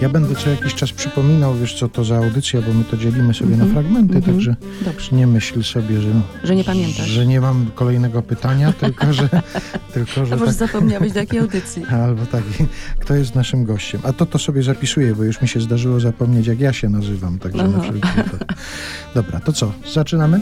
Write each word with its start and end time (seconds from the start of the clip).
Ja 0.00 0.08
będę 0.08 0.34
co 0.34 0.50
jakiś 0.50 0.74
czas 0.74 0.92
przypominał, 0.92 1.54
wiesz 1.54 1.74
co 1.78 1.88
to 1.88 2.04
za 2.04 2.16
audycja, 2.16 2.62
bo 2.62 2.72
my 2.74 2.84
to 2.84 2.96
dzielimy 2.96 3.34
sobie 3.34 3.56
na 3.56 3.64
Mhm, 3.64 3.72
fragmenty, 3.72 4.16
mhm. 4.16 4.34
także 4.34 4.56
Dobrze. 4.84 5.16
nie 5.16 5.26
myśl 5.26 5.62
sobie, 5.62 6.00
że, 6.00 6.08
Że 6.44 6.56
nie 6.56 6.64
pamiętasz. 6.64 7.06
że 7.08 7.26
nie 7.26 7.40
mam 7.40 7.70
kolejnego 7.74 8.22
pytania, 8.22 8.72
tylko 8.80 9.12
że, 9.12 9.28
tylko, 9.94 10.26
że 10.26 10.34
A 10.34 10.38
może 10.38 10.54
tak, 10.54 10.68
zapomniałeś 10.68 11.12
do 11.12 11.18
jakiej 11.18 11.38
audycji? 11.40 11.84
albo 12.06 12.26
tak, 12.26 12.42
kto 12.98 13.14
jest 13.14 13.34
naszym 13.34 13.64
gościem. 13.64 14.00
A 14.04 14.12
to 14.12 14.26
to 14.26 14.38
sobie 14.38 14.62
zapisuję, 14.62 15.14
bo 15.14 15.24
już 15.24 15.42
mi 15.42 15.48
się 15.48 15.60
zdarzyło 15.60 16.00
zapomnieć, 16.00 16.46
jak 16.46 16.60
ja 16.60 16.72
się 16.72 16.88
nazywam, 16.88 17.38
także 17.38 17.68
na 17.68 17.78
Aha. 17.78 17.92
wypadek. 17.92 18.54
Dobra, 19.14 19.40
to 19.40 19.52
co, 19.52 19.72
zaczynamy? 19.92 20.40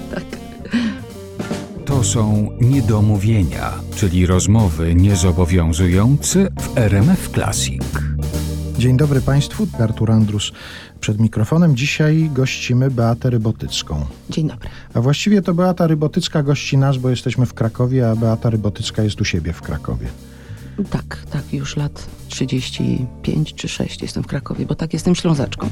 To 2.00 2.04
są 2.04 2.50
niedomówienia, 2.60 3.72
czyli 3.94 4.26
rozmowy 4.26 4.94
niezobowiązujące 4.94 6.48
w 6.60 6.78
RMF 6.78 7.28
Classic. 7.28 7.82
Dzień 8.78 8.96
dobry 8.96 9.20
Państwu, 9.20 9.66
Artur 9.78 10.10
Andrus 10.10 10.52
przed 11.00 11.20
mikrofonem. 11.20 11.76
Dzisiaj 11.76 12.30
gościmy 12.34 12.90
Beatę 12.90 13.30
Rybotycką. 13.30 14.06
Dzień 14.30 14.48
dobry. 14.48 14.68
A 14.94 15.00
właściwie 15.00 15.42
to 15.42 15.54
Beata 15.54 15.86
Rybotycka 15.86 16.42
gości 16.42 16.78
nas, 16.78 16.96
bo 16.98 17.10
jesteśmy 17.10 17.46
w 17.46 17.54
Krakowie, 17.54 18.10
a 18.10 18.16
Beata 18.16 18.50
Rybotycka 18.50 19.02
jest 19.02 19.20
u 19.20 19.24
siebie 19.24 19.52
w 19.52 19.62
Krakowie. 19.62 20.06
Tak, 20.84 21.24
tak, 21.30 21.52
już 21.52 21.76
lat 21.76 22.06
35 22.28 23.54
czy 23.54 23.68
6 23.68 24.02
jestem 24.02 24.22
w 24.22 24.26
Krakowie, 24.26 24.66
bo 24.66 24.74
tak 24.74 24.92
jestem 24.92 25.14
ślązaczką. 25.14 25.70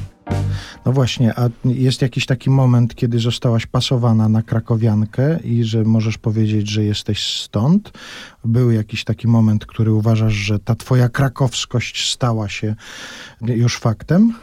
No 0.85 0.91
właśnie, 0.91 1.39
a 1.39 1.49
jest 1.65 2.01
jakiś 2.01 2.25
taki 2.25 2.49
moment, 2.49 2.95
kiedy 2.95 3.19
zostałaś 3.19 3.65
pasowana 3.65 4.29
na 4.29 4.41
krakowiankę 4.41 5.39
i 5.43 5.63
że 5.63 5.83
możesz 5.83 6.17
powiedzieć, 6.17 6.69
że 6.69 6.83
jesteś 6.83 7.41
stąd? 7.41 7.91
Był 8.45 8.71
jakiś 8.71 9.03
taki 9.03 9.27
moment, 9.27 9.65
który 9.65 9.93
uważasz, 9.93 10.33
że 10.33 10.59
ta 10.59 10.75
twoja 10.75 11.09
krakowskość 11.09 12.13
stała 12.13 12.49
się 12.49 12.75
już 13.41 13.77
faktem? 13.77 14.33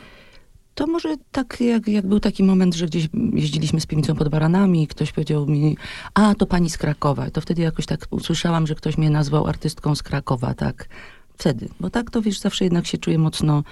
To 0.76 0.86
może 0.86 1.16
tak, 1.32 1.60
jak, 1.60 1.88
jak 1.88 2.06
był 2.06 2.20
taki 2.20 2.44
moment, 2.44 2.74
że 2.74 2.86
gdzieś 2.86 3.08
jeździliśmy 3.32 3.80
z 3.80 3.86
piwnicą 3.86 4.14
pod 4.14 4.28
baranami 4.28 4.82
i 4.82 4.86
ktoś 4.86 5.12
powiedział 5.12 5.46
mi, 5.46 5.76
a 6.14 6.34
to 6.34 6.46
pani 6.46 6.70
z 6.70 6.78
Krakowa. 6.78 7.30
To 7.30 7.40
wtedy 7.40 7.62
jakoś 7.62 7.86
tak 7.86 8.06
usłyszałam, 8.10 8.66
że 8.66 8.74
ktoś 8.74 8.98
mnie 8.98 9.10
nazwał 9.10 9.46
artystką 9.46 9.94
z 9.94 10.02
Krakowa, 10.02 10.54
tak. 10.54 10.88
Wtedy. 11.34 11.68
Bo 11.80 11.90
tak 11.90 12.10
to 12.10 12.22
wiesz, 12.22 12.38
zawsze 12.38 12.64
jednak 12.64 12.86
się 12.86 12.98
czuję 12.98 13.18
mocno. 13.18 13.64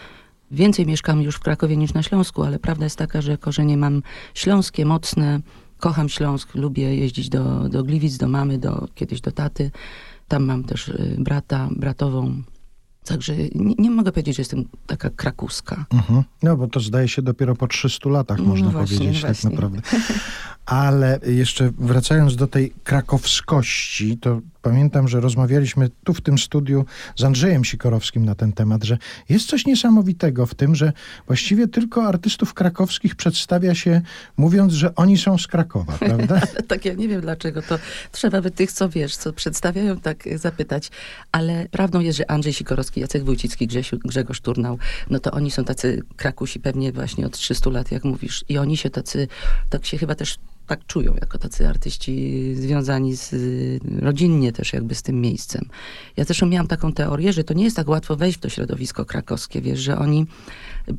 Więcej 0.51 0.87
mieszkam 0.87 1.23
już 1.23 1.37
w 1.37 1.41
Krakowie 1.41 1.77
niż 1.77 1.95
na 1.95 2.03
Śląsku, 2.03 2.43
ale 2.43 2.59
prawda 2.59 2.85
jest 2.85 2.99
taka, 2.99 3.23
że 3.23 3.39
korzenie 3.39 3.77
mam 3.77 4.03
śląskie, 4.35 4.85
mocne. 4.85 5.41
Kocham 5.79 6.09
Śląsk, 6.09 6.55
lubię 6.55 6.97
jeździć 6.97 7.29
do, 7.29 7.69
do 7.69 7.85
Gliwic, 7.85 8.17
do 8.17 8.29
mamy, 8.29 8.59
do, 8.59 8.89
kiedyś 8.95 9.21
do 9.21 9.33
taty. 9.33 9.71
Tam 10.29 10.45
mam 10.45 10.65
też 10.65 10.89
y, 10.89 11.17
brata, 11.19 11.69
bratową. 11.71 12.43
Także 13.05 13.35
nie, 13.55 13.75
nie 13.79 13.91
mogę 13.91 14.13
powiedzieć, 14.13 14.37
że 14.37 14.41
jestem 14.41 14.65
taka 14.87 15.11
krakuska. 15.11 15.85
Mhm. 15.93 16.23
No 16.43 16.57
bo 16.57 16.69
to 16.69 16.81
zdaje 16.81 17.09
się 17.09 17.23
dopiero 17.23 17.55
po 17.57 17.67
300 17.67 18.11
latach, 18.11 18.39
No 18.39 18.45
można 18.45 18.71
właśnie, 18.71 18.97
powiedzieć 18.99 19.21
właśnie. 19.23 19.51
tak 19.51 19.61
naprawdę. 19.61 19.81
Ale 20.67 21.21
jeszcze 21.27 21.71
wracając 21.79 22.37
do 22.37 22.47
tej 22.47 22.73
krakowskości, 22.85 24.19
to 24.19 24.41
pamiętam, 24.63 25.09
że 25.09 25.21
rozmawialiśmy 25.21 25.91
tu 26.05 26.15
w 26.15 26.21
tym 26.21 26.39
studiu 26.39 26.85
z 27.17 27.25
Andrzejem 27.25 27.65
Sikorowskim 27.65 28.25
na 28.25 28.35
ten 28.35 28.53
temat, 28.53 28.85
że 28.85 28.99
jest 29.29 29.49
coś 29.49 29.67
niesamowitego 29.67 30.47
w 30.47 30.55
tym, 30.55 30.75
że 30.75 30.93
właściwie 31.27 31.69
tylko 31.69 32.05
artystów 32.05 32.55
krakowskich 32.55 33.15
przedstawia 33.15 33.75
się 33.75 34.01
mówiąc, 34.37 34.73
że 34.73 34.95
oni 34.95 35.19
są 35.19 35.39
z 35.39 35.47
Krakowa, 35.47 35.93
prawda? 36.09 36.41
tak, 36.69 36.85
ja 36.85 36.95
nie 36.95 37.09
wiem 37.09 37.21
dlaczego, 37.21 37.63
to 37.63 37.79
trzeba 38.13 38.43
by 38.43 38.51
tych, 38.51 38.73
co 38.73 38.89
wiesz, 38.89 39.17
co 39.17 39.33
przedstawiają, 39.33 40.01
tak 40.01 40.25
zapytać. 40.37 40.91
Ale 41.33 41.69
prawdą 41.71 42.01
jest, 42.01 42.19
że 42.19 42.31
Andrzej 42.31 42.53
Sikorowski, 42.53 43.01
Jacek 43.01 43.25
Wójcicki, 43.25 43.67
Grzesiu, 43.67 43.99
Grzegorz 44.05 44.41
Turnał, 44.41 44.79
no 45.11 45.19
to 45.19 45.31
oni 45.31 45.51
są 45.51 45.65
tacy 45.65 46.03
krakusi 46.17 46.61
pewnie 46.61 46.93
właśnie 46.93 47.27
od 47.27 47.39
300 47.39 47.71
lat, 47.71 47.93
jak 47.93 48.05
mówisz. 48.05 48.45
I 48.49 48.59
oni 48.59 48.77
się 48.77 48.91
tacy, 48.91 49.29
tak 49.71 49.87
się 49.87 49.99
chyba 49.99 50.15
też 50.15 50.39
tak 50.67 50.87
czują, 50.87 51.15
jako 51.21 51.39
tacy 51.39 51.69
artyści 51.69 52.55
związani 52.55 53.17
z, 53.17 53.35
rodzinnie 54.03 54.53
też 54.53 54.73
jakby 54.73 54.95
z 54.95 55.03
tym 55.03 55.21
miejscem. 55.21 55.69
Ja 56.17 56.25
zresztą 56.25 56.47
miałam 56.47 56.67
taką 56.67 56.93
teorię, 56.93 57.33
że 57.33 57.45
to 57.45 57.55
nie 57.55 57.65
jest 57.65 57.77
tak 57.77 57.89
łatwo 57.89 58.17
wejść 58.17 58.39
w 58.39 58.41
to 58.41 58.49
środowisko 58.49 59.05
krakowskie, 59.05 59.61
wiesz, 59.61 59.81
że 59.81 59.99
oni, 59.99 60.27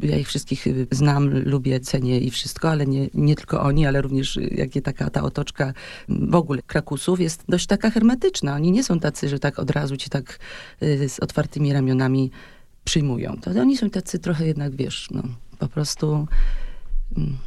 ja 0.01 0.17
ich 0.17 0.27
wszystkich 0.27 0.67
y, 0.67 0.87
znam, 0.91 1.29
lubię, 1.29 1.79
cenię 1.79 2.19
i 2.19 2.31
wszystko, 2.31 2.69
ale 2.69 2.85
nie, 2.85 3.09
nie 3.13 3.35
tylko 3.35 3.61
oni, 3.61 3.87
ale 3.87 4.01
również 4.01 4.37
y, 4.37 4.49
jakie 4.55 4.81
taka 4.81 5.09
ta 5.09 5.23
otoczka 5.23 5.73
w 6.09 6.35
ogóle 6.35 6.61
Krakusów 6.61 7.19
jest 7.19 7.43
dość 7.49 7.67
taka 7.67 7.89
hermetyczna. 7.89 8.55
Oni 8.55 8.71
nie 8.71 8.83
są 8.83 8.99
tacy, 8.99 9.29
że 9.29 9.39
tak 9.39 9.59
od 9.59 9.71
razu 9.71 9.97
ci 9.97 10.09
tak 10.09 10.39
y, 10.83 11.09
z 11.09 11.19
otwartymi 11.19 11.73
ramionami 11.73 12.31
przyjmują. 12.83 13.37
To 13.41 13.51
oni 13.61 13.77
są 13.77 13.89
tacy 13.89 14.19
trochę 14.19 14.47
jednak, 14.47 14.75
wiesz, 14.75 15.07
no, 15.11 15.23
po 15.59 15.67
prostu... 15.67 16.27
mm, 17.17 17.37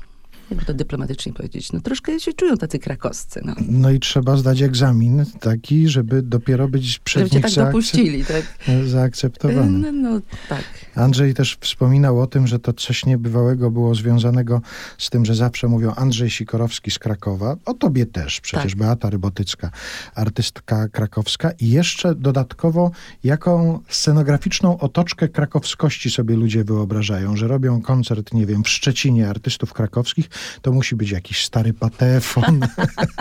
Jakby 0.51 0.65
to 0.67 0.75
dyplomatycznie 0.75 1.33
powiedzieć, 1.33 1.73
no 1.73 1.81
troszkę 1.81 2.21
się 2.21 2.33
czują 2.33 2.57
tacy 2.57 2.79
krakowscy, 2.79 3.41
no. 3.45 3.55
No 3.69 3.91
i 3.91 4.01
trzeba 4.01 4.37
zdać 4.37 4.63
egzamin 4.63 5.25
taki, 5.41 5.89
żeby 5.89 6.23
dopiero 6.23 6.69
być 6.69 6.99
przez 6.99 7.23
Żeby 7.23 7.37
nich 7.37 7.55
tak 7.55 7.65
dopuścili, 7.67 8.25
tak? 8.25 8.43
zaakceptowany. 8.87 9.93
No, 9.93 9.93
no 9.93 10.21
tak. 10.49 10.65
Andrzej 10.95 11.35
też 11.35 11.59
wspominał 11.61 12.21
o 12.21 12.27
tym, 12.27 12.47
że 12.47 12.59
to 12.59 12.73
coś 12.73 13.07
niebywałego 13.07 13.71
było 13.71 13.95
związanego 13.95 14.61
z 14.99 15.11
tym, 15.11 15.25
że 15.25 15.35
zawsze 15.35 15.69
mówią 15.69 15.95
Andrzej 15.95 16.31
Sikorowski 16.31 16.91
z 16.91 16.99
Krakowa. 16.99 17.57
O 17.65 17.75
tobie 17.75 18.07
też, 18.07 18.41
przecież 18.41 18.73
Tak. 18.73 18.79
Beata 18.79 19.11
Rybotycka, 19.11 19.71
artystka 20.15 20.89
krakowska. 20.89 21.51
I 21.61 21.69
jeszcze 21.69 22.15
dodatkowo, 22.15 22.91
jaką 23.25 23.81
scenograficzną 23.89 24.79
otoczkę 24.79 25.29
krakowskości 25.29 26.11
sobie 26.11 26.37
ludzie 26.37 26.65
wyobrażają, 26.65 27.37
że 27.37 27.49
robią 27.49 27.83
koncert, 27.83 28.35
nie 28.35 28.47
wiem, 28.47 28.65
w 28.65 28.69
Szczecinie 28.69 29.29
artystów 29.29 29.73
krakowskich, 29.73 30.29
to 30.63 30.73
musi 30.73 30.97
być 30.97 31.11
jakiś 31.11 31.45
stary 31.45 31.73
patefon. 31.73 32.61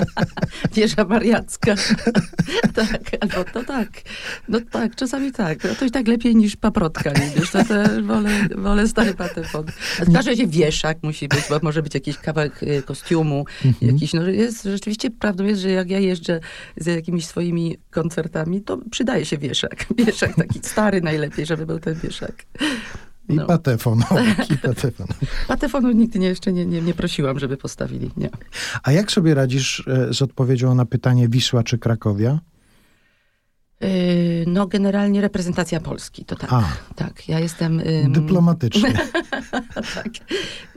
Wieża 0.75 1.03
Mariacka. 1.03 1.75
tak, 2.75 3.01
albo 3.19 3.43
to 3.43 3.63
tak. 3.63 3.89
No 4.47 4.59
tak, 4.71 4.95
czasami 4.95 5.31
tak. 5.31 5.63
No 5.63 5.75
to 5.75 5.85
i 5.85 5.91
tak 5.91 6.07
lepiej 6.07 6.35
niż 6.35 6.55
paprotka, 6.55 7.11
nie 7.11 7.29
wiesz, 7.35 7.51
to 7.51 7.63
też 7.65 8.03
wolę, 8.03 8.29
wolę 8.55 8.87
stary 8.87 9.13
patefon. 9.13 9.65
A 10.01 10.05
W 10.05 10.13
każdym 10.13 10.31
razie 10.33 10.47
wieszak 10.47 10.97
musi 11.03 11.27
być, 11.27 11.41
bo 11.49 11.59
może 11.61 11.83
być 11.83 11.93
jakiś 11.93 12.17
kawałek 12.17 12.63
y, 12.63 12.83
kostiumu, 12.83 13.45
jakiś, 13.81 14.13
no 14.13 14.27
jest, 14.27 14.63
rzeczywiście 14.63 15.11
prawdą 15.11 15.43
jest, 15.43 15.61
że 15.61 15.69
jak 15.69 15.89
ja 15.89 15.99
jeżdżę 15.99 16.39
z 16.77 16.85
jakimiś 16.85 17.25
swoimi 17.25 17.77
koncertami, 17.91 18.61
to 18.61 18.77
przydaje 18.91 19.25
się 19.25 19.37
wieszak. 19.37 19.85
Wieszak 20.05 20.35
taki 20.35 20.59
stary 20.63 21.01
najlepiej, 21.01 21.45
żeby 21.45 21.65
był 21.65 21.79
ten 21.79 21.95
wieszak. 21.95 22.45
I 23.29 23.35
No. 23.35 23.45
patefon. 23.45 23.99
I 24.53 24.57
patefon. 24.57 25.07
Patefonu 25.47 25.91
nigdy 25.91 26.19
nie, 26.19 26.27
jeszcze 26.27 26.53
nie, 26.53 26.65
nie, 26.65 26.81
nie 26.81 26.93
prosiłam, 26.93 27.39
żeby 27.39 27.57
postawili, 27.57 28.11
nie. 28.17 28.29
A 28.83 28.91
jak 28.91 29.11
sobie 29.11 29.33
radzisz 29.33 29.83
e, 29.87 30.13
z 30.13 30.21
odpowiedzią 30.21 30.75
na 30.75 30.85
pytanie 30.85 31.29
Wisła 31.29 31.63
czy 31.63 31.77
Krakowia? 31.77 32.39
Yy, 33.81 33.87
No, 34.47 34.67
generalnie 34.67 35.21
reprezentacja 35.21 35.79
Polski, 35.79 36.25
to 36.25 36.35
tak. 36.35 36.53
A. 36.53 36.63
Tak, 36.95 37.29
ja 37.29 37.39
jestem. 37.39 37.79
ym, 37.79 38.11
Dyplomatycznie. 38.11 38.93
tak. 39.95 40.07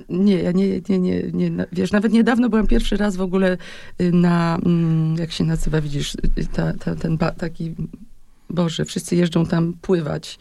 Nie, 0.09 0.43
ja 0.43 0.53
nie, 0.53 0.81
nie, 0.88 0.99
nie, 0.99 1.22
nie, 1.32 1.67
wiesz, 1.72 1.93
nawet 1.93 2.12
niedawno 2.12 2.49
byłam 2.49 2.67
pierwszy 2.67 2.97
raz 2.97 3.17
w 3.17 3.21
ogóle 3.21 3.56
y, 4.00 4.12
na, 4.12 4.59
mm, 4.67 5.17
jak 5.17 5.32
się 5.32 5.44
nazywa, 5.44 5.81
widzisz, 5.81 6.15
y, 6.15 6.47
ta, 6.53 6.72
ta, 6.72 6.97
ten 6.97 7.17
ba, 7.17 7.31
taki, 7.31 7.75
Boże, 8.50 8.84
wszyscy 8.84 9.17
jeżdżą 9.17 9.47
tam 9.47 9.72
pływać. 9.82 10.38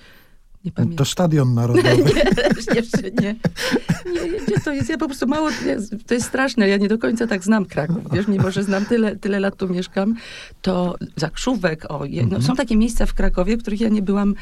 Nie 0.70 0.74
To 0.74 0.82
pamiętam. 0.84 1.06
stadion 1.06 1.54
narodowy. 1.62 1.98
Nie, 1.98 2.76
jeszcze 2.76 3.02
nie. 3.02 3.12
nie. 3.22 3.36
Nie, 4.14 4.40
gdzie 4.48 4.60
to 4.66 4.74
jest? 4.74 4.90
Ja 4.90 4.98
po 4.98 5.06
prostu 5.06 5.28
mało, 5.28 5.50
to 6.08 6.14
jest 6.14 6.28
straszne, 6.28 6.70
ja 6.70 6.78
nie 6.78 6.88
do 6.88 6.98
końca 6.98 7.28
tak 7.28 7.44
znam 7.44 7.66
Kraków, 7.66 8.04
wiesz, 8.14 8.28
mimo 8.28 8.52
że 8.52 8.64
znam 8.64 8.86
tyle, 8.86 9.16
tyle 9.16 9.40
lat 9.40 9.56
tu 9.58 9.70
mieszkam, 9.70 10.16
to 10.62 10.96
Zakrzówek, 11.16 11.86
o, 11.92 12.06
je, 12.06 12.26
no, 12.26 12.42
są 12.42 12.56
takie 12.56 12.76
miejsca 12.78 13.06
w 13.06 13.14
Krakowie, 13.14 13.58
w 13.58 13.62
których 13.62 13.82
ja 13.82 13.90
nie 13.90 14.02
byłam 14.02 14.36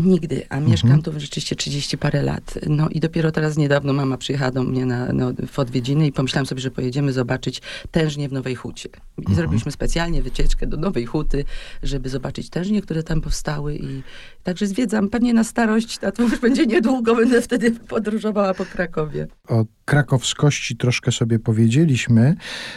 nigdy, 0.00 0.46
a 0.48 0.60
mieszkam 0.60 1.02
tu 1.02 1.12
rzeczywiście 1.20 1.56
30 1.56 1.98
parę 1.98 2.22
lat. 2.22 2.58
No 2.66 2.88
i 2.88 3.00
dopiero 3.00 3.32
teraz 3.32 3.56
niedawno 3.56 3.92
mama 3.92 4.16
przyjechała 4.16 4.50
do 4.50 4.62
mnie 4.62 4.86
na, 4.86 5.12
no, 5.12 5.32
w 5.46 5.58
odwiedziny 5.58 6.06
i 6.06 6.12
pomyślałam 6.12 6.46
sobie, 6.46 6.60
że 6.60 6.70
pojedziemy 6.70 7.12
zobaczyć 7.12 7.62
tężnie 7.90 8.28
w 8.28 8.32
Nowej 8.32 8.54
Hucie. 8.54 8.88
I 9.30 9.34
zrobiliśmy 9.34 9.72
specjalnie 9.72 10.22
wycieczkę 10.22 10.66
do 10.66 10.76
Nowej 10.76 11.06
Huty, 11.06 11.44
żeby 11.82 12.08
zobaczyć 12.08 12.50
tężnie, 12.50 12.82
które 12.82 13.02
tam 13.02 13.20
powstały 13.20 13.76
i 13.76 14.02
także 14.42 14.66
zwiedzam 14.66 15.08
pewnie 15.08 15.34
na 15.34 15.44
starość, 15.44 16.04
a 16.04 16.12
to 16.12 16.22
już 16.22 16.40
będzie 16.40 16.66
niedługo, 16.66 17.14
będę 17.14 17.42
wtedy 17.42 17.70
podróżowała 17.70 18.54
po 18.54 18.64
Krakowie. 18.64 19.26
O 19.48 19.64
krakowskości 19.84 20.76
troszkę 20.76 21.12
sobie 21.12 21.38
powiedzieliśmy. 21.38 22.34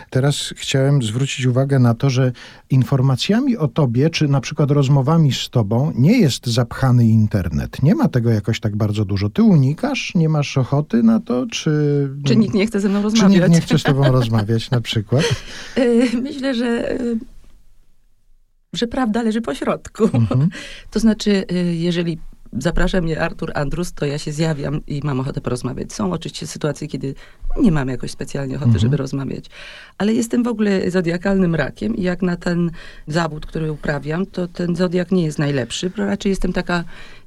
Teraz 0.09 0.53
chciałem 0.57 1.03
zwrócić 1.03 1.45
uwagę 1.45 1.79
na 1.79 1.93
to, 1.93 2.09
że 2.09 2.31
informacjami 2.69 3.57
o 3.57 3.67
tobie, 3.67 4.09
czy 4.09 4.27
na 4.27 4.41
przykład 4.41 4.71
rozmowami 4.71 5.33
z 5.33 5.49
tobą, 5.49 5.91
nie 5.95 6.19
jest 6.19 6.47
zapchany 6.47 7.05
internet. 7.07 7.83
Nie 7.83 7.95
ma 7.95 8.07
tego 8.07 8.29
jakoś 8.29 8.59
tak 8.59 8.75
bardzo 8.75 9.05
dużo. 9.05 9.29
Ty 9.29 9.43
unikasz? 9.43 10.15
Nie 10.15 10.29
masz 10.29 10.57
ochoty 10.57 11.03
na 11.03 11.19
to? 11.19 11.45
Czy, 11.51 12.09
Czy 12.25 12.35
nikt 12.35 12.53
nie 12.53 12.67
chce 12.67 12.79
ze 12.79 12.89
mną 12.89 12.99
czy 12.99 13.03
rozmawiać? 13.03 13.31
nikt 13.39 13.49
nie 13.51 13.61
chce 13.61 13.79
z 13.79 13.83
tobą 13.83 14.11
rozmawiać 14.11 14.71
na 14.71 14.81
przykład? 14.81 15.23
Y, 15.77 16.21
Myślę, 16.21 16.53
że, 16.53 16.91
y, 17.01 17.17
że 18.73 18.87
prawda 18.87 19.21
leży 19.21 19.41
po 19.41 19.55
środku. 19.55 20.03
Mhm. 20.13 20.49
To 20.91 20.99
znaczy, 20.99 21.45
y, 21.51 21.75
jeżeli 21.75 22.17
zaprasza 22.59 23.01
mnie 23.01 23.21
Artur 23.21 23.51
Andrus, 23.55 23.93
to 23.93 24.05
ja 24.05 24.17
się 24.17 24.31
zjawiam 24.31 24.85
i 24.87 25.01
mam 25.03 25.19
ochotę 25.19 25.41
porozmawiać. 25.41 25.93
Są 25.93 26.11
oczywiście 26.13 26.47
sytuacje, 26.47 26.87
kiedy 26.87 27.15
nie 27.61 27.71
mam 27.71 27.87
jakoś 27.89 28.11
specjalnie 28.11 28.55
ochoty, 28.55 28.65
Mhm. 28.69 28.81
żeby 28.81 28.97
rozmawiać. 28.97 29.45
Ale 29.97 30.13
jestem 30.13 30.43
w 30.43 30.47
ogóle 30.47 30.91
zodiakalnym 30.91 31.55
rakiem 31.55 31.95
i 31.95 32.01
jak 32.01 32.21
na 32.21 32.35
ten 32.35 32.71
zawód, 33.07 33.45
który 33.45 33.71
uprawiam, 33.71 34.25
to 34.25 34.47
ten 34.47 34.75
zodiak 34.75 35.11
nie 35.11 35.23
jest 35.25 35.39
najlepszy. 35.39 35.91
Raczej 35.97 36.29
jestem 36.29 36.53
taka, 36.53 36.83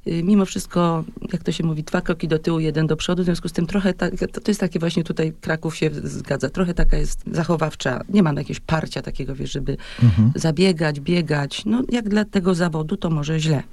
y, 0.07 0.23
mimo 0.23 0.45
wszystko, 0.45 1.03
jak 1.33 1.43
to 1.43 1.51
się 1.51 1.63
mówi, 1.63 1.83
dwa 1.83 2.01
kroki 2.01 2.27
do 2.27 2.39
tyłu, 2.39 2.59
jeden 2.59 2.87
do 2.87 2.95
przodu. 2.95 3.21
W 3.21 3.25
związku 3.25 3.49
z 3.49 3.51
tym 3.53 3.67
trochę, 3.67 3.93
to, 3.93 4.05
to 4.41 4.51
jest 4.51 4.59
takie 4.59 4.79
właśnie 4.79 5.03
tutaj 5.03 5.33
Kraków 5.41 5.75
się 5.75 5.89
zgadza, 6.03 6.49
trochę 6.49 6.73
taka 6.73 6.97
jest 6.97 7.23
zachowawcza. 7.31 8.01
Nie 8.09 8.23
mam 8.23 8.35
jakiegoś 8.37 8.59
parcia 8.59 9.01
takiego, 9.01 9.35
wiesz, 9.35 9.51
żeby 9.51 9.77
Mhm. 10.03 10.31
zabiegać, 10.35 10.99
biegać. 10.99 11.65
No 11.65 11.81
jak 11.89 12.09
dla 12.09 12.25
tego 12.25 12.55
zawodu, 12.55 12.97
to 12.97 13.09
może 13.09 13.39
źle. 13.39 13.63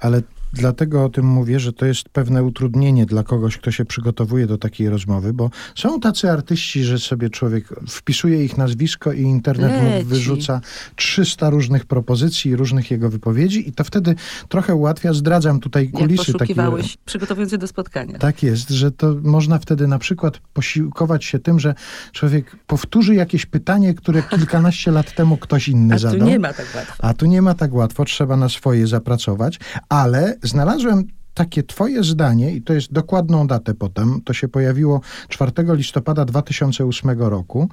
Ale 0.00 0.22
dlatego 0.52 1.04
o 1.04 1.08
tym 1.08 1.26
mówię, 1.26 1.60
że 1.60 1.72
to 1.72 1.86
jest 1.86 2.08
pewne 2.08 2.42
utrudnienie 2.44 3.06
dla 3.06 3.22
kogoś, 3.22 3.56
kto 3.58 3.70
się 3.70 3.84
przygotowuje 3.84 4.46
do 4.46 4.58
takiej 4.58 4.88
rozmowy, 4.88 5.32
bo 5.32 5.50
są 5.74 6.00
tacy 6.00 6.30
artyści, 6.30 6.84
że 6.84 6.98
sobie 6.98 7.30
człowiek 7.30 7.68
wpisuje 7.88 8.44
ich 8.44 8.58
nazwisko 8.58 9.12
i 9.12 9.20
internet 9.22 9.72
mu 9.82 10.04
wyrzuca 10.08 10.60
300 10.96 11.50
różnych 11.50 11.84
propozycji, 11.86 12.56
różnych 12.56 12.90
jego 12.90 13.10
wypowiedzi 13.10 13.68
i 13.68 13.72
to 13.72 13.84
wtedy 13.84 14.14
trochę 14.48 14.74
ułatwia. 14.74 15.12
Zdradzam 15.12 15.60
tutaj 15.60 15.84
Jak 15.84 15.92
kulisy 15.92 16.16
takiego. 16.24 16.38
poszukiwałeś, 16.38 16.96
przygotowując 17.04 17.50
się 17.50 17.58
do 17.58 17.66
spotkania. 17.66 18.18
Tak 18.18 18.42
jest, 18.42 18.70
że 18.70 18.90
to 18.90 19.14
można 19.22 19.58
wtedy 19.58 19.86
na 19.86 19.98
przykład 19.98 20.38
posiłkować 20.52 21.24
się 21.24 21.38
tym, 21.38 21.60
że 21.60 21.74
człowiek 22.12 22.56
powtórzy 22.66 23.14
jakieś 23.14 23.46
pytanie, 23.46 23.94
które 23.94 24.22
kilkanaście 24.30 24.90
lat 24.90 25.14
temu 25.14 25.36
ktoś 25.36 25.68
inny 25.68 25.94
A 25.94 25.96
tu 25.96 26.02
zadał. 26.02 26.28
nie 26.28 26.38
ma 26.38 26.52
tak 26.52 26.66
łatwo. 26.74 26.94
A 27.04 27.14
tu 27.14 27.26
nie 27.26 27.42
ma 27.42 27.54
tak 27.54 27.74
łatwo, 27.74 28.04
trzeba 28.04 28.36
na 28.36 28.48
swoje 28.48 28.86
zapracować, 28.86 29.58
ale 29.88 30.36
znalazłem 30.42 31.06
takie 31.34 31.62
twoje 31.62 32.04
zdanie 32.04 32.54
i 32.54 32.62
to 32.62 32.72
jest 32.72 32.92
dokładną 32.92 33.46
datę 33.46 33.74
potem, 33.74 34.20
to 34.24 34.32
się 34.32 34.48
pojawiło 34.48 35.00
4 35.28 35.52
listopada 35.58 36.24
2008 36.24 37.10
roku. 37.20 37.68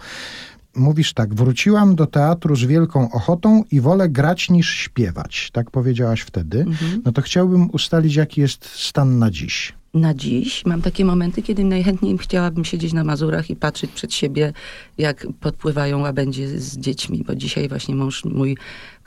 Mówisz 0.75 1.13
tak, 1.13 1.33
wróciłam 1.33 1.95
do 1.95 2.05
teatru 2.05 2.55
z 2.55 2.63
wielką 2.63 3.11
ochotą 3.11 3.63
i 3.71 3.81
wolę 3.81 4.09
grać 4.09 4.49
niż 4.49 4.69
śpiewać. 4.69 5.49
Tak 5.53 5.71
powiedziałaś 5.71 6.21
wtedy. 6.21 6.59
Mhm. 6.59 7.01
No 7.05 7.11
to 7.11 7.21
chciałbym 7.21 7.69
ustalić, 7.71 8.15
jaki 8.15 8.41
jest 8.41 8.65
stan 8.65 9.19
na 9.19 9.31
dziś. 9.31 9.73
Na 9.93 10.13
dziś 10.13 10.65
mam 10.65 10.81
takie 10.81 11.05
momenty, 11.05 11.41
kiedy 11.41 11.63
najchętniej 11.63 12.17
chciałabym 12.17 12.65
siedzieć 12.65 12.93
na 12.93 13.03
Mazurach 13.03 13.49
i 13.49 13.55
patrzeć 13.55 13.91
przed 13.91 14.13
siebie, 14.13 14.53
jak 14.97 15.27
podpływają 15.39 15.99
łabędzie 15.99 16.59
z 16.59 16.77
dziećmi, 16.77 17.23
bo 17.27 17.35
dzisiaj 17.35 17.69
właśnie 17.69 17.95
mąż 17.95 18.25
mój, 18.25 18.57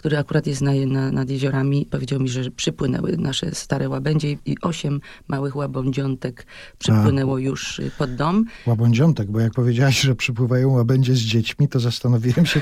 który 0.03 0.19
akurat 0.19 0.47
jest 0.47 0.61
na, 0.63 0.73
na, 0.87 1.11
nad 1.13 1.31
jeziorami, 1.31 1.87
powiedział 1.91 2.21
mi, 2.21 2.29
że 2.29 2.51
przypłynęły 2.51 3.17
nasze 3.17 3.55
stare 3.55 3.89
łabędzie 3.89 4.31
i- 4.47 4.57
osiem 4.63 5.01
małych 5.29 5.57
łabędziątek 5.57 6.47
przypłynęło 6.79 7.39
już 7.39 7.79
y, 7.79 7.91
pod 7.99 8.15
dom. 8.15 8.45
Łabędziątek, 8.67 9.31
bo 9.31 9.41
jak 9.41 9.53
powiedziałaś, 9.53 10.01
że 10.01 10.15
przypływają 10.15 10.71
łabędzie 10.71 11.15
z 11.15 11.19
dziećmi, 11.21 11.69
to 11.69 11.81
zastanowiłem 11.81 12.47
się, 12.47 12.61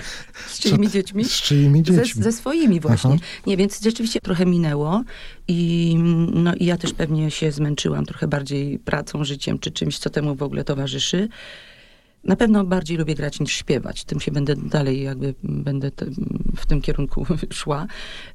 Z 0.49 0.59
czyimi 0.59 0.91
dziećmi? 0.91 1.25
z 1.25 1.31
czyimi 1.43 1.83
Ze, 1.87 1.95
dziećmi. 1.95 2.23
ze 2.23 2.33
swoimi 2.33 2.81
właśnie. 2.81 3.11
Aha. 3.15 3.23
Nie, 3.47 3.57
więc 3.57 3.83
rzeczywiście 3.83 4.21
trochę 4.21 4.47
minęło 4.47 5.03
i, 5.49 5.97
no, 6.35 6.55
i 6.55 6.65
ja 6.65 6.77
też 6.77 6.93
pewnie 6.93 7.31
się 7.31 7.53
zmęczyłam 7.53 8.07
trochę 8.07 8.29
bardziej 8.29 8.79
pracą, 8.79 9.25
życiem, 9.25 9.59
czy 9.59 9.71
czymś, 9.71 9.99
co 9.99 10.11
temu 10.11 10.35
w 10.35 10.43
ogóle 10.43 10.65
towarzyszy. 10.65 11.29
Na 12.25 12.37
pewno 12.37 12.65
bardziej 12.65 12.97
lubię 12.97 13.15
grać 13.15 13.41
niż 13.41 13.53
śpiewać. 13.53 14.05
Tym 14.05 14.21
się 14.21 14.31
będę 14.33 14.57
dalej 14.57 15.03
jakby 15.03 15.35
będę 15.43 15.91
te, 15.91 16.07
w 16.57 16.67
tym 16.67 16.81
kierunku 16.81 17.27
szła. 17.53 17.87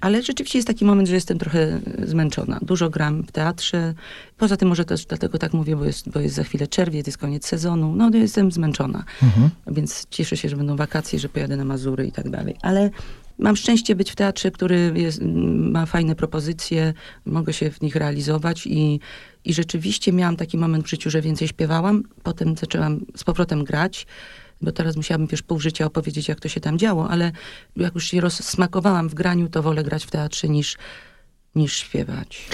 Ale 0.01 0.23
rzeczywiście 0.23 0.57
jest 0.57 0.67
taki 0.67 0.85
moment, 0.85 1.07
że 1.07 1.15
jestem 1.15 1.37
trochę 1.37 1.79
zmęczona. 2.03 2.59
Dużo 2.61 2.89
gram 2.89 3.23
w 3.23 3.31
teatrze. 3.31 3.93
Poza 4.37 4.57
tym 4.57 4.67
może 4.67 4.85
też 4.85 5.05
dlatego 5.05 5.37
tak 5.37 5.53
mówię, 5.53 5.75
bo 5.75 5.85
jest, 5.85 6.09
bo 6.09 6.19
jest 6.19 6.35
za 6.35 6.43
chwilę 6.43 6.67
czerwiec, 6.67 7.07
jest 7.07 7.17
koniec 7.17 7.47
sezonu. 7.47 7.95
No 7.95 8.09
jestem 8.13 8.51
zmęczona. 8.51 9.03
Mhm. 9.23 9.49
Więc 9.67 10.07
cieszę 10.09 10.37
się, 10.37 10.49
że 10.49 10.55
będą 10.55 10.75
wakacje, 10.75 11.19
że 11.19 11.29
pojadę 11.29 11.57
na 11.57 11.65
Mazury 11.65 12.07
i 12.07 12.11
tak 12.11 12.29
dalej. 12.29 12.55
Ale 12.61 12.89
mam 13.37 13.55
szczęście 13.55 13.95
być 13.95 14.11
w 14.11 14.15
teatrze, 14.15 14.51
który 14.51 14.93
jest, 14.95 15.21
ma 15.21 15.85
fajne 15.85 16.15
propozycje, 16.15 16.93
mogę 17.25 17.53
się 17.53 17.71
w 17.71 17.81
nich 17.81 17.95
realizować 17.95 18.67
i, 18.67 18.99
i 19.45 19.53
rzeczywiście 19.53 20.13
miałam 20.13 20.35
taki 20.35 20.57
moment 20.57 20.85
w 20.85 20.89
życiu, 20.89 21.09
że 21.09 21.21
więcej 21.21 21.47
śpiewałam. 21.47 22.03
Potem 22.23 22.57
zaczęłam 22.57 23.05
z 23.15 23.23
powrotem 23.23 23.63
grać, 23.63 24.07
bo 24.61 24.71
teraz 24.71 24.95
musiałabym 24.95 25.27
wiesz 25.27 25.41
pół 25.41 25.59
życia 25.59 25.85
opowiedzieć, 25.85 26.27
jak 26.27 26.39
to 26.39 26.49
się 26.49 26.59
tam 26.59 26.77
działo, 26.77 27.09
ale 27.09 27.31
jak 27.75 27.95
już 27.95 28.05
się 28.05 28.21
rozsmakowałam 28.21 29.09
w 29.09 29.13
graniu, 29.13 29.49
to 29.49 29.63
wolę 29.63 29.83
grać 29.83 30.05
w 30.05 30.11
teatrze 30.11 30.47
niż, 30.47 30.77
niż 31.55 31.77
śpiewać. 31.77 32.47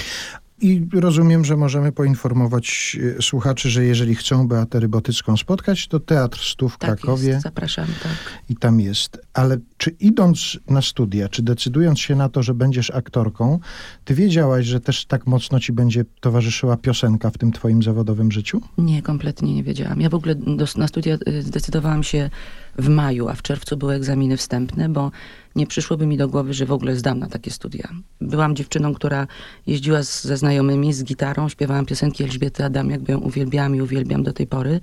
I 0.62 0.88
rozumiem, 0.94 1.46
że 1.46 1.58
możemy 1.58 1.92
poinformować 1.92 2.98
e, 3.18 3.22
słuchaczy, 3.22 3.69
że 3.69 3.86
jeżeli 3.86 4.16
chcą 4.16 4.48
Beatę 4.48 4.80
Rybotycką 4.80 5.38
spotkać, 5.38 5.88
to 5.88 6.00
Teatr 6.00 6.40
Stu 6.40 6.69
w 6.69 6.78
Tak 6.78 6.90
Krakowie 6.90 7.28
jest, 7.28 7.44
zapraszam, 7.44 7.88
tak. 8.04 8.12
i 8.50 8.56
tam 8.56 8.80
jest. 8.80 9.22
Ale 9.34 9.58
czy 9.78 9.90
idąc 9.90 10.60
na 10.69 10.81
studia, 10.81 11.30
czy 11.30 11.44
decydując 11.44 12.00
się 12.00 12.16
na 12.16 12.30
to, 12.30 12.44
że 12.44 12.54
będziesz 12.54 12.92
aktorką, 12.92 13.60
ty 14.06 14.16
wiedziałaś, 14.16 14.66
że 14.66 14.80
też 14.80 15.06
tak 15.06 15.28
mocno 15.28 15.60
ci 15.60 15.74
będzie 15.74 16.06
towarzyszyła 16.19 16.78
piosenka 16.78 17.30
w 17.30 17.38
tym 17.38 17.52
twoim 17.52 17.84
zawodowym 17.84 18.31
życiu? 18.31 18.62
Nie, 18.78 19.02
kompletnie 19.02 19.54
nie 19.54 19.63
wiedziałam. 19.63 20.02
Ja 20.02 20.10
w 20.10 20.16
ogóle 20.16 20.36
do, 20.36 20.66
na 20.78 20.88
studia 20.88 21.18
y, 21.28 21.42
zdecydowałam 21.42 22.04
się 22.04 22.30
w 22.78 22.90
maju, 22.90 23.28
a 23.28 23.34
w 23.34 23.42
czerwcu 23.42 23.78
były 23.78 23.94
egzaminy 23.94 24.38
wstępne, 24.38 24.90
bo 24.90 25.12
nie 25.56 25.68
przyszłoby 25.68 26.06
mi 26.06 26.18
do 26.18 26.27
głowy, 26.27 26.53
że 26.53 26.65
w 26.65 26.71
ogóle 26.71 26.95
zdam 26.95 27.19
na 27.19 27.27
takie 27.27 27.51
studia. 27.51 27.89
Byłam 28.21 28.56
dziewczyną, 28.56 28.94
która 28.94 29.27
jeździła 29.68 30.03
z, 30.03 30.24
ze 30.24 30.38
znajomymi 30.38 30.94
z 30.94 31.03
gitarą, 31.03 31.50
śpiewałam 31.50 31.86
piosenki 31.86 32.24
Elżbiety 32.24 32.65
Adamiak, 32.65 33.01
bo 33.01 33.12
ją 33.12 33.19
uwielbiałam 33.19 33.75
i 33.75 33.81
uwielbiam 33.81 34.24
do 34.24 34.33
tej 34.33 34.48
pory. 34.48 34.80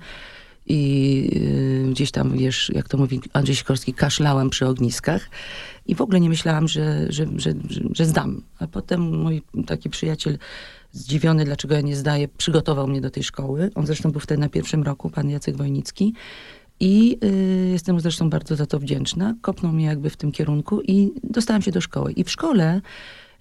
I 0.67 1.29
y, 1.87 1.91
gdzieś 1.91 2.11
tam, 2.11 2.37
wiesz, 2.37 2.71
jak 2.75 2.87
to 2.87 2.97
mówi 2.97 3.21
Andrzej 3.33 3.55
Sikorski, 3.55 3.93
kaszlałam 3.93 4.49
przy 4.49 4.67
ogniskach. 4.67 5.29
I 5.87 5.95
w 5.95 6.01
ogóle 6.01 6.19
nie 6.19 6.29
myślałam, 6.29 6.67
że, 6.67 7.05
że, 7.09 7.25
że, 7.35 7.53
że, 7.91 8.05
zdam. 8.05 8.41
A 8.59 8.67
potem 8.67 9.21
mój 9.21 9.41
taki 9.67 9.89
przyjaciel 9.89 10.37
zdziwiony, 10.91 11.45
dlaczego 11.45 11.75
ja 11.75 11.81
nie 11.81 11.95
zdaję, 11.95 12.27
przygotował 12.27 12.87
mnie 12.87 13.01
do 13.01 13.09
tej 13.09 13.23
szkoły. 13.23 13.69
On 13.75 13.85
zresztą 13.85 14.11
był 14.11 14.21
wtedy 14.21 14.41
na 14.41 14.49
pierwszym 14.49 14.83
roku, 14.83 15.09
pan 15.09 15.29
Jacek 15.29 15.57
Wojnicki. 15.57 16.13
I 16.79 17.17
y, 17.23 17.69
jestem 17.71 17.95
mu 17.95 18.01
zresztą 18.01 18.29
bardzo 18.29 18.55
za 18.55 18.65
to 18.65 18.79
wdzięczna. 18.79 19.35
Kopnął 19.41 19.71
mnie 19.71 19.85
jakby 19.85 20.09
w 20.09 20.17
tym 20.17 20.31
kierunku 20.31 20.81
i 20.81 21.13
dostałam 21.23 21.61
się 21.61 21.71
do 21.71 21.81
szkoły. 21.81 22.11
I 22.11 22.23
w 22.23 22.31
szkole 22.31 22.81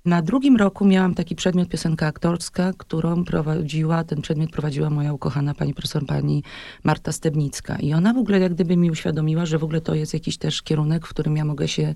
na 0.05 0.23
drugim 0.23 0.57
roku 0.57 0.85
miałam 0.85 1.15
taki 1.15 1.37
przedmiot 1.37 1.69
piosenka 1.69 2.07
aktorska, 2.07 2.73
którą 2.79 3.25
prowadziła, 3.25 4.05
ten 4.05 4.23
przedmiot 4.23 4.51
prowadziła 4.51 4.91
moja 4.91 5.13
ukochana 5.13 5.55
pani 5.55 5.75
profesor, 5.75 6.07
pani 6.07 6.43
Marta 6.85 7.13
Stebnicka. 7.13 7.77
I 7.77 7.93
ona 7.93 8.15
w 8.15 8.19
ogóle 8.19 8.39
jak 8.41 8.55
gdyby 8.55 8.77
mi 8.77 8.91
uświadomiła, 8.91 9.47
że 9.47 9.59
w 9.59 9.65
ogóle 9.65 9.81
to 9.81 9.95
jest 9.95 10.15
jakiś 10.15 10.39
też 10.39 10.63
kierunek, 10.63 11.07
w 11.07 11.11
którym 11.11 11.37
ja 11.37 11.45
mogę 11.45 11.69
się 11.69 11.95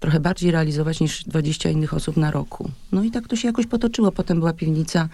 trochę 0.00 0.20
bardziej 0.20 0.50
realizować 0.50 1.00
niż 1.00 1.24
20 1.24 1.70
innych 1.70 1.94
osób 1.94 2.16
na 2.16 2.30
roku. 2.30 2.70
No 2.92 3.02
i 3.02 3.10
tak 3.10 3.28
to 3.28 3.36
się 3.36 3.48
jakoś 3.48 3.66
potoczyło. 3.66 4.12
Potem 4.12 4.38
była 4.38 4.52
piwnica 4.52 5.08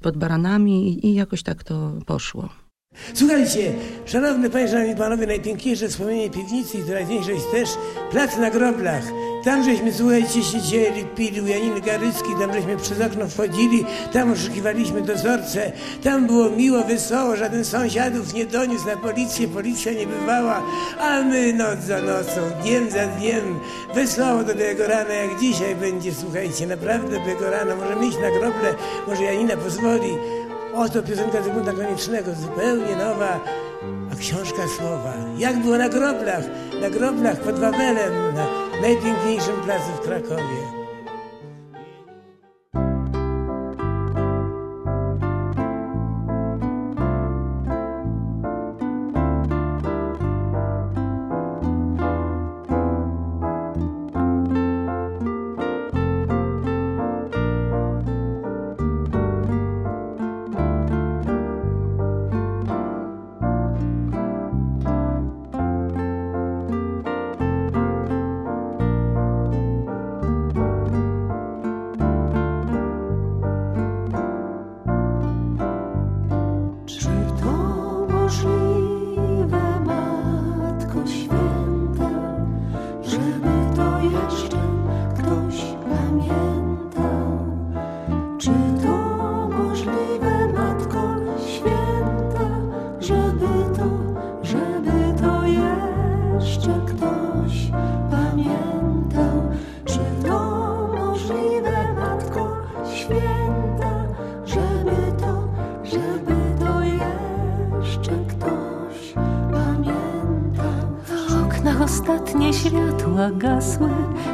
pod 0.00 0.16
baranami 0.16 0.88
i, 0.88 1.06
i 1.06 1.14
jakoś 1.14 1.42
tak 1.42 1.64
to 1.64 1.92
poszło. 2.06 2.48
Słuchajcie, 3.14 3.72
szanowne 4.06 4.50
panie, 4.50 4.68
szanowni 4.68 4.96
panowie, 4.96 5.26
najpiękniejsze 5.26 5.88
wspomnienie 5.88 6.30
piwnicy 6.30 6.78
i 6.78 6.82
to 6.82 6.88
najpiękniejsze 6.88 7.32
jest 7.32 7.50
też 7.50 7.68
plac 8.10 8.36
na 8.36 8.50
groblach. 8.50 9.02
Tam 9.44 9.64
żeśmy, 9.64 9.92
słuchajcie, 9.92 10.42
siedzieli, 10.42 11.04
pili 11.04 11.40
u 11.40 11.46
Janiny 11.46 11.80
Garycki, 11.80 12.28
tam 12.40 12.52
żeśmy 12.52 12.76
przez 12.76 13.00
okno 13.00 13.28
wchodzili, 13.28 13.84
tam 14.12 14.32
oszukiwaliśmy 14.32 15.02
dozorcę, 15.02 15.72
tam 16.04 16.26
było 16.26 16.50
miło, 16.50 16.82
wesoło, 16.82 17.36
żaden 17.36 17.64
sąsiadów 17.64 18.34
nie 18.34 18.46
doniósł 18.46 18.86
na 18.86 18.96
policję, 18.96 19.48
policja 19.48 19.92
nie 19.92 20.06
bywała, 20.06 20.62
a 21.00 21.22
my 21.22 21.52
noc 21.52 21.80
za 21.80 22.02
nocą, 22.02 22.40
dniem 22.62 22.90
za 22.90 23.06
dniem, 23.06 23.60
wesoło 23.94 24.44
do 24.44 24.54
tego 24.54 24.86
rana, 24.86 25.14
jak 25.14 25.40
dzisiaj 25.40 25.76
będzie, 25.76 26.14
słuchajcie, 26.14 26.66
naprawdę 26.66 27.18
do 27.18 27.24
tego 27.24 27.50
rana, 27.50 27.76
możemy 27.76 28.06
iść 28.06 28.18
na 28.18 28.30
groble, 28.30 28.74
może 29.06 29.22
Janina 29.22 29.56
pozwoli, 29.56 30.10
Oto 30.78 31.02
piosenka 31.02 31.42
Zygmunta 31.42 31.72
Koniecznego, 31.72 32.34
zupełnie 32.34 32.96
nowa, 32.96 33.40
a 34.12 34.16
książka 34.16 34.62
słowa. 34.78 35.14
Jak 35.38 35.62
było 35.62 35.78
na 35.78 35.88
groblach, 35.88 36.44
na 36.80 36.90
groblach 36.90 37.40
pod 37.40 37.58
Wawelem, 37.58 38.34
na 38.34 38.46
najpiękniejszym 38.82 39.60
placu 39.64 39.90
w 39.96 40.00
Krakowie. 40.00 40.77
Gasły, 113.38 113.88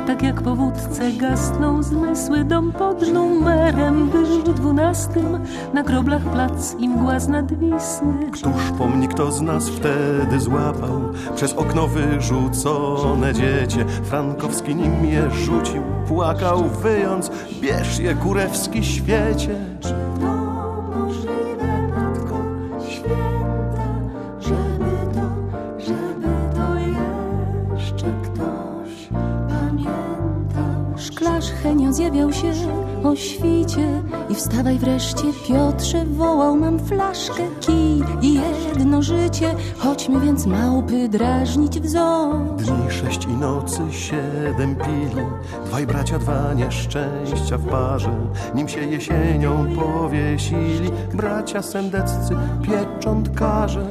tak 0.07 0.23
jak 0.23 0.43
po 0.43 0.57
wódce 0.57 1.13
gasną 1.13 1.83
zmysły. 1.83 2.45
Dom 2.45 2.73
pod 2.73 3.13
numerem 3.13 4.09
był 4.09 4.43
dwunastym, 4.55 5.39
na 5.75 5.83
groblach 5.83 6.23
plac 6.23 6.75
i 6.79 6.89
mgła 6.89 7.21
z 7.21 7.29
nadwisły. 7.29 8.15
Któż 8.33 8.71
pomni, 8.79 9.09
kto 9.09 9.33
z 9.33 9.41
nas 9.41 9.69
wtedy 9.69 10.41
złapał 10.41 11.01
Przez 11.37 11.53
okno 11.53 11.89
wyrzucone 11.89 13.35
dziecię 13.35 13.85
Frankowski 14.05 14.75
nim 14.75 15.07
je 15.07 15.31
rzucił, 15.31 15.83
płakał 16.09 16.65
wyjąc 16.65 17.31
Bierz 17.61 17.99
je 17.99 18.15
kurewski 18.15 18.85
świecie 18.85 19.55
Henio 32.14 32.33
zjawiał 32.33 32.33
się 32.33 33.09
o 33.09 33.16
świcie. 33.16 34.02
I 34.28 34.35
wstawaj 34.35 34.78
wreszcie, 34.78 35.25
Piotrze, 35.49 36.04
wołał, 36.04 36.56
mam 36.56 36.78
flaszkę, 36.78 37.42
kij 37.61 38.02
i 38.23 38.35
jedno 38.35 39.02
życie, 39.02 39.54
chodźmy 39.78 40.21
więc 40.21 40.47
małpy 40.47 41.09
drażnić 41.09 41.80
w 41.80 41.88
zoo. 41.88 42.56
Dni 42.59 42.90
sześć 42.90 43.25
i 43.25 43.28
nocy 43.28 43.80
siedem 43.90 44.76
pili 44.76 45.26
Dwaj 45.66 45.87
bracia, 45.87 46.18
dwa 46.18 46.54
nieszczęścia 46.54 47.59
w 47.59 47.66
parze. 47.66 48.16
Nim 48.54 48.68
się 48.68 48.80
jesienią 48.80 49.66
powiesili 49.76 50.90
Bracia 51.14 51.62
sendeccy 51.62 52.37
pieczątkarze 52.62 53.87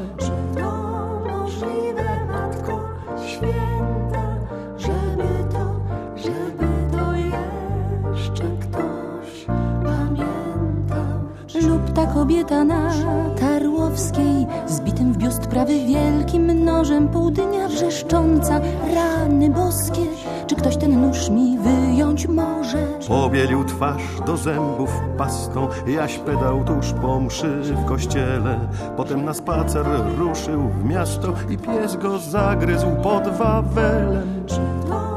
kobieta 12.33 12.63
na 12.63 12.91
Tarłowskiej, 13.39 14.47
zbitym 14.67 15.13
w 15.13 15.17
biust 15.17 15.47
prawy 15.47 15.85
wielkim 15.85 16.63
nożem, 16.65 17.07
pół 17.07 17.31
dnia 17.31 17.67
wrzeszcząca, 17.67 18.61
rany 18.95 19.49
boskie, 19.49 20.01
czy 20.47 20.55
ktoś 20.55 20.77
ten 20.77 21.01
nóż 21.01 21.29
mi 21.29 21.57
wyjąć 21.57 22.27
może? 22.27 22.87
Pobielił 23.07 23.65
twarz 23.65 24.01
do 24.25 24.37
zębów 24.37 24.89
pastą 25.17 25.67
Jaś 25.87 26.19
pedał 26.19 26.63
tuż 26.63 26.93
po 27.01 27.19
mszy 27.19 27.61
w 27.61 27.85
kościele. 27.85 28.59
Potem 28.97 29.25
na 29.25 29.33
spacer 29.33 29.85
ruszył 30.17 30.69
w 30.69 30.85
miasto 30.85 31.33
I 31.49 31.57
pies 31.57 31.95
go 31.95 32.19
zagryzł 32.19 32.87
pod 33.03 33.27
Wawelem. 33.27 34.45
To 34.87 35.12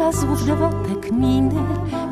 piekieł 0.00 0.12
wlazł 0.12 0.26
w 0.26 0.46
dewotek 0.46 1.12
miny, 1.12 1.60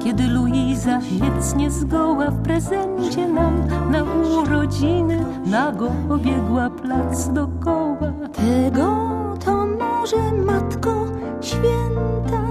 kiedy 0.04 0.26
Luiza 0.26 1.00
niecnie 1.20 1.70
zgoła 1.70 2.30
w 2.30 2.42
prezencie 2.42 3.28
nam 3.28 3.68
na 3.90 4.04
urodziny 4.04 5.24
nago 5.46 5.92
obiegła 6.10 6.70
plac 6.70 7.28
dokoła. 7.28 8.12
Tego 8.32 9.08
to 9.44 9.66
może 9.66 10.32
matko 10.32 11.04
święta, 11.40 12.42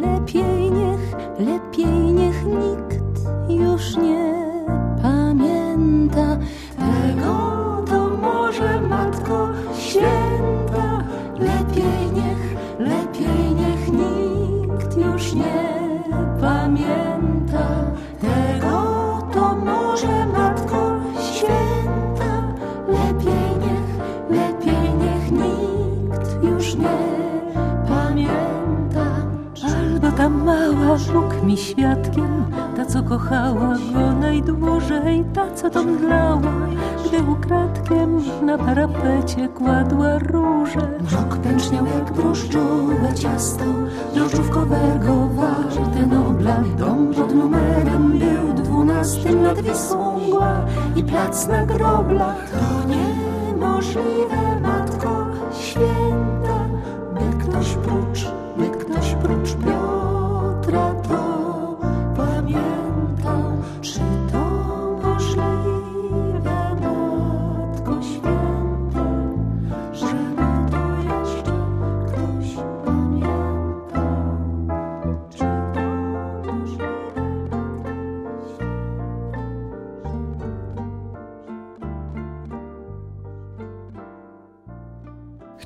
lepiej 0.00 0.70
niech, 0.70 1.14
lepiej 1.38 2.12
niech 2.12 2.44
nikt 2.44 3.04
już 3.48 3.96
nie 3.96 4.34
pamięta. 5.02 6.38
Ta 30.20 30.28
mała 30.28 30.96
Bóg 31.12 31.42
mi 31.42 31.56
świadkiem, 31.56 32.39
co 32.92 33.02
kochała 33.02 33.76
go 33.92 34.12
najdłużej, 34.20 35.24
ta 35.34 35.54
co 35.54 35.70
to 35.70 35.82
mdlała, 35.82 36.52
gdy 37.06 37.22
ukradkiem 37.32 38.22
na 38.42 38.58
parapecie 38.58 39.48
kładła 39.48 40.18
róże. 40.18 40.98
Mrok 41.00 41.36
pęczniał 41.36 41.86
jak 41.86 42.12
drożdżowe 42.12 43.14
ciasto, 43.14 43.64
drożdżówkowego 44.14 45.28
warte 45.28 46.06
nobla. 46.06 46.56
Dom 46.78 47.14
pod 47.14 47.34
numerem 47.34 48.18
był 48.18 48.64
dwunastym 48.64 49.42
nad 49.42 49.60
Wisłą 49.60 50.20
i 50.96 51.04
plac 51.04 51.48
na 51.48 51.66
groblach. 51.66 52.50
To 52.50 52.88
niemożliwe, 52.88 54.59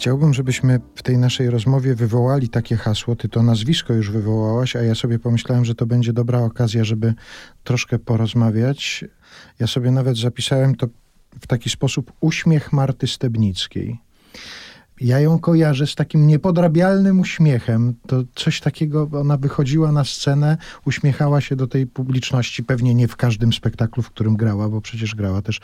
Chciałbym, 0.05 0.35
żebyśmy 0.35 0.81
w 0.95 1.03
tej 1.03 1.19
naszej 1.19 1.51
rozmowie 1.51 1.95
wywołali 1.95 2.49
takie 2.49 2.77
hasło. 2.77 3.17
Ty 3.17 3.29
to 3.29 3.43
nazwisko 3.43 3.93
już 3.93 4.11
wywołałaś, 4.11 4.77
a 4.77 4.83
ja 4.83 4.95
sobie 4.95 5.19
pomyślałem, 5.19 5.65
że 5.65 5.75
to 5.75 5.87
będzie 5.87 6.13
dobra 6.13 6.43
okazja, 6.43 6.85
żeby 6.85 7.15
troszkę 7.63 7.99
porozmawiać. 7.99 9.05
Ja 9.59 9.67
sobie 9.67 9.91
nawet 9.91 10.17
zapisałem 10.17 10.75
to 10.75 10.87
w 11.41 11.47
taki 11.47 11.71
sposób 11.71 12.13
uśmiech 12.21 12.73
Marty 12.73 13.07
Stebnickiej. 13.07 13.99
Ja 15.01 15.21
ją 15.21 15.39
kojarzę 15.39 15.87
z 15.87 15.95
takim 15.95 16.27
niepodrabialnym 16.27 17.21
uśmiechem. 17.21 17.95
To 18.07 18.23
coś 18.35 18.61
takiego, 18.61 19.09
ona 19.13 19.37
wychodziła 19.37 19.93
na 19.93 20.05
scenę, 20.05 20.57
uśmiechała 20.85 21.41
się 21.41 21.57
do 21.57 21.67
tej 21.67 21.87
publiczności. 21.87 22.65
Pewnie 22.65 22.95
nie 22.95 23.09
w 23.09 23.17
każdym 23.17 23.53
spektaklu, 23.53 24.03
w 24.03 24.11
którym 24.11 24.37
grała, 24.37 24.69
bo 24.69 24.81
przecież 24.81 25.15
grała 25.15 25.43
też 25.43 25.61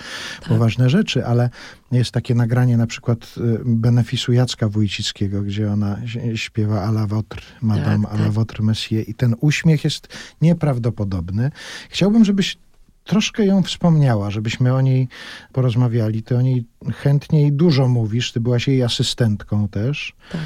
poważne 0.49 0.91
rzeczy, 0.91 1.27
ale 1.27 1.51
jest 1.93 2.11
takie 2.11 2.35
nagranie 2.35 2.77
na 2.77 2.87
przykład 2.87 3.35
y, 3.39 3.59
benefisu 3.65 4.33
Jacka 4.33 4.69
Wójcickiego, 4.69 5.43
gdzie 5.43 5.73
ona 5.73 5.99
śpiewa 6.35 6.87
à 6.87 6.91
la 6.91 7.07
votre, 7.07 7.43
madame, 7.63 8.05
Tak, 8.05 8.13
à 8.13 8.17
la 8.17 8.25
tak. 8.25 8.33
votre 8.33 8.63
monsieur 8.63 9.09
i 9.09 9.15
ten 9.15 9.35
uśmiech 9.41 9.85
jest 9.85 10.09
nieprawdopodobny. 10.43 11.51
Chciałbym, 11.91 12.25
żebyś 12.25 12.59
troszkę 13.05 13.47
ją 13.47 13.63
wspomniała, 13.63 14.31
żebyśmy 14.31 14.75
o 14.75 14.81
niej 14.81 15.09
porozmawiali. 15.53 16.23
Ty 16.23 16.37
o 16.37 16.43
niej 16.43 16.65
chętnie 16.95 17.47
i 17.47 17.53
dużo 17.53 17.89
mówisz, 17.89 18.33
ty 18.33 18.41
byłaś 18.41 18.69
jej 18.69 18.83
asystentką 18.83 19.69
też. 19.69 20.13
Tak. 20.33 20.41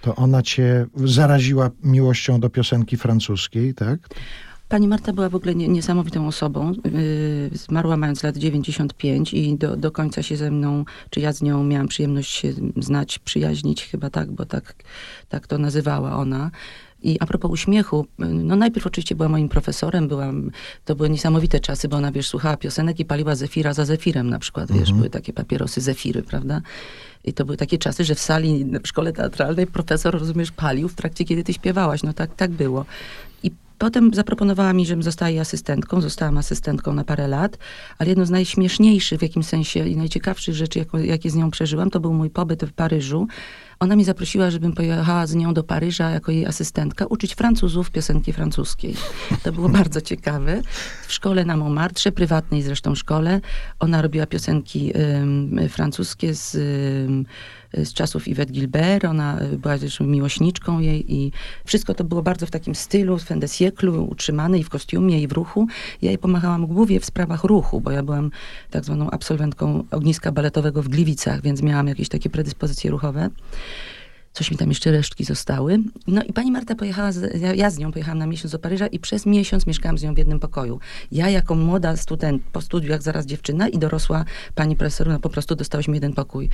To 0.00 0.14
ona 0.14 0.42
cię 0.42 0.86
zaraziła 0.96 1.70
miłością 1.82 2.40
do 2.40 2.50
piosenki 2.50 2.96
francuskiej, 2.96 3.74
tak? 3.74 4.08
Pani 4.72 4.88
Marta 4.88 5.12
była 5.12 5.28
w 5.28 5.34
ogóle 5.34 5.54
nie, 5.54 5.68
niesamowitą 5.68 6.26
osobą. 6.26 6.72
Yy, 6.72 7.58
zmarła 7.58 7.96
mając 7.96 8.22
lat 8.22 8.36
95 8.36 9.34
i 9.34 9.56
do, 9.56 9.76
do 9.76 9.90
końca 9.90 10.22
się 10.22 10.36
ze 10.36 10.50
mną, 10.50 10.84
czy 11.10 11.20
ja 11.20 11.32
z 11.32 11.42
nią 11.42 11.64
miałam 11.64 11.88
przyjemność 11.88 12.30
się 12.30 12.52
znać, 12.76 13.18
przyjaźnić 13.18 13.84
chyba 13.84 14.10
tak, 14.10 14.30
bo 14.30 14.44
tak, 14.44 14.74
tak 15.28 15.46
to 15.46 15.58
nazywała 15.58 16.16
ona. 16.16 16.50
I 17.02 17.20
a 17.20 17.26
propos 17.26 17.50
uśmiechu, 17.50 18.06
no 18.18 18.56
najpierw 18.56 18.86
oczywiście 18.86 19.14
była 19.14 19.28
moim 19.28 19.48
profesorem, 19.48 20.08
byłam, 20.08 20.50
to 20.84 20.94
były 20.94 21.10
niesamowite 21.10 21.60
czasy, 21.60 21.88
bo 21.88 21.96
ona, 21.96 22.12
wiesz, 22.12 22.28
słuchała 22.28 22.56
piosenek 22.56 23.00
i 23.00 23.04
paliła 23.04 23.34
zefira 23.34 23.74
za 23.74 23.84
zefirem 23.84 24.30
na 24.30 24.38
przykład, 24.38 24.72
wiesz, 24.72 24.92
były 24.92 25.10
takie 25.10 25.32
papierosy 25.32 25.80
zefiry, 25.80 26.22
prawda? 26.22 26.60
I 27.24 27.32
to 27.32 27.44
były 27.44 27.56
takie 27.56 27.78
czasy, 27.78 28.04
że 28.04 28.14
w 28.14 28.20
sali 28.20 28.64
w 28.84 28.88
szkole 28.88 29.12
teatralnej 29.12 29.66
profesor, 29.66 30.14
rozumiesz, 30.18 30.52
palił 30.52 30.88
w 30.88 30.94
trakcie, 30.94 31.24
kiedy 31.24 31.44
ty 31.44 31.52
śpiewałaś. 31.52 32.02
No 32.02 32.12
tak, 32.12 32.34
tak 32.34 32.50
było. 32.50 32.84
I 33.42 33.50
Potem 33.82 34.14
zaproponowała 34.14 34.72
mi, 34.72 34.86
żebym 34.86 35.02
została 35.02 35.28
jej 35.28 35.40
asystentką. 35.40 36.00
Zostałam 36.00 36.38
asystentką 36.38 36.94
na 36.94 37.04
parę 37.04 37.28
lat, 37.28 37.58
ale 37.98 38.08
jedno 38.08 38.26
z 38.26 38.30
najśmieszniejszych 38.30 39.18
w 39.18 39.22
jakimś 39.22 39.46
sensie 39.46 39.88
i 39.88 39.96
najciekawszych 39.96 40.54
rzeczy, 40.54 40.86
jakie 41.04 41.30
z 41.30 41.34
nią 41.34 41.50
przeżyłam, 41.50 41.90
to 41.90 42.00
był 42.00 42.14
mój 42.14 42.30
pobyt 42.30 42.64
w 42.64 42.72
Paryżu. 42.72 43.26
Ona 43.82 43.96
mi 43.96 44.04
zaprosiła, 44.04 44.50
żebym 44.50 44.72
pojechała 44.72 45.26
z 45.26 45.34
nią 45.34 45.54
do 45.54 45.64
Paryża 45.64 46.10
jako 46.10 46.32
jej 46.32 46.46
asystentka, 46.46 47.06
uczyć 47.06 47.34
Francuzów 47.34 47.90
piosenki 47.90 48.32
francuskiej. 48.32 48.94
To 49.42 49.52
było 49.52 49.68
bardzo 49.78 50.00
ciekawe. 50.00 50.62
W 51.06 51.12
szkole 51.12 51.44
na 51.44 51.56
Montmartre, 51.56 52.12
prywatnej 52.12 52.62
zresztą 52.62 52.94
szkole, 52.94 53.40
ona 53.78 54.02
robiła 54.02 54.26
piosenki 54.26 54.92
francuskie 55.68 56.34
z, 56.34 56.56
z 57.74 57.92
czasów 57.92 58.28
Yvette 58.28 58.52
Gilbert. 58.52 59.04
Ona 59.04 59.42
y, 59.42 59.58
była 59.58 59.78
zresztą 59.78 60.04
miłośniczką 60.04 60.78
jej 60.78 61.14
i 61.14 61.32
wszystko 61.64 61.94
to 61.94 62.04
było 62.04 62.22
bardzo 62.22 62.46
w 62.46 62.50
takim 62.50 62.74
stylu, 62.74 63.18
w 63.18 63.22
fin 63.22 63.40
de 63.40 63.46
siècle, 63.46 63.88
utrzymane 63.88 64.58
i 64.58 64.64
w 64.64 64.68
kostiumie, 64.68 65.22
i 65.22 65.28
w 65.28 65.32
ruchu. 65.32 65.66
Ja 66.02 66.10
jej 66.10 66.18
pomagałam 66.18 66.66
głównie 66.66 67.00
w 67.00 67.04
sprawach 67.04 67.44
ruchu, 67.44 67.80
bo 67.80 67.90
ja 67.90 68.02
byłam 68.02 68.30
tak 68.70 68.84
zwaną 68.84 69.10
absolwentką 69.10 69.84
ogniska 69.90 70.32
baletowego 70.32 70.82
w 70.82 70.88
Gliwicach, 70.88 71.42
więc 71.42 71.62
miałam 71.62 71.88
jakieś 71.88 72.08
takie 72.08 72.30
predyspozycje 72.30 72.90
ruchowe. 72.90 73.30
Coś 74.32 74.50
mi 74.50 74.56
tam 74.56 74.68
jeszcze 74.68 74.90
resztki 74.90 75.24
zostały. 75.24 75.78
No 76.06 76.22
i 76.22 76.32
pani 76.32 76.52
Marta 76.52 76.74
pojechała, 76.74 77.12
z, 77.12 77.40
ja, 77.40 77.54
ja 77.54 77.70
z 77.70 77.78
nią 77.78 77.92
pojechałam 77.92 78.18
na 78.18 78.26
miesiąc 78.26 78.52
do 78.52 78.58
Paryża 78.58 78.86
i 78.86 78.98
przez 78.98 79.26
miesiąc 79.26 79.66
mieszkałam 79.66 79.98
z 79.98 80.02
nią 80.02 80.14
w 80.14 80.18
jednym 80.18 80.40
pokoju. 80.40 80.80
Ja 81.12 81.30
jako 81.30 81.54
młoda 81.54 81.96
student, 81.96 82.42
po 82.52 82.60
studiach 82.60 83.02
zaraz 83.02 83.26
dziewczyna 83.26 83.68
i 83.68 83.78
dorosła 83.78 84.24
pani 84.54 84.76
profesor, 84.76 85.08
no 85.08 85.20
po 85.20 85.30
prostu 85.30 85.54
dostałyśmy 85.54 85.94
jeden 85.96 86.12
pokój. 86.12 86.48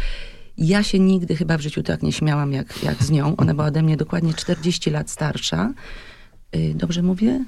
Ja 0.58 0.82
się 0.82 0.99
nigdy 0.99 1.37
chyba 1.37 1.58
w 1.58 1.61
życiu 1.61 1.82
tak 1.82 2.02
nie 2.02 2.12
śmiałam 2.12 2.52
jak, 2.52 2.82
jak 2.82 3.02
z 3.02 3.11
nią. 3.11 3.37
Ona 3.37 3.54
była 3.54 3.66
ode 3.66 3.82
mnie 3.82 3.97
dokładnie 3.97 4.35
40 4.35 4.90
lat 4.90 5.11
starsza. 5.11 5.73
Y, 6.56 6.75
Dobrze 6.75 7.02
mówię? 7.02 7.44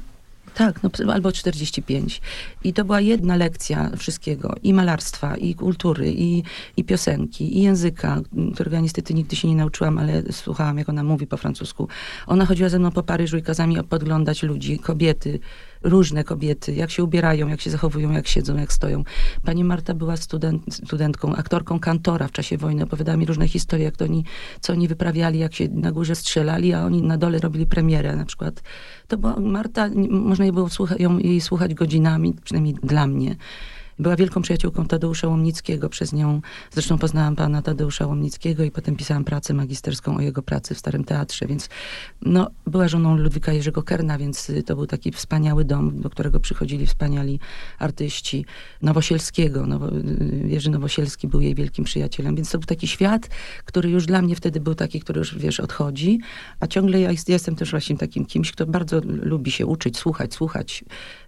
Tak, 0.55 0.83
no, 0.83 0.91
albo 1.13 1.33
45. 1.33 2.21
I 2.65 2.73
to 2.73 2.85
była 2.85 3.01
jedna 3.01 3.37
lekcja 3.37 3.91
wszystkiego. 3.97 4.55
I 4.63 4.75
malarstwa, 4.75 5.37
i 5.37 5.55
kultury, 5.55 6.13
i, 6.13 6.43
i 6.77 6.85
piosenki, 6.85 7.59
i 7.59 7.63
języka, 7.63 8.21
którego 8.55 8.77
ja 8.77 8.83
niestety 8.83 9.15
nigdy 9.15 9.37
się 9.37 9.49
nie 9.49 9.57
nauczyłam, 9.57 9.99
ale 9.99 10.23
słuchałam, 10.33 10.79
jak 10.79 10.89
ona 10.89 11.03
mówi 11.03 11.27
po 11.27 11.37
francusku. 11.37 11.89
Ona 12.27 12.47
chodziła 12.47 12.69
ze 12.69 12.79
mną 12.79 12.91
po 12.91 13.03
Paryżu 13.03 13.37
i 13.37 13.43
kazała 13.43 13.67
mi 13.67 13.85
podglądać 13.85 14.43
ludzi, 14.43 14.79
kobiety, 14.79 15.41
różne 15.83 16.25
kobiety, 16.25 16.73
jak 16.73 16.91
się 16.91 17.05
ubierają, 17.05 17.49
jak 17.49 17.61
się 17.61 17.71
zachowują, 17.71 18.13
jak 18.13 18.29
siedzą, 18.29 18.57
jak 18.57 18.73
stoją. 18.73 19.05
Pani 19.45 19.65
Marta 19.65 19.95
była 19.95 20.17
student, 20.17 20.75
studentką, 20.75 21.37
aktorką 21.37 21.81
kantora 21.81 22.29
w 22.29 22.33
czasie 22.33 22.59
wojny. 22.59 22.83
Opowiadała 22.83 23.17
mi 23.17 23.27
różne 23.27 23.49
historie, 23.49 23.85
jak 23.85 23.97
to 23.97 24.05
oni, 24.05 24.25
co 24.61 24.73
oni 24.73 24.89
wyprawiali, 24.89 25.39
jak 25.39 25.55
się 25.55 25.69
na 25.69 25.93
górze 25.93 26.15
strzelali, 26.15 26.73
a 26.73 26.85
oni 26.85 27.03
na 27.03 27.19
dole 27.19 27.39
robili 27.39 27.67
premierę 27.67 28.17
na 28.17 28.25
przykład. 28.25 28.63
To 29.09 29.17
była 29.19 29.41
Marta, 29.41 29.89
można 30.11 30.45
jej 30.45 30.53
było 30.53 30.69
ją, 30.99 31.19
jej 31.19 31.41
słuchać 31.41 31.75
godzinami, 31.75 32.35
przynajmniej 32.45 32.75
dla 32.83 33.07
mnie. 33.07 33.37
Była 34.01 34.17
wielką 34.17 34.43
przyjaciółką 34.43 34.87
Tadeusza 34.87 35.29
Łomnickiego. 35.29 35.89
Przez 35.89 36.13
nią 36.13 36.41
zresztą 36.71 36.99
poznałam 36.99 37.37
pana 37.37 37.63
Tadeusza 37.63 38.07
Łomnickiego 38.07 38.65
i 38.65 38.71
potem 38.71 38.97
pisałam 38.97 39.25
pracę 39.25 39.55
magisterską 39.55 40.17
o 40.17 40.21
jego 40.21 40.43
pracy 40.43 40.75
w 40.75 40.79
Starym 40.79 41.05
Teatrze, 41.05 41.47
więc 41.47 41.69
no, 42.23 42.51
była 42.67 42.89
żoną 42.89 43.17
Ludwika 43.17 43.53
Jerzego 43.53 43.83
Kerna, 43.83 44.19
więc 44.19 44.51
y, 44.51 44.63
to 44.63 44.77
był 44.77 44.87
taki 44.87 45.13
wspaniały 45.13 45.65
dom, 45.65 46.01
do 46.01 46.11
którego 46.11 46.41
przychodzili 46.41 46.87
wspaniali 46.87 47.41
artyści. 47.79 48.45
Nowosielskiego, 48.83 49.67
Nowo, 49.67 49.89
y, 49.89 50.45
Jerzy 50.47 50.71
Nowosielski 50.71 51.29
był 51.29 51.41
jej 51.41 51.55
wielkim 51.55 51.85
przyjacielem, 51.85 52.37
więc 52.37 52.51
to 52.51 52.59
był 52.59 52.67
taki 52.67 52.89
świat, 52.89 53.29
który 53.65 53.91
już 53.91 54.07
dla 54.07 54.23
mnie 54.23 54.37
wtedy 54.37 54.61
był 54.61 54.75
taki, 54.75 55.01
który 55.01 55.19
już, 55.19 55.39
wiesz, 55.39 55.61
odchodzi, 55.61 56.21
a 56.61 56.67
ciągle 56.67 57.01
ja 57.01 57.11
jest- 57.11 57.29
jestem 57.29 57.57
też 57.57 57.71
właśnie 57.71 57.97
takim 57.97 58.27
kimś, 58.27 58.53
kto 58.53 58.67
bardzo 58.67 59.01
lubi 59.05 59.51
się 59.51 59.67
uczyć, 59.67 59.99
słuchać, 59.99 60.35
słuchać, 60.35 60.85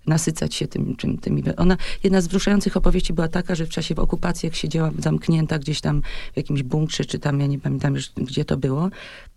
nasycać 0.06 0.54
się 0.54 0.66
tym, 0.66 0.96
czym, 0.96 1.18
tymi. 1.18 1.42
Ona, 1.56 1.76
jedna 2.04 2.20
z 2.20 2.26
wzruszających 2.26 2.76
opowieści 2.76 3.12
była 3.12 3.28
taka, 3.28 3.54
że 3.54 3.66
w 3.66 3.68
czasie 3.68 3.96
okupacji, 3.96 4.46
jak 4.46 4.54
siedziała 4.54 4.90
zamknięta 4.98 5.58
gdzieś 5.58 5.80
tam 5.80 6.02
w 6.32 6.36
jakimś 6.36 6.62
bunkrze, 6.62 7.04
czy 7.04 7.18
tam, 7.18 7.40
ja 7.40 7.46
nie 7.46 7.58
pamiętam 7.58 7.94
już, 7.94 8.10
gdzie 8.16 8.44
to 8.44 8.56
było, 8.56 8.90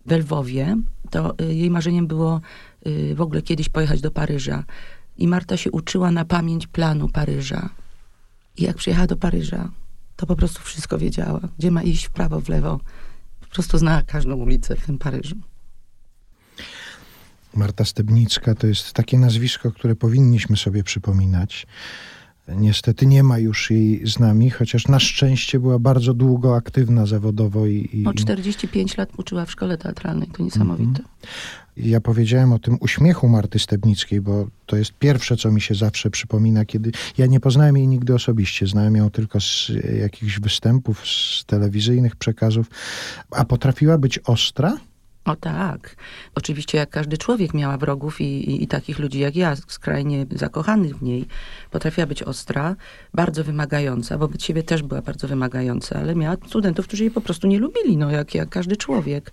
w 0.06 0.12
Lwowie, 0.12 0.76
to 1.10 1.34
y, 1.40 1.54
jej 1.54 1.70
marzeniem 1.70 2.06
było 2.06 2.40
y, 2.86 3.14
w 3.14 3.20
ogóle 3.20 3.42
kiedyś 3.42 3.68
pojechać 3.68 4.00
do 4.00 4.10
Paryża. 4.10 4.64
I 5.18 5.28
Marta 5.28 5.56
się 5.56 5.70
uczyła 5.70 6.10
na 6.10 6.24
pamięć 6.24 6.66
planu 6.66 7.08
Paryża. 7.08 7.70
I 8.56 8.62
jak 8.62 8.76
przyjechała 8.76 9.06
do 9.06 9.16
Paryża, 9.16 9.70
to 10.16 10.26
po 10.26 10.36
prostu 10.36 10.62
wszystko 10.62 10.98
wiedziała, 10.98 11.40
gdzie 11.58 11.70
ma 11.70 11.82
iść 11.82 12.04
w 12.06 12.10
prawo, 12.10 12.40
w 12.40 12.48
lewo. 12.48 12.80
Po 13.40 13.46
prostu 13.46 13.78
znała 13.78 14.02
każdą 14.02 14.36
ulicę 14.36 14.76
w 14.76 14.86
tym 14.86 14.98
Paryżu. 14.98 15.36
Marta 17.56 17.84
Stebnicka 17.84 18.54
to 18.54 18.66
jest 18.66 18.92
takie 18.92 19.18
nazwisko, 19.18 19.72
które 19.72 19.94
powinniśmy 19.94 20.56
sobie 20.56 20.84
przypominać. 20.84 21.66
Niestety 22.48 23.06
nie 23.06 23.22
ma 23.22 23.38
już 23.38 23.70
jej 23.70 24.06
z 24.06 24.18
nami, 24.18 24.50
chociaż 24.50 24.88
na 24.88 25.00
szczęście 25.00 25.60
była 25.60 25.78
bardzo 25.78 26.14
długo 26.14 26.56
aktywna 26.56 27.06
zawodowo 27.06 27.66
i, 27.66 27.88
i 27.92 28.06
O 28.06 28.12
45 28.12 28.96
lat 28.96 29.08
uczyła 29.16 29.46
w 29.46 29.50
szkole 29.50 29.78
teatralnej, 29.78 30.28
to 30.28 30.42
niesamowite. 30.42 31.02
ja 31.76 32.00
powiedziałem 32.00 32.52
o 32.52 32.58
tym 32.58 32.76
uśmiechu 32.80 33.28
Marty 33.28 33.58
Stebnickiej, 33.58 34.20
bo 34.20 34.46
to 34.66 34.76
jest 34.76 34.92
pierwsze, 34.92 35.36
co 35.36 35.50
mi 35.50 35.60
się 35.60 35.74
zawsze 35.74 36.10
przypomina, 36.10 36.64
kiedy 36.64 36.92
ja 37.18 37.26
nie 37.26 37.40
poznałem 37.40 37.76
jej 37.76 37.88
nigdy 37.88 38.14
osobiście, 38.14 38.66
znałem 38.66 38.96
ją 38.96 39.10
tylko 39.10 39.40
z 39.40 39.72
jakichś 40.00 40.40
występów, 40.40 41.06
z 41.06 41.44
telewizyjnych 41.44 42.16
przekazów, 42.16 42.70
a 43.30 43.44
potrafiła 43.44 43.98
być 43.98 44.18
ostra. 44.18 44.76
O 45.26 45.36
tak. 45.36 45.96
Oczywiście 46.34 46.78
jak 46.78 46.90
każdy 46.90 47.18
człowiek 47.18 47.54
miała 47.54 47.76
wrogów 47.76 48.20
i, 48.20 48.24
i, 48.24 48.62
i 48.62 48.66
takich 48.66 48.98
ludzi 48.98 49.18
jak 49.18 49.36
ja, 49.36 49.56
skrajnie 49.56 50.26
zakochanych 50.30 50.96
w 50.96 51.02
niej. 51.02 51.26
Potrafiła 51.70 52.06
być 52.06 52.22
ostra, 52.22 52.76
bardzo 53.14 53.44
wymagająca. 53.44 54.18
Wobec 54.18 54.42
siebie 54.42 54.62
też 54.62 54.82
była 54.82 55.02
bardzo 55.02 55.28
wymagająca, 55.28 55.98
ale 56.00 56.14
miała 56.14 56.36
studentów, 56.46 56.86
którzy 56.86 57.04
jej 57.04 57.10
po 57.10 57.20
prostu 57.20 57.46
nie 57.46 57.58
lubili, 57.58 57.96
no 57.96 58.10
jak, 58.10 58.34
jak 58.34 58.48
każdy 58.48 58.76
człowiek. 58.76 59.32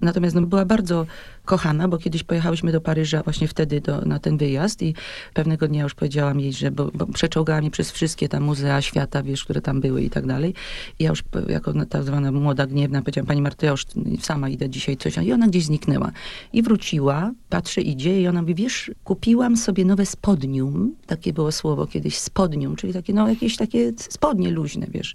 Natomiast 0.00 0.34
no, 0.34 0.42
była 0.42 0.64
bardzo 0.64 1.06
kochana, 1.44 1.88
bo 1.88 1.98
kiedyś 1.98 2.22
pojechałyśmy 2.22 2.72
do 2.72 2.80
Paryża 2.80 3.22
właśnie 3.22 3.48
wtedy 3.48 3.80
do, 3.80 4.00
na 4.00 4.18
ten 4.18 4.36
wyjazd 4.36 4.82
i 4.82 4.94
pewnego 5.34 5.68
dnia 5.68 5.82
już 5.82 5.94
powiedziałam 5.94 6.40
jej, 6.40 6.52
że 6.52 6.70
bo, 6.70 6.90
bo 6.94 7.06
przeczołgała 7.06 7.60
mnie 7.60 7.70
przez 7.70 7.92
wszystkie 7.92 8.28
tam 8.28 8.42
muzea 8.42 8.82
świata, 8.82 9.22
wiesz, 9.22 9.44
które 9.44 9.60
tam 9.60 9.80
były 9.80 10.02
i 10.02 10.10
tak 10.10 10.26
dalej. 10.26 10.54
I 10.98 11.04
ja 11.04 11.10
już 11.10 11.22
jako 11.48 11.86
tak 11.86 12.02
zwana 12.02 12.32
młoda 12.32 12.66
gniewna 12.66 13.02
powiedziałam, 13.02 13.26
pani 13.26 13.42
Marta, 13.42 13.66
ja 13.66 13.70
już 13.70 13.86
sama 14.20 14.48
idę 14.48 14.70
dzisiaj 14.70 14.96
coś. 14.96 15.16
I 15.16 15.32
ona 15.32 15.48
gdzieś 15.48 15.64
zniknęła. 15.64 16.10
I 16.52 16.62
wróciła, 16.62 17.30
patrzę, 17.48 17.80
idzie 17.80 18.20
i 18.20 18.28
ona 18.28 18.40
mówi, 18.42 18.54
wiesz, 18.54 18.90
kupiłam 19.04 19.56
sobie 19.56 19.84
nowe 19.84 20.06
spodnium, 20.06 20.94
takie 21.06 21.32
było 21.32 21.52
słowo 21.52 21.86
kiedyś, 21.86 22.18
spodnium, 22.18 22.76
czyli 22.76 22.92
takie, 22.92 23.12
no 23.14 23.28
jakieś 23.28 23.56
takie 23.56 23.92
spodnie 23.96 24.50
luźne, 24.50 24.86
wiesz. 24.90 25.14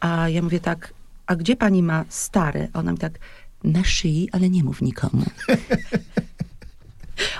A 0.00 0.28
ja 0.28 0.42
mówię 0.42 0.60
tak, 0.60 0.94
a 1.26 1.36
gdzie 1.36 1.56
pani 1.56 1.82
ma 1.82 2.04
stare? 2.08 2.68
A 2.72 2.78
Ona 2.78 2.92
mi 2.92 2.98
tak, 2.98 3.18
na 3.64 3.84
szyi, 3.84 4.28
ale 4.32 4.50
nie 4.50 4.64
mów 4.64 4.82
nikomu. 4.82 5.22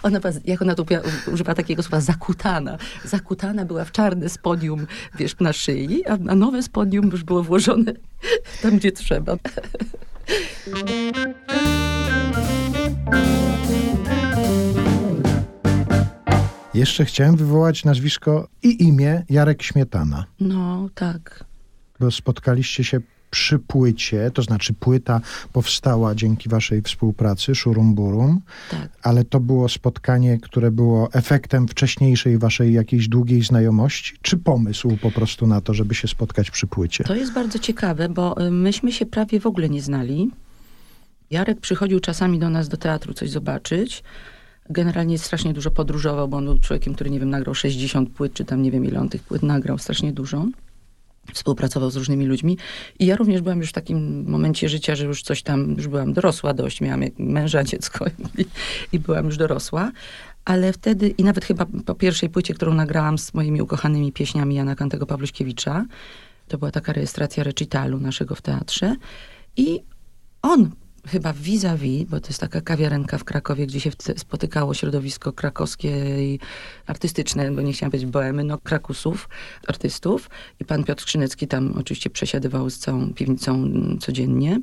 Ona, 0.03 0.21
jak 0.45 0.63
ona 0.63 0.75
tu 0.75 0.83
używa- 1.27 1.55
takiego 1.55 1.83
słowa, 1.83 2.01
zakutana. 2.01 2.79
Zakutana 3.05 3.65
była 3.65 3.85
w 3.85 3.93
czarne 3.93 4.29
spodnium, 4.29 4.87
wiesz, 5.19 5.37
na 5.41 5.53
szyi, 5.53 6.07
a, 6.07 6.13
a 6.13 6.35
nowe 6.35 6.63
spodnium 6.63 7.11
już 7.11 7.25
było 7.25 7.43
włożone 7.43 7.93
tam, 8.63 8.77
gdzie 8.79 8.93
trzeba. 8.93 9.37
Jeszcze 16.75 17.05
chciałem 17.05 17.37
wywołać 17.37 17.85
nazwisko 17.85 18.49
i 18.63 18.83
imię 18.83 19.25
Jarek 19.31 19.63
Śmietana. 19.63 20.25
No, 20.41 20.89
tak. 20.95 21.45
bo 22.01 22.11
spotkaliście 22.11 22.85
się 22.85 23.01
przy 23.33 23.59
płycie, 23.59 24.31
to 24.35 24.43
znaczy 24.43 24.73
płyta 24.75 25.21
powstała 25.53 26.15
dzięki 26.15 26.49
waszej 26.49 26.83
współpracy, 26.83 27.55
Szurum 27.55 27.95
Burum, 27.95 28.41
Tak. 28.71 28.89
ale 29.03 29.25
to 29.25 29.41
było 29.41 29.69
spotkanie, 29.69 30.39
które 30.39 30.71
było 30.71 31.13
efektem 31.13 31.69
wcześniejszej 31.69 32.39
waszej 32.39 32.73
jakiejś 32.73 33.09
długiej 33.09 33.43
znajomości, 33.43 34.17
czy 34.23 34.37
pomysł 34.37 34.97
po 35.03 35.11
prostu 35.11 35.47
na 35.47 35.61
to, 35.61 35.75
żeby 35.75 35.95
się 35.95 36.09
spotkać 36.09 36.51
przy 36.51 36.67
płycie? 36.67 37.05
To 37.05 37.15
jest 37.15 37.33
bardzo 37.33 37.59
ciekawe, 37.59 38.09
bo 38.09 38.47
y, 38.47 38.51
myśmy 38.51 38.93
się 38.93 39.07
prawie 39.07 39.41
w 39.41 39.47
ogóle 39.47 39.69
nie 39.69 39.83
znali. 39.83 40.31
Jarek 41.31 41.61
przychodził 41.61 42.01
czasami 42.01 42.39
do 42.39 42.51
nas 42.51 42.69
do 42.69 42.77
teatru 42.77 43.15
coś 43.15 43.31
zobaczyć. 43.31 44.03
Generalnie 44.71 45.19
strasznie 45.19 45.53
dużo 45.55 45.71
podróżował, 45.71 46.29
bo 46.29 46.37
on 46.37 46.45
był 46.45 46.59
człowiekiem, 46.59 46.95
który, 46.95 47.11
nie 47.11 47.21
wiem, 47.21 47.31
nagrał 47.31 47.55
60 47.55 48.11
płyt, 48.11 48.35
czy 48.35 48.45
tam 48.45 48.63
nie 48.63 48.71
wiem 48.71 48.85
ile 48.85 49.01
on 49.01 49.09
tych 49.09 49.23
płyt 49.23 49.43
nagrał, 49.43 49.79
strasznie 49.79 50.13
dużo. 50.13 50.47
Współpracował 51.33 51.91
z 51.91 51.97
różnymi 51.97 52.27
ludźmi. 52.27 52.59
I 52.99 53.07
ja 53.07 53.17
również 53.17 53.41
byłam 53.41 53.59
już 53.59 53.69
w 53.69 53.73
takim 53.73 54.31
momencie 54.31 54.69
życia, 54.69 54.95
że 54.95 55.05
już 55.05 55.23
coś 55.23 55.43
tam, 55.43 55.75
już 55.77 55.89
byłam 55.89 56.13
dorosła 56.13 56.55
dość, 56.55 56.81
miałam 56.81 57.03
męża, 57.19 57.65
dziecko 57.73 58.05
i, 58.39 58.45
i 58.93 58.99
byłam 58.99 59.27
już 59.27 59.37
dorosła. 59.37 59.93
Ale 60.45 60.73
wtedy, 60.73 61.09
i 61.09 61.25
nawet 61.25 61.45
chyba 61.45 61.67
po 61.87 61.95
pierwszej 61.95 62.31
płycie, 62.31 62.55
którą 62.55 62.75
nagrałam 62.75 63.19
z 63.19 63.35
moimi 63.35 63.63
ukochanymi 63.63 64.13
pieśniami 64.13 64.55
Jana 64.55 64.75
Kantego 64.75 65.07
Pawluśkiewicza, 65.07 65.85
to 66.49 66.59
była 66.59 66.71
taka 66.71 66.93
rejestracja 66.93 67.45
recitalu 67.45 68.01
naszego 68.01 68.35
w 68.35 68.43
teatrze. 68.43 68.97
I 69.57 69.81
on 70.43 70.71
chyba 71.07 71.33
vis-a-vis, 71.33 72.05
bo 72.05 72.21
to 72.21 72.29
jest 72.29 72.41
taka 72.41 72.61
kawiarenka 72.61 73.19
w 73.19 73.25
Krakowie, 73.25 73.67
gdzie 73.67 73.81
się 73.81 73.91
spotykało 74.17 74.75
środowisko 74.75 75.33
krakowskie 75.33 75.91
i 76.25 76.39
artystyczne, 76.87 77.51
bo 77.51 77.63
nie 77.63 77.73
chciałam 77.73 77.91
powiedzieć 77.91 78.11
boemy, 78.11 78.45
no 78.45 78.59
krakusów, 78.59 79.29
artystów. 79.69 80.31
I 80.61 80.65
pan 80.65 80.85
Piotr 80.85 81.03
Skrzynecki 81.03 81.49
tam 81.49 81.75
oczywiście 81.79 82.11
przesiadywał 82.11 82.71
z 82.71 82.79
całą 82.79 83.15
piwnicą 83.15 83.55
mm, 83.55 83.99
codziennie. 83.99 84.61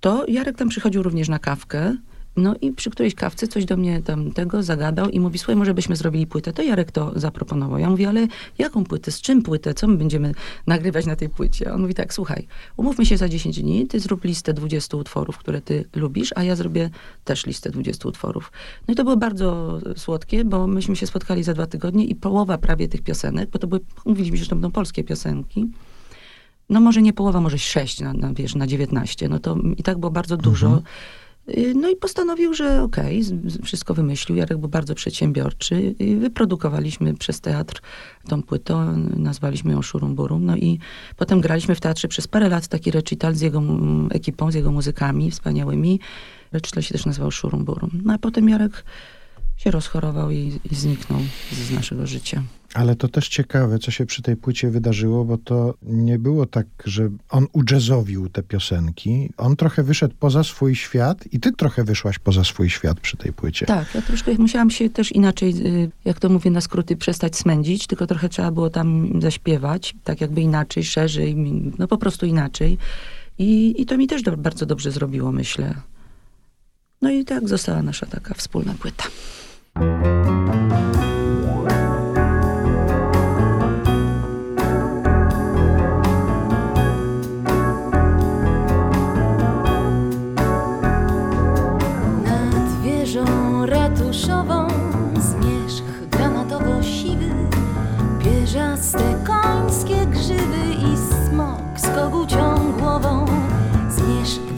To 0.00 0.26
Jarek 0.28 0.56
tam 0.56 0.68
przychodził 0.68 1.02
również 1.02 1.28
na 1.28 1.38
kawkę. 1.38 1.96
No 2.38 2.54
i 2.60 2.72
przy 2.72 2.90
którejś 2.90 3.14
kawce 3.14 3.48
coś 3.48 3.64
do 3.64 3.76
mnie 3.76 4.02
tam 4.02 4.30
tego 4.30 4.62
zagadał 4.62 5.08
i 5.08 5.20
mówi, 5.20 5.38
słuchaj, 5.38 5.56
może 5.56 5.74
byśmy 5.74 5.96
zrobili 5.96 6.26
płytę. 6.26 6.52
To 6.52 6.62
Jarek 6.62 6.92
to 6.92 7.12
zaproponował. 7.16 7.78
Ja 7.78 7.90
mówię, 7.90 8.08
ale 8.08 8.26
jaką 8.58 8.84
płytę, 8.84 9.10
z 9.10 9.20
czym 9.20 9.42
płytę, 9.42 9.74
co 9.74 9.86
my 9.86 9.96
będziemy 9.96 10.34
nagrywać 10.66 11.06
na 11.06 11.16
tej 11.16 11.28
płycie? 11.28 11.72
On 11.72 11.80
mówi 11.80 11.94
tak, 11.94 12.14
słuchaj, 12.14 12.46
umówmy 12.76 13.06
się 13.06 13.16
za 13.16 13.28
10 13.28 13.62
dni, 13.62 13.86
ty 13.86 14.00
zrób 14.00 14.24
listę 14.24 14.52
20 14.54 14.96
utworów, 14.96 15.38
które 15.38 15.60
ty 15.60 15.84
lubisz, 15.96 16.32
a 16.36 16.42
ja 16.42 16.56
zrobię 16.56 16.90
też 17.24 17.46
listę 17.46 17.70
20 17.70 18.08
utworów. 18.08 18.52
No 18.88 18.92
i 18.92 18.96
to 18.96 19.04
było 19.04 19.16
bardzo 19.16 19.78
słodkie, 19.96 20.44
bo 20.44 20.66
myśmy 20.66 20.96
się 20.96 21.06
spotkali 21.06 21.42
za 21.42 21.54
dwa 21.54 21.66
tygodnie 21.66 22.04
i 22.04 22.14
połowa 22.14 22.58
prawie 22.58 22.88
tych 22.88 23.02
piosenek, 23.02 23.50
bo 23.50 23.58
to 23.58 23.66
były, 23.66 23.80
mówiliśmy, 24.04 24.36
że 24.36 24.46
to 24.46 24.56
będą 24.56 24.70
polskie 24.70 25.04
piosenki, 25.04 25.68
no 26.70 26.80
może 26.80 27.02
nie 27.02 27.12
połowa, 27.12 27.40
może 27.40 27.58
sześć 27.58 28.00
na, 28.00 28.12
na, 28.12 28.34
wiesz, 28.34 28.54
na 28.54 28.66
19. 28.66 29.28
No 29.28 29.38
to 29.38 29.56
i 29.76 29.82
tak 29.82 29.98
było 29.98 30.10
bardzo 30.10 30.36
dużo. 30.36 30.76
Y, 30.76 30.82
No 31.74 31.88
i 31.88 31.96
postanowił, 31.96 32.54
że 32.54 32.82
okej, 32.82 33.22
z- 33.22 33.64
wszystko 33.64 33.94
wymyślił. 33.94 34.38
Jarek 34.38 34.58
był 34.58 34.68
bardzo 34.68 34.94
przedsiębiorczy. 34.94 35.80
I 35.98 36.16
wyprodukowaliśmy 36.16 37.14
przez 37.14 37.40
teatr 37.40 37.80
tą 38.28 38.42
płytę, 38.42 38.94
nazwaliśmy 39.16 39.72
ją 39.72 39.82
Szurum 39.82 40.14
Burum. 40.14 40.44
No 40.44 40.56
i 40.56 40.78
potem 41.16 41.40
graliśmy 41.40 41.74
w 41.74 41.80
teatrze 41.80 42.08
przez 42.08 42.28
parę 42.28 42.48
lat 42.48 42.68
taki 42.68 42.90
recital 42.90 43.34
z 43.34 43.40
jego 43.40 43.62
ekipą, 44.10 44.50
z 44.50 44.54
jego 44.54 44.72
muzykami 44.72 45.30
wspaniałymi. 45.30 46.00
Recital 46.52 46.82
się 46.82 46.92
też 46.94 47.06
nazywał 47.06 47.30
Szurum 47.30 47.64
Burum. 47.64 47.90
No 48.04 48.12
a 48.12 48.18
potem 48.18 48.48
Jarek 48.48 48.84
się 49.58 49.70
rozchorował 49.70 50.30
i, 50.30 50.60
i 50.70 50.74
zniknął 50.74 51.20
z 51.52 51.70
naszego 51.70 52.06
życia. 52.06 52.42
Ale 52.74 52.96
to 52.96 53.08
też 53.08 53.28
ciekawe, 53.28 53.78
co 53.78 53.90
się 53.90 54.06
przy 54.06 54.22
tej 54.22 54.36
płycie 54.36 54.70
wydarzyło, 54.70 55.24
bo 55.24 55.38
to 55.38 55.74
nie 55.82 56.18
było 56.18 56.46
tak, 56.46 56.66
że 56.84 57.08
on 57.30 57.46
udżezowił 57.52 58.28
te 58.28 58.42
piosenki. 58.42 59.30
On 59.36 59.56
trochę 59.56 59.82
wyszedł 59.82 60.14
poza 60.18 60.44
swój 60.44 60.74
świat 60.74 61.24
i 61.32 61.40
ty 61.40 61.52
trochę 61.52 61.84
wyszłaś 61.84 62.18
poza 62.18 62.44
swój 62.44 62.70
świat 62.70 63.00
przy 63.00 63.16
tej 63.16 63.32
płycie. 63.32 63.66
Tak, 63.66 63.94
ja 63.94 64.02
troszkę 64.02 64.34
musiałam 64.34 64.70
się 64.70 64.90
też 64.90 65.12
inaczej, 65.12 65.54
y, 65.66 65.90
jak 66.04 66.20
to 66.20 66.28
mówię 66.28 66.50
na 66.50 66.60
skróty, 66.60 66.96
przestać 66.96 67.36
smędzić, 67.36 67.86
tylko 67.86 68.06
trochę 68.06 68.28
trzeba 68.28 68.50
było 68.50 68.70
tam 68.70 69.10
zaśpiewać, 69.22 69.94
tak 70.04 70.20
jakby 70.20 70.40
inaczej, 70.40 70.84
szerzej, 70.84 71.36
no 71.78 71.88
po 71.88 71.98
prostu 71.98 72.26
inaczej. 72.26 72.78
I, 73.38 73.82
i 73.82 73.86
to 73.86 73.96
mi 73.96 74.06
też 74.06 74.22
do, 74.22 74.36
bardzo 74.36 74.66
dobrze 74.66 74.90
zrobiło, 74.90 75.32
myślę. 75.32 75.74
No 77.02 77.10
i 77.10 77.24
tak 77.24 77.48
została 77.48 77.82
nasza 77.82 78.06
taka 78.06 78.34
wspólna 78.34 78.74
płyta. 78.74 79.04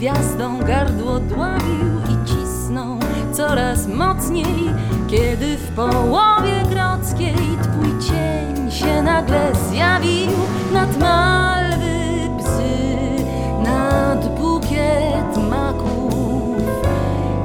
Gwiazdą 0.01 0.59
gardło 0.59 1.21
dławił 1.21 2.01
i 2.09 2.27
cisnął 2.29 2.99
coraz 3.33 3.87
mocniej 3.87 4.71
Kiedy 5.11 5.57
w 5.57 5.75
połowie 5.75 6.63
grodzkiej 6.71 7.35
twój 7.63 8.09
cień 8.09 8.71
się 8.71 9.03
nagle 9.03 9.53
zjawił 9.71 10.31
Nad 10.73 10.99
malwy 10.99 12.29
bzy, 12.39 13.25
nad 13.63 14.39
bukiet 14.39 15.51
maków. 15.51 16.63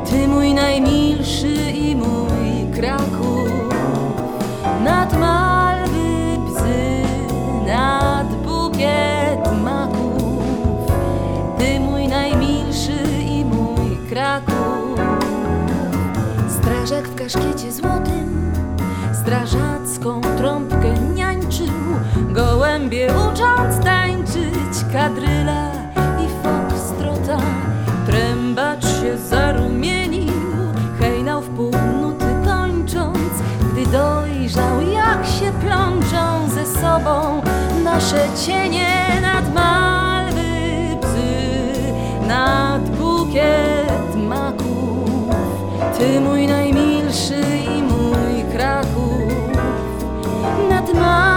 Ty 0.10 0.28
mój 0.28 0.54
najmilszy 0.54 1.72
i 1.72 1.96
mój 1.96 2.72
Kraków 2.74 3.15
Strażak 16.86 17.08
w 17.08 17.16
kaszkiecie 17.16 17.72
złotym 17.72 18.52
Strażacką 19.14 20.22
trąbkę 20.38 20.94
niańczył. 21.16 21.68
Gołębie 22.30 23.08
ucząc 23.08 23.84
tańczyć 23.84 24.94
Kadryla 24.94 25.72
i 25.96 26.44
fokstrota 26.44 27.38
Trębacz 28.06 28.84
się 28.84 29.18
zarumienił 29.18 30.34
Hejnał 31.00 31.42
w 31.42 31.50
pół 31.50 31.72
nuty 32.02 32.26
kończąc 32.46 33.34
Gdy 33.72 33.86
dojrzał 33.86 34.82
jak 34.82 35.26
się 35.26 35.52
plączą 35.62 36.50
ze 36.50 36.66
sobą 36.66 37.42
Nasze 37.84 38.28
cienie 38.46 39.22
nad 39.22 39.54
malwy 39.54 40.98
Nad 42.28 42.90
bukiet 42.90 43.75
maków 43.75 43.75
Ty 46.00 46.20
mój 46.20 46.48
najmilszy 46.48 47.42
i 47.78 47.84
mój 47.84 48.44
Kraków. 48.54 49.34
Nad 50.70 50.94
malwy 50.94 51.35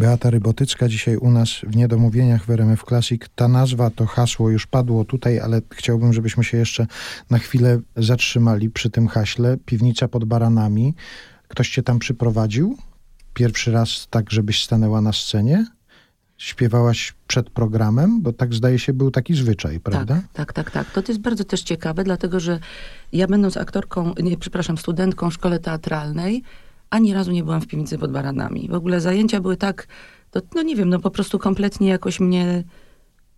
Beata 0.00 0.30
Rybotycka 0.30 0.88
dzisiaj 0.88 1.16
u 1.16 1.30
nas 1.30 1.50
w 1.62 1.76
Niedomówieniach 1.76 2.44
w 2.44 2.50
RMF 2.50 2.84
Classic. 2.88 3.22
Ta 3.34 3.48
nazwa, 3.48 3.90
to 3.90 4.06
hasło 4.06 4.50
już 4.50 4.66
padło 4.66 5.04
tutaj, 5.04 5.40
ale 5.40 5.60
chciałbym, 5.74 6.12
żebyśmy 6.12 6.44
się 6.44 6.58
jeszcze 6.58 6.86
na 7.30 7.38
chwilę 7.38 7.80
zatrzymali 7.96 8.70
przy 8.70 8.90
tym 8.90 9.08
haśle. 9.08 9.56
Piwnica 9.66 10.08
pod 10.08 10.24
baranami. 10.24 10.94
Ktoś 11.48 11.70
cię 11.70 11.82
tam 11.82 11.98
przyprowadził? 11.98 12.76
Pierwszy 13.34 13.72
raz 13.72 14.06
tak, 14.10 14.30
żebyś 14.30 14.64
stanęła 14.64 15.00
na 15.00 15.12
scenie? 15.12 15.66
Śpiewałaś 16.36 17.14
przed 17.26 17.50
programem? 17.50 18.22
Bo 18.22 18.32
tak 18.32 18.54
zdaje 18.54 18.78
się 18.78 18.92
był 18.92 19.10
taki 19.10 19.34
zwyczaj, 19.34 19.80
prawda? 19.80 20.14
Tak, 20.14 20.32
tak, 20.32 20.52
tak, 20.52 20.70
tak. 20.70 20.94
To, 20.94 21.02
to 21.02 21.12
jest 21.12 21.22
bardzo 21.22 21.44
też 21.44 21.62
ciekawe, 21.62 22.04
dlatego 22.04 22.40
że 22.40 22.60
ja 23.12 23.26
będąc 23.26 23.56
aktorką, 23.56 24.14
nie, 24.22 24.36
przepraszam, 24.36 24.78
studentką 24.78 25.30
w 25.30 25.34
szkole 25.34 25.58
teatralnej, 25.58 26.42
ani 26.90 27.14
razu 27.14 27.32
nie 27.32 27.44
byłam 27.44 27.60
w 27.60 27.66
piwnicy 27.66 27.98
pod 27.98 28.12
baranami. 28.12 28.68
W 28.68 28.74
ogóle 28.74 29.00
zajęcia 29.00 29.40
były 29.40 29.56
tak, 29.56 29.86
to, 30.30 30.40
no 30.54 30.62
nie 30.62 30.76
wiem, 30.76 30.88
no 30.88 30.98
po 30.98 31.10
prostu 31.10 31.38
kompletnie 31.38 31.88
jakoś 31.88 32.20
mnie, 32.20 32.64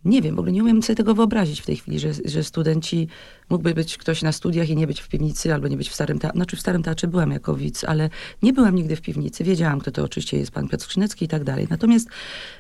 nie 0.05 0.23
wiem, 0.23 0.37
w 0.37 0.38
ogóle 0.38 0.53
nie 0.53 0.62
umiem 0.62 0.83
sobie 0.83 0.97
tego 0.97 1.15
wyobrazić 1.15 1.61
w 1.61 1.67
tej 1.67 1.77
chwili, 1.77 1.99
że, 1.99 2.11
że 2.25 2.45
studenci, 2.45 3.09
mógłby 3.51 3.75
być 3.75 3.99
ktoś 3.99 4.23
na 4.23 4.33
studiach 4.33 4.69
i 4.69 4.77
nie 4.77 4.87
być 4.87 5.01
w 5.01 5.09
piwnicy, 5.09 5.55
albo 5.55 5.69
nie 5.69 5.77
być 5.77 5.88
w 5.88 5.95
Starym 5.95 6.19
Teatrze. 6.19 6.37
Znaczy 6.37 6.57
w 6.57 6.61
Starym 6.61 6.83
Teatrze 6.83 7.09
byłam 7.09 7.31
jako 7.31 7.55
widz, 7.55 7.85
ale 7.85 8.11
nie 8.43 8.53
byłam 8.53 8.75
nigdy 8.75 8.97
w 8.97 9.01
piwnicy. 9.01 9.45
Wiedziałam, 9.45 9.81
kto 9.81 9.91
to 9.91 10.03
oczywiście 10.03 10.38
jest 10.38 10.51
pan 10.51 10.69
Piotr 10.69 10.85
Skrzynecki 10.85 11.25
i 11.25 11.29
tak 11.29 11.45
dalej. 11.45 11.67
Natomiast 11.71 12.09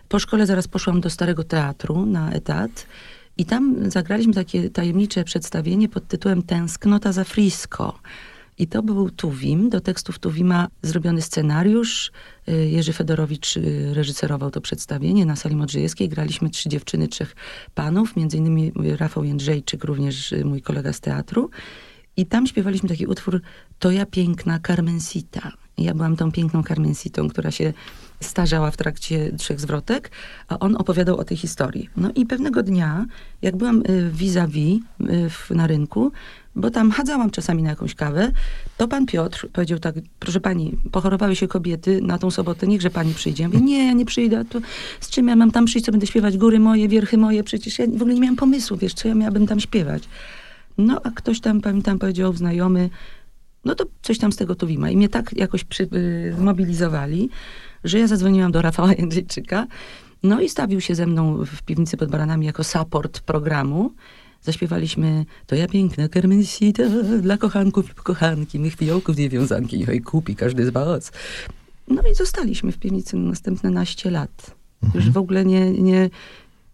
po 0.08 0.18
szkole 0.18 0.46
zaraz 0.46 0.68
poszłam 0.68 1.00
do 1.00 1.10
Starego 1.10 1.44
Teatru 1.44 2.06
na 2.06 2.32
etat 2.32 2.86
i 3.36 3.44
tam 3.44 3.90
zagraliśmy 3.90 4.34
takie 4.34 4.70
tajemnicze 4.70 5.24
przedstawienie 5.24 5.88
pod 5.88 6.08
tytułem 6.08 6.42
Tęsknota 6.42 7.12
za 7.12 7.24
Frisco. 7.24 7.98
I 8.58 8.66
to 8.66 8.82
był 8.82 9.10
Tuwim, 9.10 9.70
do 9.70 9.80
tekstów 9.80 10.18
Tuwima 10.18 10.68
zrobiony 10.82 11.22
scenariusz. 11.22 12.12
Y, 12.48 12.68
Jerzy 12.68 12.92
Fedorowicz 12.92 13.56
y, 13.56 13.94
reżyserował 13.94 14.50
to 14.50 14.60
przedstawienie 14.60 15.26
na 15.26 15.36
sali 15.36 15.56
Modrzejewskiej. 15.56 16.08
Graliśmy 16.08 16.50
trzy 16.50 16.68
dziewczyny, 16.68 17.08
trzech 17.08 17.36
panów, 17.74 18.16
między 18.16 18.36
innymi 18.36 18.72
Rafał 18.96 19.24
Jędrzejczyk, 19.24 19.84
również 19.84 20.32
y, 20.32 20.44
mój 20.44 20.62
kolega 20.62 20.92
z 20.92 21.00
teatru. 21.00 21.50
I 22.16 22.26
tam 22.26 22.46
śpiewaliśmy 22.46 22.88
taki 22.88 23.06
utwór 23.06 23.40
To 23.78 23.90
ja 23.90 24.06
piękna 24.06 24.60
Carmencita. 24.66 25.52
Ja 25.78 25.94
byłam 25.94 26.16
tą 26.16 26.32
piękną 26.32 26.62
Carmencitą, 26.62 27.28
która 27.28 27.50
się 27.50 27.72
starzała 28.20 28.70
w 28.70 28.76
trakcie 28.76 29.32
trzech 29.38 29.60
zwrotek, 29.60 30.10
a 30.48 30.58
on 30.58 30.76
opowiadał 30.76 31.16
o 31.16 31.24
tej 31.24 31.36
historii. 31.36 31.88
No 31.96 32.10
i 32.14 32.26
pewnego 32.26 32.62
dnia, 32.62 33.06
jak 33.42 33.56
byłam 33.56 33.82
y, 33.90 34.10
vis-a-vis 34.12 34.80
y, 35.00 35.30
w- 35.30 35.50
na 35.50 35.66
rynku, 35.66 36.12
bo 36.54 36.70
tam 36.70 36.90
chadzałam 36.90 37.30
czasami 37.30 37.62
na 37.62 37.70
jakąś 37.70 37.94
kawę, 37.94 38.32
to 38.76 38.88
pan 38.88 39.06
Piotr 39.06 39.48
powiedział 39.52 39.78
tak, 39.78 39.94
proszę 40.18 40.40
pani, 40.40 40.78
pochorowały 40.92 41.36
się 41.36 41.48
kobiety 41.48 42.00
na 42.02 42.18
tą 42.18 42.30
sobotę, 42.30 42.66
niechże 42.66 42.90
pani 42.90 43.14
przyjdzie. 43.14 43.42
Ja 43.42 43.48
mówię, 43.48 43.60
nie, 43.60 43.86
ja 43.86 43.92
nie 43.92 44.04
przyjdę, 44.04 44.44
to 44.44 44.60
z 45.00 45.10
czym 45.10 45.28
ja 45.28 45.36
mam 45.36 45.50
tam 45.50 45.64
przyjść, 45.64 45.86
co 45.86 45.92
będę 45.92 46.06
śpiewać, 46.06 46.38
góry 46.38 46.60
moje, 46.60 46.88
wierchy 46.88 47.18
moje, 47.18 47.44
przecież 47.44 47.78
ja 47.78 47.86
w 47.86 48.02
ogóle 48.02 48.14
nie 48.14 48.20
miałam 48.20 48.36
pomysłu, 48.36 48.76
wiesz, 48.76 48.94
co 48.94 49.08
ja 49.08 49.14
miałabym 49.14 49.46
tam 49.46 49.60
śpiewać. 49.60 50.02
No, 50.78 51.00
a 51.04 51.10
ktoś 51.10 51.40
tam, 51.40 51.60
pamiętam, 51.60 51.98
powiedział 51.98 52.32
znajomy, 52.32 52.90
no 53.64 53.74
to 53.74 53.84
coś 54.02 54.18
tam 54.18 54.32
z 54.32 54.36
tego 54.36 54.54
Tuwima. 54.54 54.90
I 54.90 54.96
mnie 54.96 55.08
tak 55.08 55.32
jakoś 55.36 55.64
przy, 55.64 55.82
y, 55.82 56.34
zmobilizowali, 56.38 57.30
że 57.84 57.98
ja 57.98 58.06
zadzwoniłam 58.06 58.52
do 58.52 58.62
Rafała 58.62 58.92
Jędrzejczyka, 58.92 59.66
no 60.22 60.40
i 60.40 60.48
stawił 60.48 60.80
się 60.80 60.94
ze 60.94 61.06
mną 61.06 61.44
w 61.44 61.62
piwnicy 61.62 61.96
pod 61.96 62.10
baranami 62.10 62.46
jako 62.46 62.64
support 62.64 63.20
programu. 63.20 63.92
Zaśpiewaliśmy 64.42 65.24
To 65.46 65.54
ja 65.56 65.68
piękna 65.68 66.08
Carmencita 66.08 66.82
dla 67.20 67.36
kochanków 67.36 67.88
lub 67.88 68.02
kochanki, 68.02 68.58
mych 68.58 68.74
fiołków 68.74 69.16
dwie 69.16 69.28
wiązanki, 69.28 69.78
niech 69.78 69.88
jej 69.88 70.00
kupi 70.00 70.36
każdy 70.36 70.66
z 70.66 70.70
was. 70.70 71.12
No 71.88 72.02
i 72.12 72.14
zostaliśmy 72.14 72.72
w 72.72 72.78
piwnicy 72.78 73.16
następne 73.16 73.70
naście 73.70 74.10
lat. 74.10 74.54
Już 74.94 75.10
w 75.10 75.16
ogóle 75.16 75.44
nie, 75.44 75.70
nie, 75.70 76.10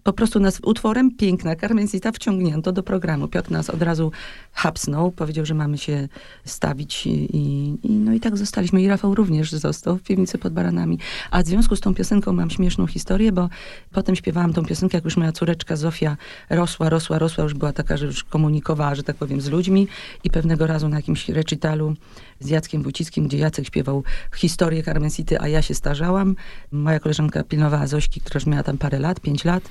po 0.08 0.12
prostu 0.12 0.40
nas 0.40 0.60
utworem 0.62 1.16
Piękna 1.16 1.56
Carmencita 1.56 2.12
wciągnięto 2.12 2.72
do 2.72 2.82
programu. 2.82 3.28
Piotr 3.28 3.50
nas 3.50 3.70
od 3.70 3.82
razu 3.82 4.12
hapsnął, 4.52 5.10
powiedział, 5.10 5.46
że 5.46 5.54
mamy 5.54 5.78
się 5.78 6.08
stawić 6.44 7.06
i, 7.06 7.36
i, 7.82 7.90
no 7.90 8.12
i 8.12 8.20
tak 8.20 8.36
zostaliśmy. 8.36 8.82
I 8.82 8.88
Rafał 8.88 9.14
również 9.14 9.52
został 9.52 9.96
w 9.96 10.02
piwnicy 10.02 10.38
pod 10.38 10.52
baranami. 10.52 10.98
A 11.30 11.42
w 11.42 11.46
związku 11.46 11.76
z 11.76 11.80
tą 11.80 11.94
piosenką 11.94 12.32
mam 12.32 12.50
śmieszną 12.50 12.86
historię, 12.86 13.32
bo 13.32 13.48
potem 13.92 14.16
śpiewałam 14.16 14.52
tą 14.52 14.64
piosenkę, 14.64 14.96
jak 14.96 15.04
już 15.04 15.16
moja 15.16 15.32
córeczka 15.32 15.76
Zofia 15.76 16.16
rosła, 16.50 16.88
rosła, 16.88 17.18
rosła, 17.18 17.44
już 17.44 17.54
była 17.54 17.72
taka, 17.72 17.96
że 17.96 18.06
już 18.06 18.24
komunikowała, 18.24 18.94
że 18.94 19.02
tak 19.02 19.16
powiem, 19.16 19.40
z 19.40 19.48
ludźmi 19.48 19.88
i 20.24 20.30
pewnego 20.30 20.66
razu 20.66 20.88
na 20.88 20.96
jakimś 20.96 21.28
recitalu 21.28 21.94
z 22.40 22.48
Jackiem 22.48 22.82
Wójcickim, 22.82 23.28
gdzie 23.28 23.38
Jacek 23.38 23.66
śpiewał 23.66 24.04
historię 24.36 24.82
Carmencity, 24.82 25.40
a 25.40 25.48
ja 25.48 25.62
się 25.62 25.74
starzałam. 25.74 26.36
Moja 26.72 27.00
koleżanka 27.00 27.44
pilnowała 27.44 27.86
Zośki, 27.86 28.20
która 28.20 28.38
już 28.38 28.46
miała 28.46 28.62
tam 28.62 28.78
parę 28.78 28.98
lat, 28.98 29.20
pięć 29.20 29.44
lat. 29.44 29.70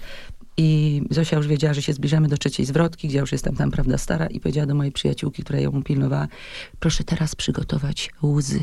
I 0.57 1.01
Zosia 1.09 1.37
już 1.37 1.47
wiedziała, 1.47 1.73
że 1.73 1.81
się 1.81 1.93
zbliżamy 1.93 2.27
do 2.27 2.37
trzeciej 2.37 2.65
zwrotki, 2.65 3.07
gdzie 3.07 3.17
ja 3.17 3.21
już 3.21 3.31
jestem 3.31 3.55
tam, 3.55 3.71
prawda, 3.71 3.97
stara 3.97 4.27
i 4.27 4.39
powiedziała 4.39 4.65
do 4.65 4.75
mojej 4.75 4.91
przyjaciółki, 4.91 5.43
która 5.43 5.59
ją 5.59 5.83
pilnowała, 5.83 6.27
proszę 6.79 7.03
teraz 7.03 7.35
przygotować 7.35 8.09
łzy. 8.23 8.59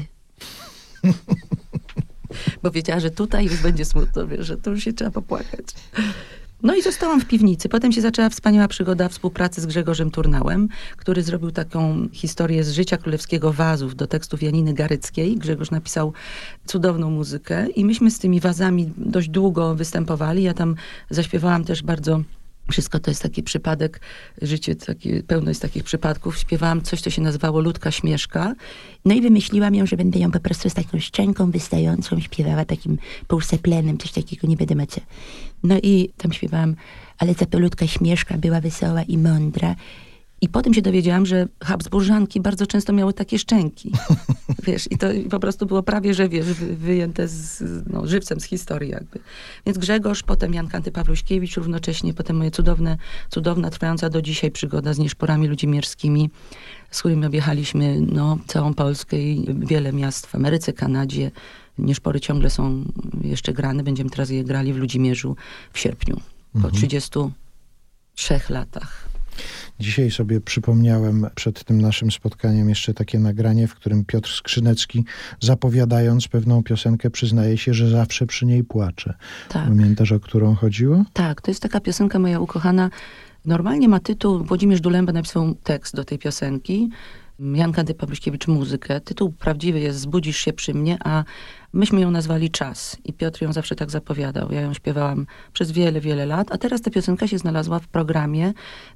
Bo 2.63 2.71
wiedziała, 2.71 3.01
że 3.01 3.11
tutaj 3.11 3.45
już 3.45 3.63
będzie 3.63 3.85
smutno, 3.85 4.27
wiesz, 4.27 4.47
że 4.47 4.57
tu 4.57 4.71
już 4.71 4.85
się 4.85 4.93
trzeba 4.93 5.11
popłakać. 5.11 5.67
No 6.65 6.75
i 6.75 6.83
zostałam 6.83 7.21
w 7.21 7.27
piwnicy. 7.27 7.69
Potem 7.69 7.93
się 7.93 8.01
zaczęła 8.01 8.29
wspaniała 8.29 8.69
przygoda 8.69 9.09
współpracy 9.09 9.61
z 9.61 9.67
Grzegorzem 9.67 10.11
Turnałem, 10.11 10.69
który 10.97 11.23
zrobił 11.23 11.51
taką 11.51 12.09
historię 12.13 12.65
z 12.65 12.73
życia 12.73 12.97
królewskiego 12.97 13.53
wazów 13.53 13.97
do 13.97 14.07
tekstów 14.07 14.43
Janiny 14.43 14.75
Garyckiej. 14.75 15.37
Grzegorz 15.37 15.71
napisał 15.71 16.13
cudowną 16.67 17.11
muzykę 17.11 17.67
i 17.69 17.85
myśmy 17.85 18.11
z 18.11 18.19
tymi 18.19 18.41
wazami 18.41 18.93
dość 18.97 19.29
długo 19.29 19.75
występowali. 19.75 20.43
Ja 20.43 20.55
tam 20.55 20.75
zaśpiewałam 21.11 21.65
też 21.65 21.83
bardzo 21.83 22.21
wszystko 22.71 22.99
to 22.99 23.11
jest 23.11 23.23
taki 23.23 23.43
przypadek, 23.43 24.01
życie 24.43 24.77
takie, 24.77 25.23
pełno 25.23 25.51
jest 25.51 25.63
takich 25.63 25.85
przypadków. 25.85 26.39
Śpiewałam 26.39 26.83
coś, 26.83 27.01
co 27.01 27.11
się 27.11 27.23
nazywało 27.23 27.61
Ludka 27.61 27.91
Śmieszka. 27.91 28.55
No 29.05 29.15
i 29.15 29.21
wymyśliłam 29.21 29.75
ją, 29.75 29.87
że 29.87 29.97
będę 29.97 30.19
ją 30.19 30.31
po 30.31 30.41
prostu 30.41 30.71
z 30.71 30.75
taką 30.75 31.01
szczęką 31.01 31.51
wystającą 31.51 32.21
śpiewała 32.21 32.65
takim 32.65 32.99
półseplenem, 33.29 33.99
coś 33.99 34.13
takiego, 34.13 34.47
nie 34.47 34.57
wiadomo 34.57 34.87
co. 34.87 35.01
No 35.63 35.79
i 35.83 36.11
tam 36.17 36.33
śpiewałam, 36.33 36.77
ale 37.19 37.35
ta 37.35 37.59
Ludka 37.59 37.87
Śmieszka 37.87 38.39
była 38.39 38.61
wesoła 38.61 39.03
i 39.03 39.19
mądra. 39.19 39.75
I 40.45 40.49
potem 40.49 40.75
się 40.75 40.83
dowiedziałam, 40.83 41.27
że 41.27 41.49
Habsburżanki 41.63 42.41
bardzo 42.41 42.67
często 42.67 42.93
miały 42.93 43.13
takie 43.13 43.39
szczęki. 43.39 43.93
Wiesz, 44.67 44.89
i 44.93 44.99
to 44.99 45.07
po 45.31 45.41
prostu 45.41 45.67
było 45.67 45.83
prawie, 45.83 46.15
że 46.15 46.29
wiesz, 46.29 46.47
wy- 46.47 46.77
wyjęte 46.77 47.29
z, 47.29 47.63
no, 47.93 48.07
żywcem 48.07 48.41
z 48.41 48.45
historii 48.45 48.91
jakby. 48.91 49.19
Więc 49.67 49.79
Grzegorz, 49.79 50.23
potem 50.23 50.55
Jan 50.55 50.69
Kanty 50.69 50.93
Pawluśkiewicz 50.93 51.57
równocześnie, 51.57 52.15
potem 52.15 52.37
moje 52.37 52.51
cudowne, 52.51 52.97
cudowna, 53.31 53.71
trwająca 53.71 54.11
do 54.11 54.23
dzisiaj 54.23 54.51
przygoda 54.51 54.95
z 54.95 54.99
nieszporami 54.99 55.49
ludzimierskimi, 55.49 56.31
z 56.91 56.99
którymi 56.99 57.27
objechaliśmy 57.27 58.01
no, 58.01 58.39
całą 58.47 58.75
Polskę 58.75 59.19
i 59.19 59.47
wiele 59.59 59.93
miast 59.93 60.27
w 60.27 60.35
Ameryce, 60.35 60.73
Kanadzie. 60.73 61.31
Nieszpory 61.79 62.21
ciągle 62.21 62.51
są 62.51 62.85
jeszcze 63.21 63.53
grane. 63.53 63.83
Będziemy 63.83 64.11
teraz 64.11 64.31
je 64.31 64.45
grali 64.45 64.73
w 64.73 64.77
Ludzimierzu 64.77 65.37
w 65.73 65.79
sierpniu. 65.79 66.21
Po 66.63 66.71
33 66.71 68.41
latach. 68.49 69.14
Dzisiaj 69.81 70.11
sobie 70.11 70.41
przypomniałem 70.41 71.27
przed 71.35 71.65
tym 71.65 71.81
naszym 71.81 72.11
spotkaniem 72.11 72.69
jeszcze 72.69 72.95
takie 72.95 73.19
nagranie, 73.19 73.69
w 73.69 73.75
którym 73.75 74.05
Piotr 74.05 74.31
Skrzynecki, 74.31 75.05
zapowiadając 75.41 76.29
pewną 76.29 76.63
piosenkę, 76.63 77.11
przyznaje 77.11 77.59
się, 77.59 77.75
że 77.75 77.91
zawsze 77.91 78.27
przy 78.27 78.47
niej 78.47 78.65
płacze. 78.65 79.15
Tak. 79.49 79.65
Pamiętasz, 79.65 80.13
o 80.13 80.21
którą 80.21 80.55
chodziło? 80.55 81.05
Tak, 81.13 81.41
to 81.41 81.51
jest 81.51 81.63
taka 81.63 81.81
piosenka 81.81 82.19
moja 82.19 82.41
ukochana. 82.41 82.91
Normalnie 83.45 83.89
ma 83.89 84.01
tytuł, 84.01 84.45
Włodzimierz 84.45 84.81
Dulemba 84.81 85.13
napisał 85.13 85.55
tekst 85.55 85.97
do 85.97 86.05
tej 86.05 86.19
piosenki. 86.19 86.91
Jan 87.39 87.73
Kanty 87.73 87.95
Pawluśkiewicz 87.95 88.49
muzykę. 88.49 89.01
Tytuł 89.01 89.33
prawdziwy 89.33 89.81
jest 89.81 90.01
Zbudzisz 90.01 90.37
się 90.37 90.53
przy 90.53 90.75
mnie, 90.75 90.99
a 91.05 91.25
myśmy 91.75 92.01
ją 92.01 92.11
nazwali 92.11 92.51
Czas. 92.51 92.97
I 93.05 93.13
Piotr 93.13 93.43
ją 93.43 93.53
zawsze 93.53 93.75
tak 93.75 93.91
zapowiadał. 93.91 94.53
Ja 94.53 94.61
ją 94.61 94.75
śpiewałam 94.75 95.27
przez 95.53 95.73
wiele, 95.73 96.01
wiele 96.01 96.27
lat, 96.27 96.53
a 96.53 96.59
teraz 96.59 96.81
ta 96.81 96.91
piosenka 96.91 97.29
się 97.29 97.39
znalazła 97.39 97.79
w 97.79 97.89
programie, 97.89 98.53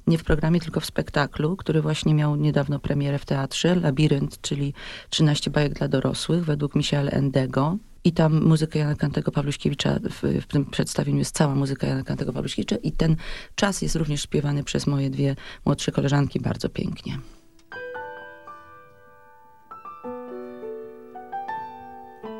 nie 0.07 0.17
w 0.17 0.23
programie, 0.23 0.59
tylko 0.59 0.79
w 0.79 0.85
spektaklu, 0.85 1.55
który 1.55 1.81
właśnie 1.81 2.13
miał 2.13 2.35
niedawno 2.35 2.79
premierę 2.79 3.19
w 3.19 3.25
teatrze, 3.25 3.75
Labirynt, 3.75 4.41
czyli 4.41 4.73
13 5.09 5.51
bajek 5.51 5.73
dla 5.73 5.87
dorosłych, 5.87 6.45
według 6.45 6.75
Michaela 6.75 7.11
Endego. 7.11 7.77
I 8.03 8.11
tam 8.11 8.43
muzyka 8.43 8.79
Jana 8.79 8.95
Kantego 8.95 9.31
Pawluśkiewicza, 9.31 9.99
w, 10.09 10.41
w 10.41 10.47
tym 10.47 10.65
przedstawieniu 10.65 11.19
jest 11.19 11.35
cała 11.35 11.55
muzyka 11.55 11.87
Jana 11.87 12.03
Kantego 12.03 12.33
Pawluśkiewicza 12.33 12.75
i 12.75 12.91
ten 12.91 13.15
czas 13.55 13.81
jest 13.81 13.95
również 13.95 14.21
śpiewany 14.21 14.63
przez 14.63 14.87
moje 14.87 15.09
dwie 15.09 15.35
młodsze 15.65 15.91
koleżanki 15.91 16.39
bardzo 16.39 16.69
pięknie. 16.69 17.19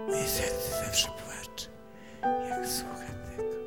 Moje 0.10 0.28
serce 0.28 0.86
zawsze 0.86 1.08
płacze, 1.08 1.68
jak 2.50 2.68
słucha 2.68 3.14
tego. 3.38 3.58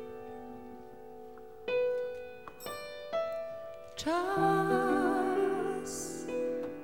Czas 3.95 4.13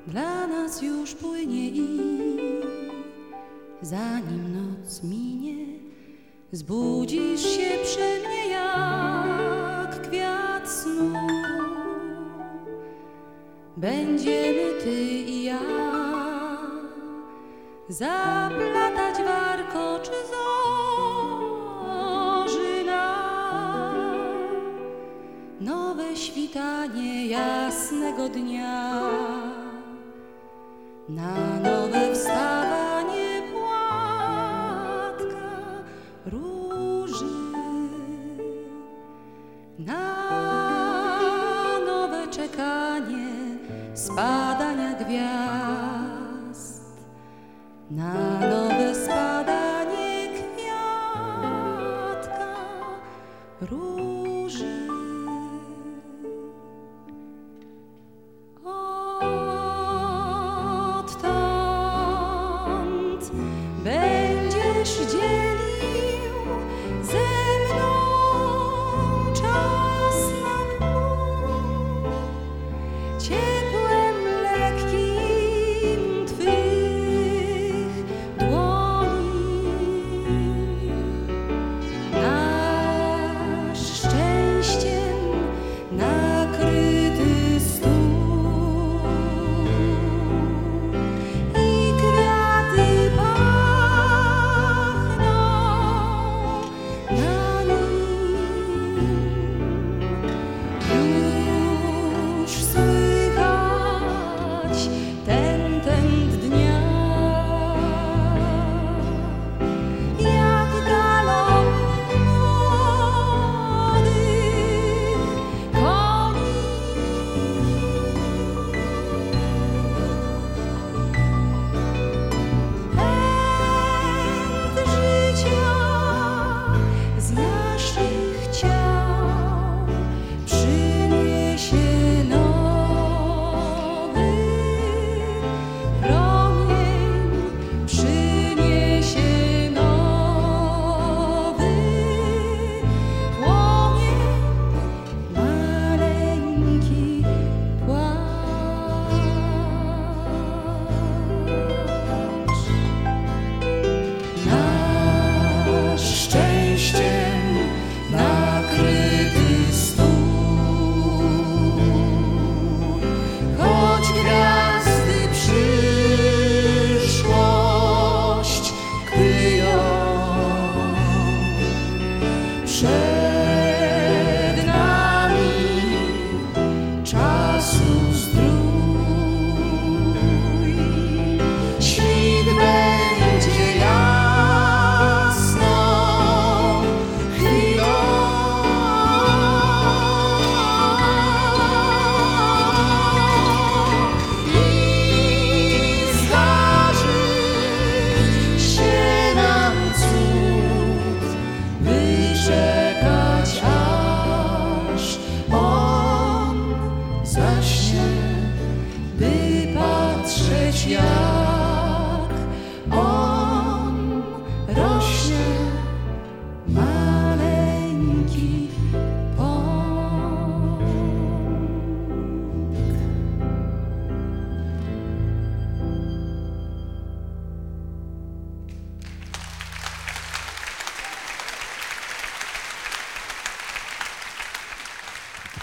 dla 0.08 0.48
nas 0.48 0.82
już 0.82 1.16
płynie 1.16 1.70
i 1.70 2.00
zanim 3.82 4.56
noc 4.56 5.04
minie, 5.04 5.80
Zbudzisz 6.52 7.42
się 7.42 7.70
przy 7.84 8.20
mnie 8.28 8.48
jak 8.48 10.02
kwiat 10.02 10.72
snu. 10.72 11.14
Będziemy 13.78 14.82
ty 14.84 15.02
i 15.32 15.44
ja 15.44 15.99
zaplatać 17.90 19.16
warkoczy 19.26 20.12
zorzyna. 22.36 23.06
Nowe 25.62 26.16
świtanie 26.16 27.28
jasnego 27.28 28.30
dnia. 28.30 29.02
Na 31.10 31.60
nowe 31.64 32.14
wstawanie 32.14 33.42
płatka 33.52 35.50
róży. 36.26 37.26
Na 39.80 40.20
nowe 41.86 42.28
czekanie 42.28 43.28
spadania 43.94 44.94
gwiazd. 44.94 45.79
Na 47.92 48.40
nowe 48.40 48.96
spadanie 48.96 49.69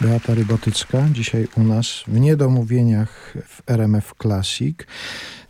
Beata 0.07 0.35
Rybotycka, 0.35 1.09
dzisiaj 1.13 1.49
u 1.57 1.63
nas 1.63 2.03
w 2.07 2.21
Niedomówieniach 2.21 3.37
w 3.47 3.71
RMF 3.71 4.15
Classic. 4.23 4.79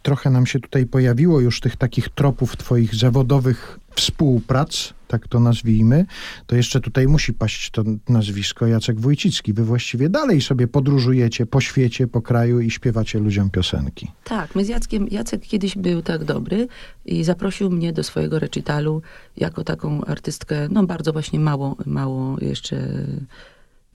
Trochę 0.02 0.30
nam 0.30 0.46
się 0.46 0.60
tutaj 0.60 0.86
pojawiło 0.86 1.40
już 1.40 1.60
tych 1.60 1.76
takich 1.76 2.08
tropów 2.08 2.56
twoich 2.56 2.94
zawodowych 2.94 3.78
współprac, 3.94 4.94
tak 5.08 5.28
to 5.28 5.40
nazwijmy. 5.40 6.06
To 6.46 6.56
jeszcze 6.56 6.80
tutaj 6.80 7.06
musi 7.08 7.32
paść 7.32 7.70
to 7.70 7.84
nazwisko 8.08 8.66
Jacek 8.66 9.00
Wójcicki. 9.00 9.52
Wy 9.52 9.64
właściwie 9.64 10.08
dalej 10.08 10.40
sobie 10.40 10.68
podróżujecie 10.68 11.46
po 11.46 11.60
świecie, 11.60 12.06
po 12.06 12.22
kraju 12.22 12.60
i 12.60 12.70
śpiewacie 12.70 13.18
ludziom 13.18 13.50
piosenki. 13.50 14.10
Tak, 14.24 14.54
my 14.54 14.64
z 14.64 14.68
Jackiem, 14.68 15.08
Jacek 15.10 15.40
kiedyś 15.40 15.76
był 15.76 16.02
tak 16.02 16.24
dobry 16.24 16.68
i 17.04 17.24
zaprosił 17.24 17.70
mnie 17.70 17.92
do 17.92 18.02
swojego 18.02 18.38
recitalu 18.38 19.02
jako 19.36 19.64
taką 19.64 20.04
artystkę, 20.04 20.68
no 20.70 20.86
bardzo 20.86 21.12
właśnie 21.12 21.40
mało, 21.40 21.76
mało 21.86 22.36
jeszcze 22.40 23.06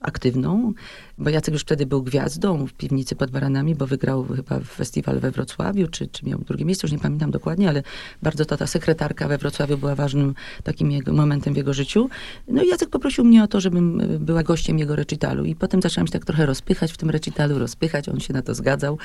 aktywną, 0.02 0.72
bo 1.18 1.30
Jacek 1.30 1.54
już 1.54 1.62
wtedy 1.62 1.86
był 1.86 2.02
gwiazdą 2.02 2.66
w 2.66 2.72
piwnicy 2.72 3.16
pod 3.16 3.30
Baranami, 3.30 3.74
bo 3.74 3.86
wygrał 3.86 4.24
chyba 4.24 4.60
festiwal 4.60 5.20
we 5.20 5.30
Wrocławiu, 5.30 5.88
czy, 5.88 6.06
czy 6.06 6.26
miał 6.26 6.38
drugie 6.38 6.64
miejsce, 6.64 6.86
już 6.86 6.92
nie 6.92 6.98
pamiętam 6.98 7.30
dokładnie, 7.30 7.68
ale 7.68 7.82
bardzo 8.22 8.44
to 8.44 8.56
ta 8.56 8.66
sekretarka 8.66 9.28
we 9.28 9.38
Wrocławiu 9.38 9.78
była 9.78 9.94
ważnym 9.94 10.34
takim 10.64 10.90
jego, 10.90 11.12
momentem 11.12 11.54
w 11.54 11.56
jego 11.56 11.74
życiu. 11.74 12.08
No 12.48 12.62
i 12.62 12.68
Jacek 12.68 12.88
poprosił 12.90 13.24
mnie 13.24 13.44
o 13.44 13.48
to, 13.48 13.60
żebym 13.60 14.00
y, 14.00 14.18
była 14.18 14.42
gościem 14.42 14.78
jego 14.78 14.96
recitalu. 14.96 15.44
I 15.44 15.54
potem 15.54 15.82
zaczęłam 15.82 16.06
się 16.06 16.12
tak 16.12 16.24
trochę 16.24 16.46
rozpychać 16.46 16.92
w 16.92 16.96
tym 16.96 17.10
recitalu, 17.10 17.58
rozpychać, 17.58 18.08
on 18.08 18.20
się 18.20 18.32
na 18.32 18.42
to 18.42 18.54
zgadzał. 18.54 18.98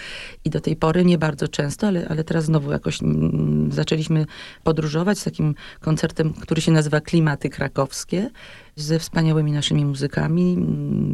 I 0.45 0.49
do 0.49 0.61
tej 0.61 0.75
pory 0.75 1.05
nie 1.05 1.17
bardzo 1.17 1.47
często, 1.47 1.87
ale, 1.87 2.07
ale 2.07 2.23
teraz 2.23 2.45
znowu 2.45 2.71
jakoś 2.71 3.01
mm, 3.01 3.71
zaczęliśmy 3.71 4.25
podróżować 4.63 5.19
z 5.19 5.23
takim 5.23 5.55
koncertem, 5.79 6.33
który 6.33 6.61
się 6.61 6.71
nazywa 6.71 7.01
Klimaty 7.01 7.49
Krakowskie 7.49 8.29
ze 8.77 8.99
wspaniałymi 8.99 9.51
naszymi 9.51 9.85
muzykami, 9.85 10.57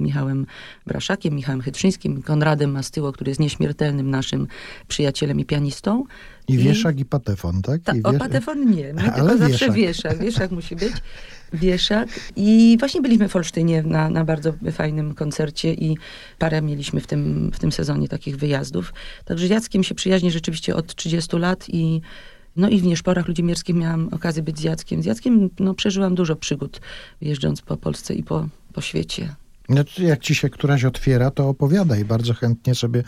Michałem 0.01 0.45
Braszakiem, 0.87 1.35
Michałem 1.35 1.61
Chytrzyńskim, 1.61 2.21
Konradem 2.21 2.71
Mastyło, 2.71 3.11
który 3.11 3.31
jest 3.31 3.39
nieśmiertelnym 3.39 4.09
naszym 4.09 4.47
przyjacielem 4.87 5.39
i 5.39 5.45
pianistą. 5.45 6.03
I 6.47 6.57
wieszak 6.57 6.99
i 6.99 7.05
patefon, 7.05 7.61
tak? 7.61 7.81
Ta, 7.81 7.95
I 7.95 8.03
o 8.03 8.13
patefon 8.13 8.71
nie, 8.71 8.93
my 8.93 9.01
Ale 9.13 9.29
tylko 9.29 9.37
zawsze 9.37 9.71
wieszak. 9.71 10.17
wieszak. 10.17 10.51
Musi 10.51 10.75
być. 10.75 10.93
Wieszak. 11.53 12.09
I 12.35 12.75
właśnie 12.79 13.01
byliśmy 13.01 13.29
w 13.29 13.35
Olsztynie 13.35 13.83
na, 13.83 14.09
na 14.09 14.25
bardzo 14.25 14.53
fajnym 14.71 15.13
koncercie 15.13 15.73
i 15.73 15.97
parę 16.39 16.61
mieliśmy 16.61 17.01
w 17.01 17.07
tym, 17.07 17.51
w 17.53 17.59
tym 17.59 17.71
sezonie 17.71 18.07
takich 18.07 18.37
wyjazdów. 18.37 18.93
Także 19.25 19.47
z 19.47 19.49
Jackiem 19.49 19.83
się 19.83 19.95
przyjaźnię 19.95 20.31
rzeczywiście 20.31 20.75
od 20.75 20.95
30 20.95 21.37
lat 21.37 21.65
i 21.69 22.01
no 22.55 22.69
i 22.69 22.79
w 22.79 22.83
Nieszporach 22.83 23.27
Ludzimierskich 23.27 23.75
miałam 23.75 24.09
okazję 24.11 24.43
być 24.43 24.59
z 24.59 24.63
Jackiem. 24.63 25.03
Z 25.03 25.05
Jackiem 25.05 25.49
no, 25.59 25.73
przeżyłam 25.73 26.15
dużo 26.15 26.35
przygód 26.35 26.81
jeżdżąc 27.21 27.61
po 27.61 27.77
Polsce 27.77 28.13
i 28.13 28.23
po, 28.23 28.47
po 28.73 28.81
świecie. 28.81 29.35
No, 29.69 29.83
jak 29.97 30.19
ci 30.19 30.35
się 30.35 30.49
któraś 30.49 30.85
otwiera, 30.85 31.31
to 31.31 31.49
opowiadaj. 31.49 32.05
Bardzo 32.05 32.33
chętnie 32.33 32.75
sobie 32.75 33.03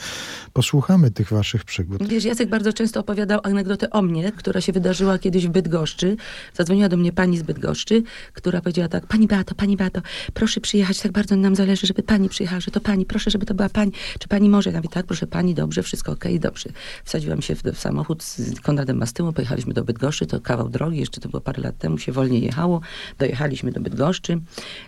posłuchamy 0.53 1.11
tych 1.11 1.29
waszych 1.29 1.63
przygód. 1.63 2.07
Wiesz, 2.07 2.23
Jacek 2.23 2.49
bardzo 2.49 2.73
często 2.73 2.99
opowiadał 2.99 3.39
anegdotę 3.43 3.89
o 3.89 4.01
mnie, 4.01 4.31
która 4.31 4.61
się 4.61 4.73
wydarzyła 4.73 5.19
kiedyś 5.19 5.47
w 5.47 5.49
Bydgoszczy. 5.49 6.17
Zadzwoniła 6.53 6.89
do 6.89 6.97
mnie 6.97 7.13
pani 7.13 7.37
z 7.37 7.43
Bydgoszczy, 7.43 8.03
która 8.33 8.61
powiedziała 8.61 8.87
tak, 8.87 9.07
pani 9.07 9.27
Beato, 9.27 9.55
pani 9.55 9.77
Beato, 9.77 10.01
proszę 10.33 10.61
przyjechać, 10.61 10.99
tak 10.99 11.11
bardzo 11.11 11.35
nam 11.35 11.55
zależy, 11.55 11.87
żeby 11.87 12.03
pani 12.03 12.29
przyjechała, 12.29 12.59
że 12.59 12.71
to 12.71 12.81
pani, 12.81 13.05
proszę, 13.05 13.31
żeby 13.31 13.45
to 13.45 13.53
była 13.53 13.69
pani. 13.69 13.91
Czy 14.19 14.27
pani 14.27 14.49
może? 14.49 14.69
Ja 14.69 14.77
mówię, 14.77 14.89
tak, 14.89 15.05
proszę 15.05 15.27
pani, 15.27 15.53
dobrze, 15.53 15.83
wszystko 15.83 16.11
okej, 16.11 16.39
dobrze. 16.39 16.69
Wsadziłam 17.03 17.41
się 17.41 17.55
w, 17.55 17.63
w 17.63 17.79
samochód 17.79 18.23
z 18.23 18.61
Konradem 18.61 18.97
Mastyłą, 18.97 19.33
pojechaliśmy 19.33 19.73
do 19.73 19.83
Bydgoszczy, 19.83 20.25
to 20.25 20.41
kawał 20.41 20.69
drogi, 20.69 20.99
jeszcze 20.99 21.21
to 21.21 21.29
było 21.29 21.41
parę 21.41 21.63
lat 21.63 21.77
temu, 21.77 21.97
się 21.97 22.11
wolniej 22.11 22.41
jechało. 22.43 22.81
Dojechaliśmy 23.19 23.71
do 23.71 23.79
Bydgoszczy 23.81 24.41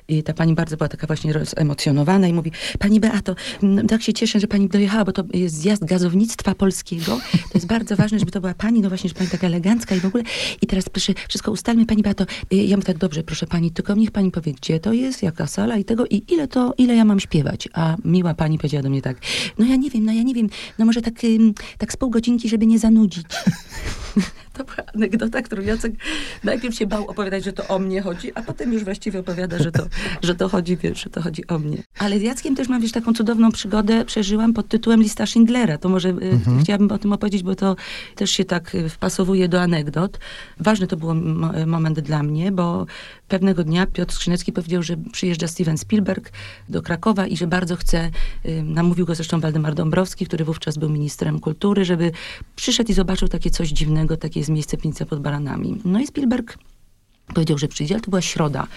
i 0.07 0.23
ta 0.23 0.33
pani 0.33 0.55
bardzo 0.55 0.77
była 0.77 0.87
taka 0.87 1.07
właśnie 1.07 1.33
rozemocjonowana 1.57 2.27
i 2.27 2.33
mówi, 2.33 2.51
pani 2.79 2.99
Beato, 2.99 3.35
tak 3.87 4.01
się 4.01 4.13
cieszę, 4.13 4.39
że 4.39 4.47
pani 4.47 4.69
dojechała, 4.69 5.05
bo 5.05 5.11
to 5.11 5.23
jest 5.33 5.55
zjazd 5.55 5.85
gazownictwa 5.85 6.55
polskiego. 6.55 7.19
To 7.31 7.51
jest 7.53 7.67
bardzo 7.67 7.95
ważne, 7.95 8.19
żeby 8.19 8.31
to 8.31 8.41
była 8.41 8.53
pani, 8.53 8.81
no 8.81 8.89
właśnie, 8.89 9.07
że 9.07 9.13
pani 9.15 9.29
taka 9.29 9.47
elegancka 9.47 9.95
i 9.95 9.99
w 9.99 10.05
ogóle. 10.05 10.23
I 10.61 10.67
teraz 10.67 10.89
proszę, 10.89 11.13
wszystko 11.29 11.51
ustalmy, 11.51 11.85
pani 11.85 12.03
Beato. 12.03 12.25
Y, 12.53 12.55
Ja 12.55 12.77
mówię 12.77 12.85
tak, 12.85 12.97
dobrze, 12.97 13.23
proszę 13.23 13.47
pani, 13.47 13.71
tylko 13.71 13.95
niech 13.95 14.11
pani 14.11 14.31
powie, 14.31 14.53
gdzie 14.53 14.79
to 14.79 14.93
jest, 14.93 15.23
jaka 15.23 15.47
sala 15.47 15.77
i 15.77 15.85
tego 15.85 16.05
i 16.05 16.23
ile 16.27 16.47
to, 16.47 16.73
ile 16.77 16.95
ja 16.95 17.05
mam 17.05 17.19
śpiewać. 17.19 17.69
A 17.73 17.95
miła 18.05 18.33
pani 18.33 18.57
powiedziała 18.57 18.83
do 18.83 18.89
mnie 18.89 19.01
tak, 19.01 19.17
no 19.57 19.65
ja 19.65 19.75
nie 19.75 19.89
wiem, 19.89 20.05
no 20.05 20.13
ja 20.13 20.23
nie 20.23 20.33
wiem, 20.33 20.49
no 20.79 20.85
może 20.85 21.01
tak, 21.01 21.13
tak 21.77 21.93
z 21.93 21.97
pół 21.97 22.09
godzinki, 22.09 22.49
żeby 22.49 22.65
nie 22.65 22.79
zanudzić. 22.79 23.25
To 24.57 24.63
była 24.63 24.87
anegdota, 24.95 25.41
którą 25.41 25.63
Jacek 25.63 25.93
najpierw 26.43 26.75
się 26.75 26.87
bał 26.87 27.07
opowiadać, 27.07 27.43
że 27.43 27.53
to 27.53 27.67
o 27.67 27.79
mnie 27.79 28.01
chodzi, 28.01 28.31
a 28.35 28.41
potem 28.41 28.73
już 28.73 28.83
właściwie 28.83 29.19
opowiada, 29.19 29.59
że 29.59 29.71
to, 29.71 29.83
że 30.23 30.35
to 30.35 30.49
chodzi, 30.49 30.77
wiesz, 30.77 31.03
że 31.03 31.09
to 31.09 31.21
chodzi 31.21 31.47
o 31.47 31.59
mnie. 31.59 31.77
Ale 31.99 32.19
z 32.19 32.21
Jackiem 32.21 32.55
też 32.55 32.67
mam, 32.67 32.81
wiesz, 32.81 32.91
taką 32.91 33.13
cudowną 33.13 33.51
przygodę 33.51 34.05
przeżyłam 34.05 34.53
pod 34.53 34.67
tytułem 34.67 35.01
Lista 35.01 35.25
Schindlera. 35.25 35.77
To 35.77 35.89
może 35.89 36.09
y, 36.09 36.39
chciałabym 36.61 36.91
o 36.91 36.97
tym 36.97 37.13
opowiedzieć, 37.13 37.43
bo 37.43 37.55
to 37.55 37.75
też 38.15 38.31
się 38.31 38.45
tak 38.45 38.75
y, 38.75 38.89
wpasowuje 38.89 39.47
do 39.49 39.61
anegdot. 39.61 40.19
Ważny 40.59 40.87
to 40.87 40.97
był 40.97 41.15
mo- 41.15 41.53
moment 41.67 41.99
dla 41.99 42.23
mnie, 42.23 42.51
bo 42.51 42.85
pewnego 43.27 43.63
dnia 43.63 43.85
Piotr 43.85 44.13
Skrzynecki 44.13 44.51
powiedział, 44.51 44.83
że 44.83 44.97
przyjeżdża 45.11 45.47
Steven 45.47 45.77
Spielberg 45.77 46.31
do 46.69 46.81
Krakowa 46.81 47.27
i 47.27 47.37
że 47.37 47.47
bardzo 47.47 47.75
chce, 47.75 48.11
namówił 48.63 49.05
go 49.05 49.15
zresztą 49.15 49.39
Waldemar 49.39 49.75
Dąbrowski, 49.75 50.25
który 50.25 50.45
wówczas 50.45 50.77
był 50.77 50.89
ministrem 50.89 51.39
kultury, 51.39 51.85
żeby 51.85 52.11
przyszedł 52.55 52.91
i 52.91 52.93
zobaczył 52.93 53.27
takie 53.27 53.49
coś 53.49 53.69
dziwnego, 53.69 54.17
takie 54.17 54.39
jest 54.39 54.49
miejsce 54.49 54.77
Piwnica 54.77 55.05
pod 55.05 55.21
Baranami. 55.21 55.81
No 55.85 55.99
i 55.99 56.07
Spielberg 56.07 56.57
powiedział, 57.33 57.57
że 57.57 57.67
przyjdzie, 57.67 57.95
ale 57.95 58.01
to 58.01 58.09
była 58.09 58.21
środa. 58.21 58.67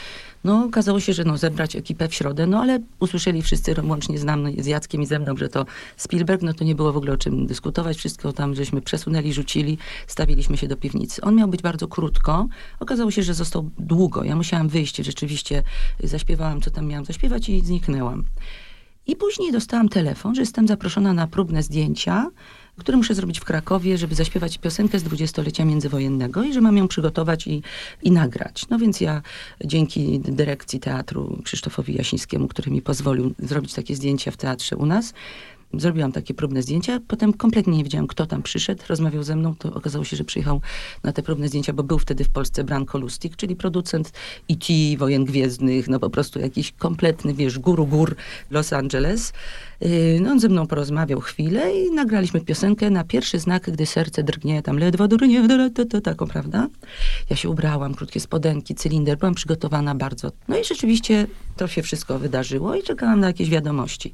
No, 0.45 0.65
okazało 0.65 1.01
się, 1.01 1.13
że 1.13 1.25
no, 1.25 1.39
zebrać 1.39 1.77
ekipę 1.77 2.09
w 2.09 2.15
środę, 2.15 2.47
no 2.47 2.61
ale 2.61 2.79
usłyszeli 3.01 3.43
wszyscy, 3.43 3.75
łącznie 3.83 4.19
z 4.19 4.25
nami, 4.25 4.63
z 4.63 4.67
Jackiem 4.67 5.03
i 5.03 5.07
ze 5.07 5.19
mną, 5.19 5.37
że 5.37 5.49
to 5.49 5.67
Spielberg, 5.97 6.43
no 6.43 6.55
to 6.55 6.65
nie 6.65 6.75
było 6.75 6.93
w 6.93 6.97
ogóle 6.97 7.13
o 7.13 7.17
czym 7.17 7.47
dyskutować. 7.47 7.97
Wszystko 7.97 8.33
tam 8.33 8.55
żeśmy 8.55 8.83
przesunęli, 8.83 9.33
rzucili, 9.33 9.79
stawiliśmy 10.07 10.57
się 10.57 10.69
do 10.69 10.77
piwnicy. 10.77 11.23
On 11.23 11.35
miał 11.35 11.49
być 11.49 11.63
bardzo 11.63 11.89
krótko. 11.89 12.49
Okazało 12.81 13.11
się, 13.11 13.23
że 13.23 13.35
został 13.35 13.71
długo. 13.79 14.25
Ja 14.25 14.37
musiałam 14.37 14.69
wyjść, 14.69 14.97
rzeczywiście 14.97 15.63
zaśpiewałam, 16.05 16.61
co 16.61 16.71
tam 16.71 16.87
miałam 16.87 17.05
zaśpiewać 17.05 17.49
i 17.49 17.61
zniknęłam. 17.61 18.25
I 19.07 19.17
później 19.17 19.53
dostałam 19.53 19.89
telefon, 19.89 20.35
że 20.35 20.43
jestem 20.43 20.69
zaproszona 20.69 21.13
na 21.13 21.27
próbne 21.27 21.63
zdjęcia, 21.63 22.31
które 22.81 22.97
muszę 22.97 23.15
zrobić 23.15 23.41
w 23.41 23.45
Krakowie, 23.45 23.99
żeby 23.99 24.15
zaśpiewać 24.15 24.59
piosenkę 24.59 24.99
z 24.99 25.03
dwudziestolecia 25.03 25.65
międzywojennego 25.65 26.43
i 26.43 26.53
że 26.53 26.61
mam 26.61 26.77
ją 26.77 26.89
przygotować 26.89 27.47
i, 27.47 27.63
i 28.03 28.11
nagrać. 28.11 28.69
No 28.71 28.79
więc 28.79 29.01
ja 29.01 29.23
dzięki 29.65 30.21
dyrekcji 30.21 30.81
teatru 30.81 31.39
Krzysztofowi 31.45 31.95
Jasińskiemu, 31.95 32.49
który 32.49 32.71
mi 32.71 32.83
pozwolił 32.83 33.35
zrobić 33.39 33.75
takie 33.75 33.97
zdjęcia 33.97 34.31
w 34.31 34.37
teatrze 34.37 34.77
u 34.77 34.87
nas, 34.87 35.15
Zrobiłam 35.75 36.13
takie 36.13 36.35
próbne 36.35 36.63
zdjęcia, 36.63 37.01
potem 37.09 37.33
kompletnie 37.33 37.77
nie 37.77 37.85
wiedziałam, 37.85 38.07
kto 38.07 38.27
tam 38.27 38.43
przyszedł, 38.43 38.83
rozmawiał 38.89 39.23
ze 39.23 39.37
mną, 39.37 39.55
to 39.59 39.75
okazało 39.75 40.05
się, 40.05 40.17
że 40.17 40.25
przyjechał 40.25 40.61
na 41.03 41.13
te 41.13 41.23
próbne 41.23 41.49
zdjęcia, 41.49 41.73
bo 41.73 41.83
był 41.83 41.99
wtedy 41.99 42.25
w 42.25 42.29
Polsce 42.29 42.65
Branko 42.65 42.99
Lustig, 42.99 43.37
czyli 43.37 43.57
producent 43.57 44.13
E.T., 44.51 44.73
Wojen 44.99 45.25
Gwiezdnych, 45.25 45.89
no 45.89 45.99
po 45.99 46.11
prostu 46.11 46.41
jakiś 46.41 46.73
kompletny, 46.73 47.35
wiesz, 47.35 47.59
guru 47.59 47.87
gór 47.87 48.17
Los 48.51 48.73
Angeles. 48.73 49.33
Yy, 49.81 50.21
No 50.21 50.31
on 50.31 50.41
ze 50.41 50.49
mną 50.49 50.67
porozmawiał 50.67 51.21
chwilę 51.21 51.73
i 51.77 51.91
nagraliśmy 51.91 52.41
piosenkę 52.41 52.91
na 52.91 53.05
pierwszy 53.05 53.39
znak, 53.39 53.71
gdy 53.71 53.87
serce 53.87 54.23
drgnie, 54.23 54.63
tam 54.63 54.79
ledwo 54.79 55.09
drgnie, 55.09 55.49
da, 55.49 55.85
da, 55.85 56.01
taką, 56.01 56.27
prawda? 56.27 56.69
Ja 57.31 57.37
się 57.37 57.49
ubrałam, 57.49 57.95
krótkie 57.95 58.21
spodenki, 58.21 58.75
cylinder, 58.75 59.19
byłam 59.19 59.35
przygotowana 59.35 59.95
bardzo. 59.95 60.33
No 60.49 60.59
i 60.59 60.65
rzeczywiście 60.65 61.27
to 61.57 61.69
się 61.69 61.83
wszystko 61.83 62.19
wydarzyło 62.19 62.75
i 62.75 62.83
czekałam 62.83 63.21
na 63.21 63.27
jakieś 63.27 63.51
wiadomości. 63.51 64.13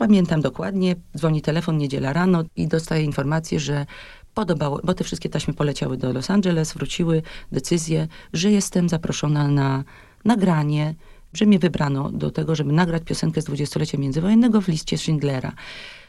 Pamiętam 0.00 0.40
dokładnie, 0.40 0.96
dzwoni 1.16 1.42
telefon, 1.42 1.78
niedziela 1.78 2.12
rano 2.12 2.44
i 2.56 2.68
dostaję 2.68 3.04
informację, 3.04 3.60
że 3.60 3.86
podobało, 4.34 4.80
bo 4.84 4.94
te 4.94 5.04
wszystkie 5.04 5.28
taśmy 5.28 5.54
poleciały 5.54 5.96
do 5.96 6.12
Los 6.12 6.30
Angeles, 6.30 6.72
wróciły 6.72 7.22
decyzje, 7.52 8.08
że 8.32 8.50
jestem 8.50 8.88
zaproszona 8.88 9.48
na 9.48 9.84
nagranie, 10.24 10.94
że 11.32 11.46
mnie 11.46 11.58
wybrano 11.58 12.10
do 12.10 12.30
tego, 12.30 12.54
żeby 12.54 12.72
nagrać 12.72 13.02
piosenkę 13.04 13.42
z 13.42 13.44
dwudziestolecia 13.44 13.98
międzywojennego 13.98 14.60
w 14.60 14.68
liście 14.68 14.98
Schindlera. 14.98 15.52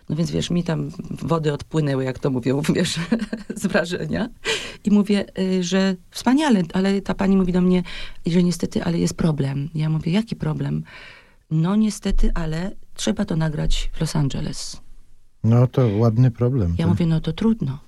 No 0.09 0.15
więc 0.15 0.31
wiesz, 0.31 0.49
mi 0.49 0.63
tam 0.63 0.89
wody 1.09 1.53
odpłynęły, 1.53 2.03
jak 2.03 2.19
to 2.19 2.29
mówią, 2.29 2.61
wiesz, 2.75 2.95
z 3.55 3.67
wrażenia. 3.67 4.29
I 4.83 4.91
mówię, 4.91 5.25
y, 5.39 5.63
że 5.63 5.95
wspaniale, 6.09 6.61
ale 6.73 7.01
ta 7.01 7.13
pani 7.13 7.37
mówi 7.37 7.53
do 7.53 7.61
mnie, 7.61 7.83
że 8.25 8.43
niestety, 8.43 8.83
ale 8.83 8.99
jest 8.99 9.13
problem. 9.13 9.69
Ja 9.75 9.89
mówię, 9.89 10.11
jaki 10.11 10.35
problem? 10.35 10.83
No 11.51 11.75
niestety, 11.75 12.31
ale 12.33 12.71
trzeba 13.01 13.25
to 13.25 13.35
nagrać 13.35 13.89
w 13.93 14.01
Los 14.01 14.15
Angeles. 14.15 14.81
No 15.43 15.67
to 15.67 15.87
ładny 15.87 16.31
problem. 16.31 16.75
Ja 16.77 16.85
To- 16.85 16.89
mówię, 16.89 17.05
no 17.05 17.21
to 17.21 17.33
trudno. 17.33 17.79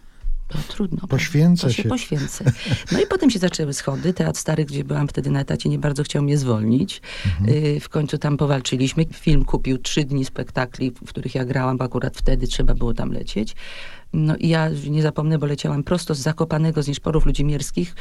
To 0.48 0.58
trudno. 0.68 1.08
Poświęcę 1.08 1.74
się. 1.74 1.84
się. 1.84 1.90
poświęcę. 1.90 2.46
No 2.92 3.00
i 3.02 3.08
potem 3.08 3.30
się 3.30 3.40
zaczęły 3.40 3.74
schody. 3.74 4.14
Teatr 4.14 4.40
Stary, 4.40 4.66
gdzie 4.66 4.84
byłam 4.84 5.08
wtedy 5.08 5.30
na 5.32 5.40
etacie, 5.42 5.70
nie 5.70 5.80
bardzo 5.80 6.04
chciał 6.04 6.24
mnie 6.24 6.38
zwolnić. 6.38 7.02
Mhm. 7.40 7.58
Y, 7.66 7.80
W 7.80 7.90
końcu 7.90 8.18
tam 8.18 8.38
powalczyliśmy. 8.38 9.06
Film 9.06 9.46
kupił 9.46 9.78
trzy 9.78 10.04
dni 10.04 10.26
spektakli, 10.26 10.92
w 10.92 11.10
których 11.10 11.36
ja 11.36 11.46
grałam, 11.46 11.78
bo 11.78 11.84
akurat 11.86 12.18
wtedy 12.18 12.48
trzeba 12.48 12.76
było 12.76 12.94
tam 12.94 13.12
lecieć. 13.12 13.56
No 14.14 14.36
i 14.38 14.48
ja 14.48 14.70
nie 14.90 15.02
zapomnę, 15.02 15.40
bo 15.40 15.46
leciałam 15.46 15.84
prosto 15.84 16.16
z 16.16 16.20
Zakopanego, 16.20 16.84
z 16.84 16.88
Nieszporów 16.88 17.26
Ludzimierskich, 17.26 17.96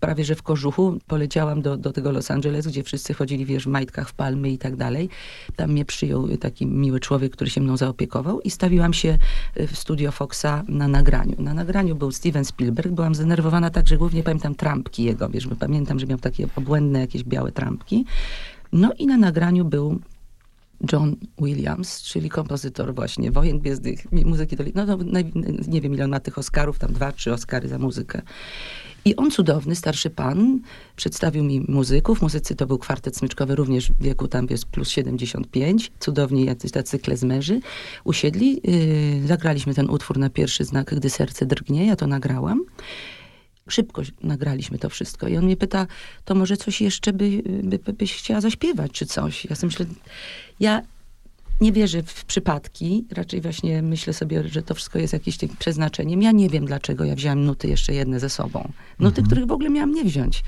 prawie 0.00 0.24
że 0.24 0.34
w 0.34 0.42
kożuchu. 0.42 0.98
Poleciałam 1.06 1.62
do, 1.62 1.76
do 1.76 1.92
tego 1.92 2.12
Los 2.12 2.30
Angeles, 2.30 2.66
gdzie 2.66 2.82
wszyscy 2.82 3.14
chodzili, 3.14 3.46
wiesz, 3.46 3.64
w 3.64 3.66
majtkach, 3.66 4.08
w 4.08 4.14
palmy 4.14 4.50
i 4.50 4.58
tak 4.58 4.76
dalej. 4.76 5.08
Tam 5.56 5.70
mnie 5.70 5.84
przyjął 5.84 6.28
taki 6.36 6.66
miły 6.66 7.00
człowiek, 7.00 7.32
który 7.32 7.50
się 7.50 7.60
mną 7.60 7.76
zaopiekował 7.76 8.40
i 8.40 8.50
stawiłam 8.50 8.92
się 8.92 9.18
y, 9.60 9.66
w 9.66 9.78
studio 9.78 10.12
Foxa 10.12 10.62
na 10.68 10.88
nagraniu. 10.88 11.34
Na 11.38 11.54
nagraniu 11.54 11.96
był 11.96 12.12
Steven 12.12 12.44
Spielberg. 12.44 12.92
Byłam 12.92 13.14
zdenerwowana 13.14 13.70
tak, 13.70 13.88
że 13.88 13.96
głównie 13.96 14.22
pamiętam 14.22 14.54
trampki 14.54 15.02
jego, 15.04 15.28
wiesz, 15.28 15.46
bo 15.46 15.56
pamiętam, 15.56 15.98
że 15.98 16.06
miał 16.06 16.18
takie 16.18 16.48
obłędne 16.56 17.00
jakieś 17.00 17.24
białe 17.24 17.52
trampki. 17.52 18.04
No 18.72 18.92
i 18.98 19.06
na 19.06 19.16
nagraniu 19.16 19.64
był 19.64 20.00
John 20.92 21.16
Williams, 21.40 22.02
czyli 22.02 22.30
kompozytor 22.30 22.94
właśnie 22.94 23.30
Wojen 23.30 23.58
Gwiezdnych, 23.58 24.12
muzyki 24.12 24.56
do... 24.56 24.64
No, 24.74 24.96
no 25.04 25.20
nie 25.68 25.80
wiem 25.80 25.94
ile 25.94 26.04
on 26.04 26.10
ma 26.10 26.20
tych 26.20 26.38
Oscarów, 26.38 26.78
tam 26.78 26.92
dwa, 26.92 27.12
trzy 27.12 27.32
Oscary 27.32 27.68
za 27.68 27.78
muzykę. 27.78 28.22
I 29.04 29.16
on 29.16 29.30
cudowny, 29.30 29.76
starszy 29.76 30.10
pan, 30.10 30.60
przedstawił 30.96 31.44
mi 31.44 31.60
muzyków. 31.68 32.22
Muzycy 32.22 32.54
to 32.54 32.66
był 32.66 32.78
kwartet 32.78 33.16
smyczkowy, 33.16 33.54
również 33.54 33.92
w 33.92 34.02
wieku 34.02 34.28
tam 34.28 34.46
jest 34.50 34.66
plus 34.66 34.88
75. 34.88 35.92
Cudowni 36.00 36.44
jacyś 36.44 36.70
tacy 36.70 36.98
klezmerzy. 36.98 37.60
Usiedli, 38.04 38.60
yy, 39.20 39.26
zagraliśmy 39.26 39.74
ten 39.74 39.90
utwór 39.90 40.18
na 40.18 40.30
pierwszy 40.30 40.64
znak, 40.64 40.94
gdy 40.94 41.10
serce 41.10 41.46
drgnie. 41.46 41.86
Ja 41.86 41.96
to 41.96 42.06
nagrałam. 42.06 42.64
Szybko 43.68 44.02
nagraliśmy 44.22 44.78
to 44.78 44.88
wszystko. 44.90 45.28
I 45.28 45.36
on 45.36 45.44
mnie 45.44 45.56
pyta, 45.56 45.86
to 46.24 46.34
może 46.34 46.56
coś 46.56 46.80
jeszcze 46.80 47.12
by, 47.12 47.42
by, 47.62 47.78
by, 47.78 47.92
byś 47.92 48.14
chciała 48.14 48.40
zaśpiewać, 48.40 48.92
czy 48.92 49.06
coś. 49.06 49.44
Ja 49.44 49.56
sobie 49.56 49.68
myślę, 49.68 49.86
ja 50.60 50.82
nie 51.60 51.72
wierzę 51.72 52.02
w 52.02 52.24
przypadki, 52.24 53.04
raczej 53.12 53.40
właśnie 53.40 53.82
myślę 53.82 54.12
sobie, 54.12 54.48
że 54.48 54.62
to 54.62 54.74
wszystko 54.74 54.98
jest 54.98 55.12
jakimś 55.12 55.36
takim 55.36 55.56
przeznaczeniem. 55.56 56.22
Ja 56.22 56.32
nie 56.32 56.48
wiem, 56.48 56.66
dlaczego 56.66 57.04
ja 57.04 57.14
wzięłam 57.14 57.44
nuty 57.44 57.68
jeszcze 57.68 57.94
jedne 57.94 58.20
ze 58.20 58.30
sobą. 58.30 58.72
Nuty, 58.98 59.22
których 59.22 59.46
w 59.46 59.52
ogóle 59.52 59.70
miałam 59.70 59.94
nie 59.94 60.04
wziąć. 60.04 60.42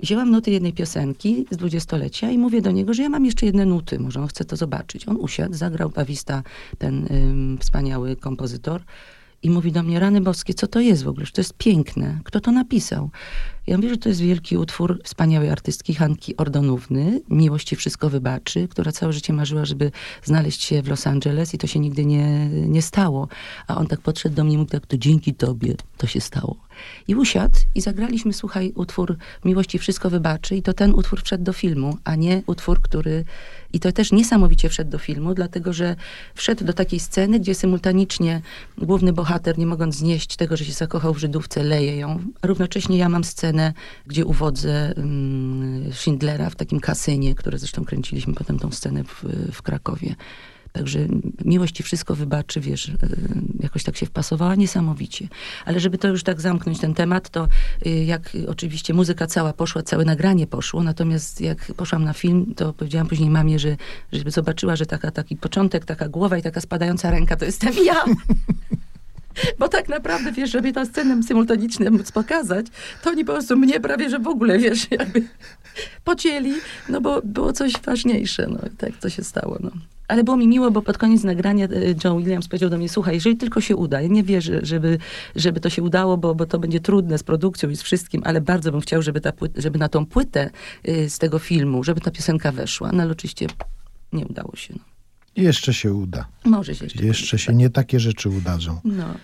Wzięłam 0.00 0.30
nuty 0.30 0.50
jednej 0.50 0.72
piosenki 0.72 1.46
z 1.50 1.56
dwudziestolecia 1.56 2.30
i 2.30 2.38
mówię 2.38 2.62
do 2.62 2.70
niego, 2.70 2.94
że 2.94 3.02
ja 3.02 3.08
mam 3.08 3.24
jeszcze 3.24 3.46
jedne 3.46 3.66
nuty, 3.66 3.98
może 3.98 4.20
on 4.20 4.28
chce 4.28 4.44
to 4.44 4.56
zobaczyć. 4.56 5.08
On 5.08 5.16
usiadł, 5.16 5.54
zagrał 5.54 5.90
Pawista, 5.90 6.42
ten 6.78 7.06
ym, 7.10 7.58
wspaniały 7.60 8.16
kompozytor 8.16 8.82
i 9.42 9.50
mówi 9.50 9.72
do 9.72 9.82
mnie, 9.82 10.00
rany 10.00 10.20
boskie, 10.20 10.54
co 10.54 10.66
to 10.66 10.80
jest 10.80 11.04
w 11.04 11.08
ogóle? 11.08 11.26
Że 11.26 11.32
to 11.32 11.40
jest 11.40 11.54
piękne. 11.54 12.20
Kto 12.24 12.40
to 12.40 12.52
napisał? 12.52 13.10
Ja 13.66 13.76
mówię, 13.76 13.88
że 13.88 13.96
to 13.96 14.08
jest 14.08 14.20
wielki 14.20 14.56
utwór 14.56 15.00
wspaniałej 15.04 15.50
artystki 15.50 15.94
Hanki 15.94 16.36
Ordonówny, 16.36 17.20
Miłości 17.28 17.76
wszystko 17.76 18.10
wybaczy, 18.10 18.68
która 18.68 18.92
całe 18.92 19.12
życie 19.12 19.32
marzyła, 19.32 19.64
żeby 19.64 19.90
znaleźć 20.24 20.64
się 20.64 20.82
w 20.82 20.88
Los 20.88 21.06
Angeles 21.06 21.54
i 21.54 21.58
to 21.58 21.66
się 21.66 21.78
nigdy 21.78 22.04
nie, 22.04 22.48
nie 22.48 22.82
stało. 22.82 23.28
A 23.66 23.76
on 23.76 23.86
tak 23.86 24.00
podszedł 24.00 24.36
do 24.36 24.44
mnie 24.44 24.54
i 24.54 24.58
mówi 24.58 24.70
tak, 24.70 24.86
to 24.86 24.98
dzięki 24.98 25.34
tobie 25.34 25.74
to 25.96 26.06
się 26.06 26.20
stało. 26.20 26.56
I 27.08 27.14
usiadł 27.14 27.58
i 27.74 27.80
zagraliśmy, 27.80 28.32
słuchaj, 28.32 28.72
utwór 28.74 29.16
Miłości 29.44 29.78
wszystko 29.78 30.10
wybaczy 30.10 30.56
i 30.56 30.62
to 30.62 30.72
ten 30.72 30.94
utwór 30.94 31.22
wszedł 31.22 31.44
do 31.44 31.52
filmu, 31.52 31.98
a 32.04 32.14
nie 32.14 32.42
utwór, 32.46 32.80
który... 32.80 33.24
I 33.72 33.80
to 33.80 33.92
też 33.92 34.12
niesamowicie 34.12 34.68
wszedł 34.68 34.90
do 34.90 34.98
filmu, 34.98 35.34
dlatego 35.34 35.72
że 35.72 35.96
wszedł 36.34 36.64
do 36.64 36.72
takiej 36.72 37.00
sceny, 37.00 37.40
gdzie 37.40 37.54
symultanicznie 37.54 38.42
główny 38.78 39.12
bohater, 39.12 39.58
nie 39.58 39.66
mogąc 39.66 39.94
znieść 39.94 40.36
tego, 40.36 40.56
że 40.56 40.64
się 40.64 40.72
zakochał 40.72 41.14
w 41.14 41.18
Żydówce, 41.18 41.62
leje 41.62 41.96
ją. 41.96 42.18
Równocześnie 42.42 42.98
ja 42.98 43.08
mam 43.08 43.24
scenę, 43.24 43.49
gdzie 44.06 44.24
uwodzę 44.24 44.94
um, 44.96 45.84
Schindlera 45.92 46.50
w 46.50 46.56
takim 46.56 46.80
kasynie, 46.80 47.34
które 47.34 47.58
zresztą 47.58 47.84
kręciliśmy 47.84 48.34
potem 48.34 48.58
tą 48.58 48.70
scenę 48.70 49.04
w, 49.04 49.24
w 49.52 49.62
Krakowie. 49.62 50.14
Także 50.72 50.98
miłość 51.44 51.82
wszystko 51.82 52.14
wybaczy, 52.14 52.60
wiesz, 52.60 52.88
y, 52.88 52.96
jakoś 53.60 53.84
tak 53.84 53.96
się 53.96 54.06
wpasowała 54.06 54.54
niesamowicie. 54.54 55.28
Ale 55.64 55.80
żeby 55.80 55.98
to 55.98 56.08
już 56.08 56.22
tak 56.22 56.40
zamknąć 56.40 56.80
ten 56.80 56.94
temat, 56.94 57.30
to 57.30 57.48
y, 57.86 57.90
jak 57.90 58.36
oczywiście 58.48 58.94
muzyka 58.94 59.26
cała 59.26 59.52
poszła, 59.52 59.82
całe 59.82 60.04
nagranie 60.04 60.46
poszło, 60.46 60.82
natomiast 60.82 61.40
jak 61.40 61.72
poszłam 61.76 62.04
na 62.04 62.12
film, 62.12 62.54
to 62.56 62.72
powiedziałam 62.72 63.08
później 63.08 63.30
mamie, 63.30 63.58
że 63.58 63.76
żeby 64.12 64.30
zobaczyła, 64.30 64.76
że 64.76 64.86
taka, 64.86 65.10
taki 65.10 65.36
początek, 65.36 65.84
taka 65.84 66.08
głowa 66.08 66.38
i 66.38 66.42
taka 66.42 66.60
spadająca 66.60 67.10
ręka, 67.10 67.36
to 67.36 67.44
jestem 67.44 67.72
ja. 67.84 68.04
Bo 69.58 69.68
tak 69.68 69.88
naprawdę, 69.88 70.32
wiesz, 70.32 70.50
żeby 70.50 70.72
tę 70.72 70.86
scenę 70.86 71.22
symultaniczną 71.22 71.90
móc 71.90 72.12
pokazać, 72.12 72.66
to 73.02 73.10
oni 73.10 73.24
po 73.24 73.32
prostu 73.32 73.56
mnie 73.56 73.80
prawie, 73.80 74.10
że 74.10 74.18
w 74.18 74.28
ogóle, 74.28 74.58
wiesz, 74.58 74.90
jakby 74.90 75.22
pocięli, 76.04 76.52
no 76.88 77.00
bo 77.00 77.22
było 77.24 77.52
coś 77.52 77.72
ważniejsze, 77.84 78.46
no 78.50 78.58
i 78.72 78.76
tak 78.76 78.96
to 78.96 79.10
się 79.10 79.24
stało, 79.24 79.58
no. 79.60 79.70
Ale 80.08 80.24
było 80.24 80.36
mi 80.36 80.48
miło, 80.48 80.70
bo 80.70 80.82
pod 80.82 80.98
koniec 80.98 81.24
nagrania 81.24 81.64
e, 81.64 81.68
John 82.04 82.18
Williams 82.18 82.48
powiedział 82.48 82.70
do 82.70 82.78
mnie, 82.78 82.88
słuchaj, 82.88 83.14
jeżeli 83.14 83.36
tylko 83.36 83.60
się 83.60 83.76
uda, 83.76 84.00
ja 84.00 84.08
nie 84.08 84.22
wierzę, 84.22 84.60
żeby, 84.62 84.98
żeby 85.36 85.60
to 85.60 85.70
się 85.70 85.82
udało, 85.82 86.16
bo, 86.16 86.34
bo 86.34 86.46
to 86.46 86.58
będzie 86.58 86.80
trudne 86.80 87.18
z 87.18 87.22
produkcją 87.22 87.70
i 87.70 87.76
z 87.76 87.82
wszystkim, 87.82 88.22
ale 88.24 88.40
bardzo 88.40 88.72
bym 88.72 88.80
chciał, 88.80 89.02
żeby, 89.02 89.20
ta 89.20 89.32
płyt, 89.32 89.52
żeby 89.56 89.78
na 89.78 89.88
tą 89.88 90.06
płytę 90.06 90.50
y, 90.88 91.10
z 91.10 91.18
tego 91.18 91.38
filmu, 91.38 91.84
żeby 91.84 92.00
ta 92.00 92.10
piosenka 92.10 92.52
weszła. 92.52 92.92
No 92.92 93.02
ale 93.02 93.12
oczywiście 93.12 93.46
nie 94.12 94.26
udało 94.26 94.56
się. 94.56 94.74
No. 94.76 94.89
Jeszcze 95.36 95.74
się 95.74 95.94
uda. 95.94 96.26
Może 96.44 96.74
się 96.74 96.84
jeszcze. 96.84 97.04
Jeszcze 97.04 97.38
się 97.38 97.54
nie 97.54 97.70
takie 97.70 98.00
rzeczy 98.00 98.28
udadzą. 98.28 98.80
No. 98.84 99.14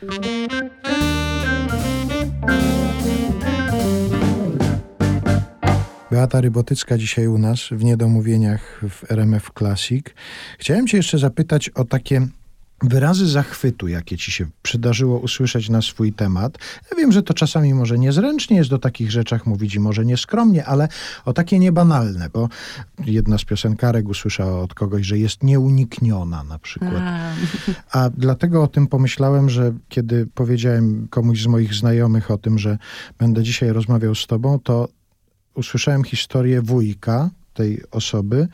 Beata 6.11 6.41
Rybotycka 6.41 6.99
dzisiaj 6.99 7.27
u 7.27 7.39
nas 7.39 7.61
w 7.71 7.85
Niedomówieniach 7.85 8.81
w 8.91 9.11
RMF 9.11 9.51
Classic. 9.59 10.07
Chciałem 10.59 10.87
cię 10.87 10.97
jeszcze 10.97 11.19
zapytać 11.19 11.69
o 11.69 11.85
takie 11.85 12.27
wyrazy 12.83 13.29
zachwytu, 13.29 13.89
jakie 13.89 14.17
ci 14.17 14.33
się 14.33 14.47
przydarzyło 14.63 15.19
usłyszeć 15.19 15.69
na 15.69 15.83
swój 15.83 16.13
temat. 16.13 16.59
Ja 16.91 16.97
wiem, 16.97 17.13
że 17.13 17.23
to 17.23 17.35
czasami 17.35 17.75
może 17.75 17.99
niezręcznie 17.99 18.57
jest 18.57 18.71
do 18.71 18.79
takich 18.79 19.11
rzeczach 19.11 19.47
mówić 19.47 19.75
i 19.75 19.81
może 19.81 20.05
nieskromnie, 20.05 20.65
ale 20.65 20.89
o 21.25 21.33
takie 21.33 21.59
niebanalne, 21.59 22.29
bo 22.33 22.49
jedna 23.07 23.39
z 23.39 23.45
piosenkarek 23.45 24.09
usłyszała 24.09 24.61
od 24.61 24.75
kogoś, 24.75 25.07
że 25.07 25.19
jest 25.19 25.43
nieunikniona 25.43 26.45
na 26.45 26.59
przykład. 26.59 27.03
A. 27.03 27.31
A 27.93 28.11
dlatego 28.11 28.63
o 28.63 28.67
tym 28.67 28.87
pomyślałem, 28.87 29.51
że 29.51 29.73
kiedy 29.89 30.27
powiedziałem 30.35 31.09
komuś 31.09 31.43
z 31.43 31.47
moich 31.47 31.75
znajomych 31.75 32.31
o 32.31 32.39
tym, 32.39 32.59
że 32.59 32.79
będę 33.19 33.43
dzisiaj 33.43 33.69
rozmawiał 33.69 34.15
z 34.15 34.27
tobą, 34.27 34.59
to 34.59 34.89
usłyszałem 35.55 36.05
historię 36.05 36.63
wujka 36.63 37.31
tej 37.55 37.83
osoby, 37.91 38.49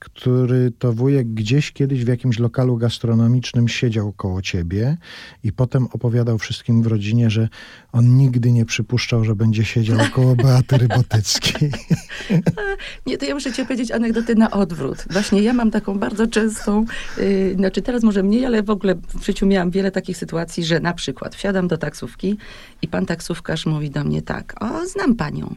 który 0.00 0.72
to 0.78 0.92
wujek 0.92 1.34
gdzieś 1.34 1.72
kiedyś 1.72 2.04
w 2.04 2.08
jakimś 2.08 2.38
lokalu 2.38 2.76
gastronomicznym 2.76 3.68
siedział 3.68 4.12
koło 4.12 4.42
ciebie 4.42 4.96
i 5.44 5.52
potem 5.52 5.86
opowiadał 5.92 6.38
wszystkim 6.38 6.82
w 6.82 6.86
rodzinie, 6.86 7.30
że 7.30 7.48
on 7.92 8.16
nigdy 8.16 8.52
nie 8.52 8.64
przypuszczał, 8.64 9.24
że 9.24 9.34
będzie 9.36 9.64
siedział 9.64 9.98
koło 10.12 10.36
Beaty 10.36 10.78
Rybotyckiej. 10.78 11.70
Nie, 13.06 13.18
to 13.18 13.24
ja 13.24 13.34
muszę 13.34 13.52
ci 13.52 13.62
powiedzieć 13.62 13.90
anegdotę 13.90 14.34
na 14.34 14.50
odwrót. 14.50 15.04
Właśnie 15.10 15.42
ja 15.42 15.52
mam 15.52 15.70
taką 15.70 15.98
bardzo 15.98 16.26
częstą, 16.26 16.84
yy, 17.18 17.54
znaczy 17.54 17.82
teraz 17.82 18.02
może 18.02 18.22
mniej, 18.22 18.44
ale 18.44 18.62
w 18.62 18.70
ogóle 18.70 18.94
w 18.94 19.24
życiu 19.24 19.46
miałam 19.46 19.70
wiele 19.70 19.90
takich 19.90 20.16
sytuacji, 20.16 20.64
że 20.64 20.80
na 20.80 20.92
przykład 20.92 21.34
wsiadam 21.34 21.68
do 21.68 21.78
taksówki 21.78 22.36
i 22.82 22.88
pan 22.88 23.06
taksówkarz 23.06 23.66
mówi 23.66 23.90
do 23.90 24.04
mnie 24.04 24.22
tak, 24.22 24.54
o, 24.62 24.86
znam 24.86 25.14
panią. 25.14 25.54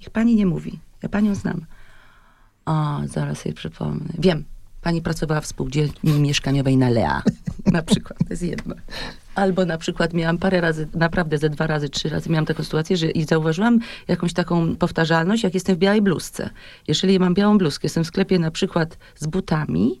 Niech 0.00 0.10
pani 0.10 0.34
nie 0.34 0.46
mówi, 0.46 0.78
ja 1.02 1.08
panią 1.08 1.34
znam. 1.34 1.64
O, 2.66 3.00
zaraz 3.06 3.38
sobie 3.38 3.54
przypomnę. 3.54 4.12
Wiem, 4.18 4.44
pani 4.82 5.02
pracowała 5.02 5.40
w 5.40 5.46
spółdzielni 5.46 6.20
mieszkaniowej 6.20 6.76
na 6.76 6.90
Lea. 6.90 7.22
Na 7.66 7.82
przykład, 7.82 8.18
to 8.18 8.26
jest 8.30 8.42
jedno. 8.42 8.74
Albo 9.34 9.64
na 9.64 9.78
przykład 9.78 10.12
miałam 10.12 10.38
parę 10.38 10.60
razy, 10.60 10.88
naprawdę 10.94 11.38
ze 11.38 11.50
dwa 11.50 11.66
razy, 11.66 11.88
trzy 11.88 12.08
razy 12.08 12.30
miałam 12.30 12.46
taką 12.46 12.62
sytuację, 12.62 12.96
że 12.96 13.10
i 13.10 13.24
zauważyłam 13.24 13.78
jakąś 14.08 14.32
taką 14.32 14.76
powtarzalność, 14.76 15.42
jak 15.42 15.54
jestem 15.54 15.76
w 15.76 15.78
białej 15.78 16.02
bluzce. 16.02 16.50
Jeżeli 16.88 17.18
mam 17.18 17.34
białą 17.34 17.58
bluzkę, 17.58 17.86
jestem 17.86 18.04
w 18.04 18.06
sklepie 18.06 18.38
na 18.38 18.50
przykład 18.50 18.98
z 19.16 19.26
butami, 19.26 20.00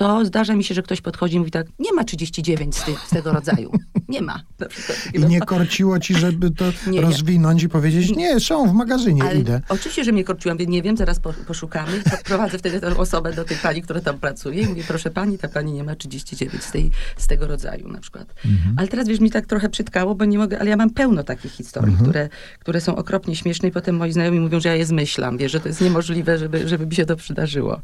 to 0.00 0.24
zdarza 0.24 0.54
mi 0.54 0.64
się, 0.64 0.74
że 0.74 0.82
ktoś 0.82 1.00
podchodzi 1.00 1.36
i 1.36 1.38
mówi 1.38 1.50
tak, 1.50 1.66
nie 1.78 1.92
ma 1.92 2.04
39 2.04 2.76
z, 2.76 2.84
tych, 2.84 3.00
z 3.00 3.10
tego 3.10 3.32
rodzaju. 3.32 3.72
Nie 4.08 4.22
ma. 4.22 4.42
Na 4.58 4.66
przykład. 4.66 4.98
I 5.14 5.18
nie 5.18 5.40
korciło 5.40 5.98
ci, 5.98 6.14
żeby 6.14 6.50
to 6.50 6.64
Nie, 6.86 6.92
nie. 6.92 7.00
rozwinąć 7.00 7.62
i 7.62 7.68
powiedzieć, 7.68 8.16
nie, 8.16 8.40
są 8.40 8.68
w 8.68 8.72
magazynie, 8.72 9.22
Ale 9.22 9.38
idę. 9.38 9.60
oczywiście, 9.68 10.04
że 10.04 10.12
mnie 10.12 10.24
korciłam, 10.24 10.58
więc 10.58 10.70
nie 10.70 10.82
wiem, 10.82 10.96
zaraz 10.96 11.20
po, 11.20 11.32
poszukamy. 11.32 12.02
Prowadzę 12.24 12.58
wtedy 12.58 12.80
tę 12.80 12.96
osobę 12.96 13.32
do 13.32 13.44
tej 13.44 13.56
pani, 13.56 13.82
która 13.82 14.00
tam 14.00 14.18
pracuje 14.18 14.62
i 14.62 14.66
mówię, 14.66 14.82
proszę 14.88 15.10
pani, 15.10 15.38
ta 15.38 15.48
pani 15.48 15.72
nie 15.72 15.84
ma 15.84 15.94
39 15.94 16.64
z, 16.64 16.70
tej, 16.72 16.90
z 17.16 17.26
tego 17.26 17.46
rodzaju 17.46 17.88
na 17.88 18.00
przykład. 18.00 18.34
Ale 18.76 18.88
teraz 18.88 19.08
wiesz, 19.08 19.20
mi 19.20 19.30
tak 19.30 19.46
trochę 19.46 19.68
przytkało, 19.68 20.14
bo 20.14 20.24
nie 20.24 20.38
mogę, 20.38 20.58
ale 20.60 20.70
ja 20.70 20.76
mam 20.76 20.90
pełno 20.90 21.24
takich 21.24 21.52
historii, 21.52 21.96
które, 22.02 22.28
które 22.58 22.80
są 22.80 22.96
okropnie 22.96 23.36
śmieszne 23.36 23.68
i 23.68 23.72
potem 23.72 23.96
moi 23.96 24.12
znajomi 24.12 24.40
mówią, 24.40 24.60
że 24.60 24.68
ja 24.68 24.74
je 24.74 24.86
zmyślam, 24.86 25.38
wiesz, 25.38 25.52
że 25.52 25.60
to 25.60 25.68
jest 25.68 25.80
niemożliwe, 25.80 26.38
żeby, 26.38 26.68
żeby 26.68 26.86
mi 26.86 26.94
się 26.94 27.06
to 27.06 27.16
przydarzyło. 27.16 27.80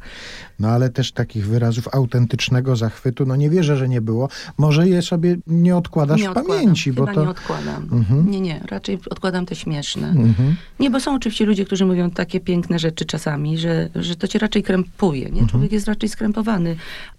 No 0.60 0.68
ale 0.68 0.88
też 0.88 1.12
takich 1.12 1.46
wyrazów 1.46 1.88
autentycznego 2.06 2.76
zachwytu, 2.76 3.26
no 3.26 3.36
nie 3.36 3.50
wierzę, 3.50 3.76
że 3.76 3.88
nie 3.88 4.00
było. 4.00 4.28
Może 4.58 4.88
je 4.88 5.02
sobie 5.02 5.36
nie 5.46 5.76
odkładasz 5.76 6.20
nie 6.20 6.30
w 6.30 6.34
pamięci, 6.34 6.92
bo 6.92 7.06
to... 7.06 7.22
nie 7.22 7.30
odkładam. 7.30 7.88
Mhm. 7.92 8.30
Nie, 8.30 8.40
nie, 8.40 8.60
raczej 8.70 8.98
odkładam 9.10 9.46
te 9.46 9.54
śmieszne. 9.54 10.08
Mhm. 10.08 10.56
Nie, 10.80 10.90
bo 10.90 11.00
są 11.00 11.14
oczywiście 11.14 11.46
ludzie, 11.46 11.64
którzy 11.64 11.86
mówią 11.86 12.10
takie 12.10 12.40
piękne 12.40 12.78
rzeczy 12.78 13.04
czasami, 13.04 13.58
że, 13.58 13.88
że 13.94 14.16
to 14.16 14.28
cię 14.28 14.38
raczej 14.38 14.62
krępuje, 14.62 15.24
nie? 15.24 15.28
Mhm. 15.28 15.48
Człowiek 15.48 15.72
jest 15.72 15.88
raczej 15.88 16.08
skrępowany. 16.08 16.76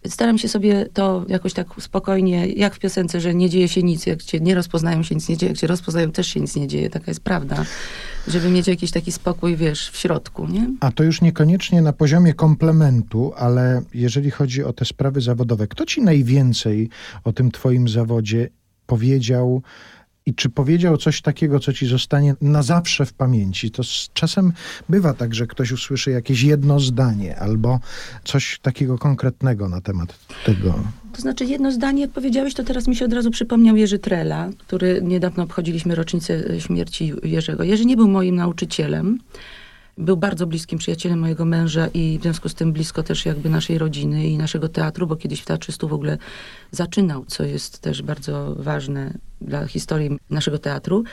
Staram 0.07 0.37
się 0.37 0.47
sobie 0.47 0.85
to 0.93 1.25
jakoś 1.27 1.53
tak 1.53 1.67
spokojnie, 1.79 2.47
jak 2.47 2.75
w 2.75 2.79
piosence, 2.79 3.21
że 3.21 3.35
nie 3.35 3.49
dzieje 3.49 3.67
się 3.67 3.83
nic, 3.83 4.05
jak 4.05 4.23
cię 4.23 4.39
nie 4.39 4.55
rozpoznają 4.55 5.03
się 5.03 5.15
nic 5.15 5.29
nie 5.29 5.37
dzieje, 5.37 5.49
jak 5.49 5.59
cię 5.59 5.67
rozpoznają 5.67 6.11
też 6.11 6.27
się 6.27 6.39
nic 6.39 6.55
nie 6.55 6.67
dzieje, 6.67 6.89
taka 6.89 7.11
jest 7.11 7.19
prawda. 7.19 7.65
Żeby 8.27 8.49
mieć 8.49 8.67
jakiś 8.67 8.91
taki 8.91 9.11
spokój, 9.11 9.55
wiesz, 9.55 9.89
w 9.89 9.97
środku, 9.97 10.47
nie? 10.47 10.69
A 10.79 10.91
to 10.91 11.03
już 11.03 11.21
niekoniecznie 11.21 11.81
na 11.81 11.93
poziomie 11.93 12.33
komplementu, 12.33 13.33
ale 13.37 13.81
jeżeli 13.93 14.31
chodzi 14.31 14.63
o 14.63 14.73
te 14.77 14.85
sprawy 14.85 15.21
zawodowe, 15.21 15.67
kto 15.67 15.85
ci 15.85 16.01
najwięcej 16.01 16.89
o 17.23 17.33
tym 17.33 17.51
twoim 17.51 17.87
zawodzie 17.87 18.49
powiedział 18.85 19.61
i 20.25 20.35
czy 20.35 20.49
powiedział 20.49 20.97
coś 20.97 21.21
takiego, 21.21 21.59
co 21.59 21.73
ci 21.73 21.87
zostanie 21.87 22.35
na 22.41 22.63
zawsze 22.63 23.05
w 23.05 23.13
pamięci? 23.13 23.71
To 23.71 23.83
z 23.83 24.09
czasem 24.13 24.53
bywa 24.89 25.13
tak, 25.13 25.35
że 25.35 25.47
ktoś 25.47 25.71
usłyszy 25.71 26.11
jakieś 26.11 26.41
jedno 26.41 26.79
zdanie 26.79 27.39
albo 27.39 27.79
coś 28.23 28.59
takiego 28.61 28.97
konkretnego 28.97 29.69
na 29.69 29.81
temat 29.81 30.19
tego. 30.45 30.79
To 31.13 31.21
znaczy 31.21 31.45
jedno 31.45 31.71
zdanie, 31.71 32.01
jak 32.01 32.11
powiedziałeś, 32.11 32.53
to 32.53 32.63
teraz 32.63 32.87
mi 32.87 32.95
się 32.95 33.05
od 33.05 33.13
razu 33.13 33.31
przypomniał 33.31 33.75
Jerzy 33.75 33.99
Trela, 33.99 34.49
który 34.57 35.01
niedawno 35.03 35.43
obchodziliśmy 35.43 35.95
rocznicę 35.95 36.61
śmierci 36.61 37.13
Jerzego. 37.23 37.63
Jerzy 37.63 37.85
nie 37.85 37.97
był 37.97 38.07
moim 38.07 38.35
nauczycielem. 38.35 39.19
Był 39.97 40.17
bardzo 40.17 40.47
bliskim 40.47 40.79
przyjacielem 40.79 41.19
mojego 41.19 41.45
męża 41.45 41.87
i 41.87 42.19
w 42.19 42.21
związku 42.21 42.49
z 42.49 42.53
tym 42.53 42.73
blisko 42.73 43.03
też 43.03 43.25
jakby 43.25 43.49
naszej 43.49 43.77
rodziny 43.77 44.27
i 44.27 44.37
naszego 44.37 44.69
teatru, 44.69 45.07
bo 45.07 45.15
kiedyś 45.15 45.41
w 45.41 45.45
Teatrystu 45.45 45.87
w 45.87 45.93
ogóle 45.93 46.17
zaczynał, 46.71 47.25
co 47.25 47.43
jest 47.43 47.79
też 47.79 48.01
bardzo 48.01 48.55
ważne 48.59 49.13
dla 49.41 49.67
historii 49.67 50.17
naszego 50.29 50.59
teatru. 50.59 51.03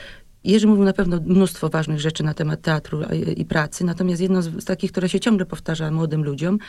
Jerzy 0.43 0.67
mówił 0.67 0.83
na 0.83 0.93
pewno 0.93 1.19
mnóstwo 1.25 1.69
ważnych 1.69 1.99
rzeczy 1.99 2.23
na 2.23 2.33
temat 2.33 2.61
teatru 2.61 3.01
i 3.37 3.45
pracy, 3.45 3.85
natomiast 3.85 4.21
jedno 4.21 4.41
z, 4.41 4.63
z 4.63 4.65
takich, 4.65 4.91
które 4.91 5.09
się 5.09 5.19
ciągle 5.19 5.45
powtarza 5.45 5.91
młodym 5.91 6.23
ludziom, 6.23 6.59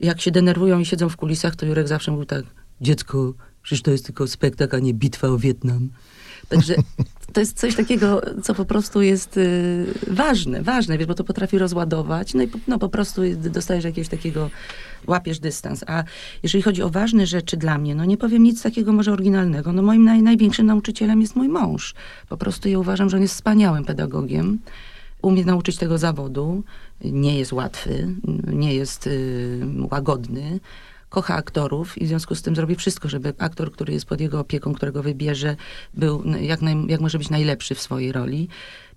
jak 0.00 0.20
się 0.20 0.30
denerwują 0.30 0.78
i 0.78 0.84
siedzą 0.84 1.08
w 1.08 1.16
kulisach, 1.16 1.56
to 1.56 1.66
Jurek 1.66 1.88
zawsze 1.88 2.10
mówił 2.10 2.26
tak, 2.26 2.44
dziecko, 2.80 3.34
Przecież 3.62 3.82
to 3.82 3.90
jest 3.90 4.06
tylko 4.06 4.26
spektakl, 4.26 4.76
a 4.76 4.78
nie 4.78 4.94
bitwa 4.94 5.28
o 5.28 5.38
Wietnam. 5.38 5.90
Także 6.48 6.74
to 7.32 7.40
jest 7.40 7.58
coś 7.58 7.74
takiego, 7.74 8.22
co 8.42 8.54
po 8.54 8.64
prostu 8.64 9.02
jest 9.02 9.36
y, 9.36 9.86
ważne, 10.06 10.62
ważne, 10.62 10.98
wiesz, 10.98 11.06
bo 11.06 11.14
to 11.14 11.24
potrafi 11.24 11.58
rozładować, 11.58 12.34
no 12.34 12.42
i 12.42 12.48
po, 12.48 12.58
no, 12.68 12.78
po 12.78 12.88
prostu 12.88 13.22
dostajesz 13.36 13.84
jakiegoś 13.84 14.08
takiego, 14.08 14.50
łapiesz 15.06 15.38
dystans. 15.38 15.84
A 15.86 16.04
jeżeli 16.42 16.62
chodzi 16.62 16.82
o 16.82 16.90
ważne 16.90 17.26
rzeczy 17.26 17.56
dla 17.56 17.78
mnie, 17.78 17.94
no 17.94 18.04
nie 18.04 18.16
powiem 18.16 18.42
nic 18.42 18.62
takiego 18.62 18.92
może 18.92 19.12
oryginalnego. 19.12 19.72
No 19.72 19.82
moim 19.82 20.04
naj, 20.04 20.22
największym 20.22 20.66
nauczycielem 20.66 21.20
jest 21.20 21.36
mój 21.36 21.48
mąż. 21.48 21.94
Po 22.28 22.36
prostu 22.36 22.68
ja 22.68 22.78
uważam, 22.78 23.10
że 23.10 23.16
on 23.16 23.22
jest 23.22 23.34
wspaniałym 23.34 23.84
pedagogiem. 23.84 24.58
Umie 25.22 25.44
nauczyć 25.44 25.76
tego 25.76 25.98
zawodu. 25.98 26.62
Nie 27.04 27.38
jest 27.38 27.52
łatwy, 27.52 28.14
nie 28.52 28.74
jest 28.74 29.06
y, 29.06 29.60
łagodny 29.90 30.60
kocha 31.10 31.34
aktorów 31.34 31.98
i 31.98 32.04
w 32.04 32.08
związku 32.08 32.34
z 32.34 32.42
tym 32.42 32.56
zrobi 32.56 32.76
wszystko, 32.76 33.08
żeby 33.08 33.34
aktor, 33.38 33.72
który 33.72 33.92
jest 33.92 34.06
pod 34.06 34.20
jego 34.20 34.40
opieką, 34.40 34.74
którego 34.74 35.02
wybierze, 35.02 35.56
był 35.94 36.24
jak, 36.40 36.62
naj, 36.62 36.76
jak 36.88 37.00
może 37.00 37.18
być 37.18 37.30
najlepszy 37.30 37.74
w 37.74 37.80
swojej 37.80 38.12
roli. 38.12 38.48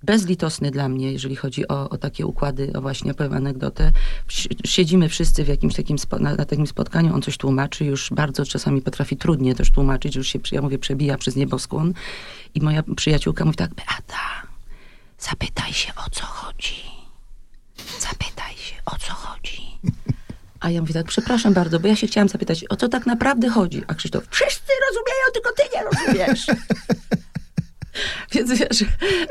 Bezlitosny 0.03 0.71
dla 0.71 0.89
mnie, 0.89 1.11
jeżeli 1.11 1.35
chodzi 1.35 1.67
o, 1.67 1.89
o 1.89 1.97
takie 1.97 2.25
układy, 2.25 2.73
o 2.75 2.81
właśnie 2.81 3.11
opowiem 3.11 3.33
anegdotę. 3.33 3.91
Siedzimy 4.65 5.09
wszyscy 5.09 5.43
w 5.43 5.47
jakimś 5.47 5.75
takim, 5.75 5.99
spo, 5.99 6.19
na, 6.19 6.35
na, 6.35 6.45
takim 6.45 6.67
spotkaniu, 6.67 7.15
on 7.15 7.21
coś 7.21 7.37
tłumaczy, 7.37 7.85
już 7.85 8.09
bardzo 8.09 8.45
czasami 8.45 8.81
potrafi 8.81 9.17
trudnie 9.17 9.55
też 9.55 9.71
tłumaczyć, 9.71 10.15
już 10.15 10.27
się, 10.27 10.39
ja 10.51 10.61
mówię, 10.61 10.79
przebija 10.79 11.17
przez 11.17 11.35
nieboskłon 11.35 11.93
i 12.55 12.61
moja 12.61 12.83
przyjaciółka 12.95 13.45
mówi 13.45 13.57
tak, 13.57 13.73
Beata, 13.73 14.47
zapytaj 15.19 15.73
się 15.73 15.93
o 16.07 16.09
co 16.09 16.25
chodzi. 16.25 16.75
Zapytaj 17.99 18.55
się 18.55 18.75
o 18.85 18.95
co 18.99 19.13
chodzi. 19.13 19.61
A 20.63 20.69
ja 20.69 20.81
mówię 20.81 20.93
tak, 20.93 21.05
przepraszam 21.05 21.53
bardzo, 21.53 21.79
bo 21.79 21.87
ja 21.87 21.95
się 21.95 22.07
chciałam 22.07 22.29
zapytać, 22.29 22.65
o 22.69 22.75
co 22.75 22.89
tak 22.89 23.05
naprawdę 23.05 23.49
chodzi? 23.49 23.83
A 23.87 23.93
Krzysztof, 23.93 24.23
wszyscy 24.29 24.71
rozumieją, 24.87 25.25
tylko 25.33 25.49
ty 25.51 25.63
nie 25.75 25.83
rozumiesz. 25.83 26.45
Więc 28.33 28.59
wiesz, 28.59 28.85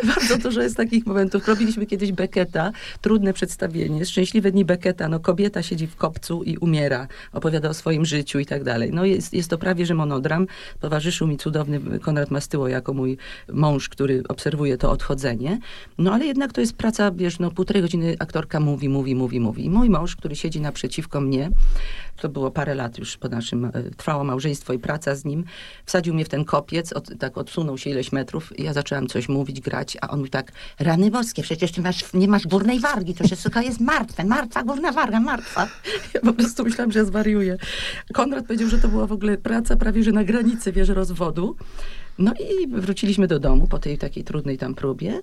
bardzo 0.04 0.38
dużo 0.38 0.62
jest 0.62 0.76
takich 0.76 1.06
momentów. 1.06 1.48
Robiliśmy 1.48 1.86
kiedyś 1.86 2.12
Becketa, 2.12 2.72
trudne 3.00 3.32
przedstawienie, 3.32 4.06
szczęśliwe 4.06 4.52
dni 4.52 4.64
Becketa, 4.64 5.08
no 5.08 5.20
kobieta 5.20 5.62
siedzi 5.62 5.86
w 5.86 5.96
kopcu 5.96 6.42
i 6.42 6.56
umiera, 6.56 7.08
opowiada 7.32 7.68
o 7.68 7.74
swoim 7.74 8.04
życiu 8.04 8.38
i 8.38 8.46
tak 8.46 8.64
dalej. 8.64 8.90
No 8.92 9.04
jest, 9.04 9.32
jest 9.32 9.50
to 9.50 9.58
prawie, 9.58 9.86
że 9.86 9.94
monodram. 9.94 10.46
Towarzyszył 10.80 11.26
mi 11.26 11.38
cudowny 11.38 12.00
Konrad 12.00 12.30
Mastyło 12.30 12.68
jako 12.68 12.94
mój 12.94 13.18
mąż, 13.52 13.88
który 13.88 14.22
obserwuje 14.28 14.78
to 14.78 14.90
odchodzenie. 14.90 15.58
No 15.98 16.12
ale 16.12 16.26
jednak 16.26 16.52
to 16.52 16.60
jest 16.60 16.76
praca, 16.76 17.10
wiesz, 17.10 17.38
no 17.38 17.50
półtorej 17.50 17.82
godziny 17.82 18.16
aktorka 18.18 18.60
mówi, 18.60 18.88
mówi, 18.88 19.14
mówi, 19.14 19.40
mówi. 19.40 19.64
I 19.64 19.70
mój 19.70 19.90
mąż, 19.90 20.16
który 20.16 20.36
siedzi 20.36 20.60
naprzeciwko 20.60 21.20
mnie, 21.20 21.50
to 22.16 22.28
było 22.28 22.50
parę 22.50 22.74
lat 22.74 22.98
już 22.98 23.16
po 23.16 23.28
naszym, 23.28 23.64
e, 23.64 23.70
trwało 23.96 24.24
małżeństwo 24.24 24.72
i 24.72 24.78
praca 24.78 25.14
z 25.14 25.24
nim, 25.24 25.44
wsadził 25.84 26.14
mnie 26.14 26.24
w 26.24 26.28
ten 26.28 26.44
kopiec, 26.44 26.92
od, 26.92 27.18
tak 27.18 27.38
odsunął 27.38 27.78
się 27.78 27.90
ileś 27.90 28.12
metrów 28.12 28.51
ja 28.58 28.72
zaczęłam 28.72 29.06
coś 29.06 29.28
mówić, 29.28 29.60
grać, 29.60 29.96
a 30.00 30.08
on 30.08 30.18
mówi 30.18 30.30
tak, 30.30 30.52
rany 30.78 31.10
boskie, 31.10 31.42
przecież 31.42 31.72
ty 31.72 31.80
masz, 31.80 32.12
nie 32.14 32.28
masz 32.28 32.46
górnej 32.46 32.80
wargi, 32.80 33.14
to 33.14 33.24
wszystko 33.24 33.60
jest 33.60 33.80
martwe, 33.80 34.24
martwa 34.24 34.62
górna 34.62 34.92
warga, 34.92 35.20
martwa. 35.20 35.68
Ja 36.14 36.20
po 36.20 36.32
prostu 36.32 36.64
myślałam, 36.64 36.92
że 36.92 37.04
zwariuję. 37.04 37.56
Konrad 38.12 38.46
powiedział, 38.46 38.68
że 38.68 38.78
to 38.78 38.88
była 38.88 39.06
w 39.06 39.12
ogóle 39.12 39.38
praca 39.38 39.76
prawie, 39.76 40.02
że 40.02 40.12
na 40.12 40.24
granicy, 40.24 40.72
wiesz, 40.72 40.88
rozwodu. 40.88 41.56
No 42.18 42.32
i 42.34 42.68
wróciliśmy 42.68 43.26
do 43.26 43.38
domu 43.38 43.66
po 43.66 43.78
tej 43.78 43.98
takiej 43.98 44.24
trudnej 44.24 44.58
tam 44.58 44.74
próbie. 44.74 45.20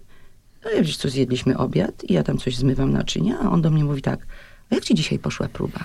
No 0.66 0.72
i 0.72 0.84
wiesz 0.84 0.98
co, 0.98 1.10
zjedliśmy 1.10 1.58
obiad 1.58 2.04
i 2.04 2.14
ja 2.14 2.24
tam 2.24 2.38
coś 2.38 2.56
zmywam 2.58 2.92
naczynia, 2.92 3.40
a 3.40 3.50
on 3.50 3.62
do 3.62 3.72
mnie 3.72 3.84
mówi 3.84 4.02
tak, 4.02 4.20
a 4.72 4.76
jak 4.76 4.84
ci 4.84 4.96
dzisiaj 4.96 5.20
poszła 5.20 5.48
próba? 5.48 5.84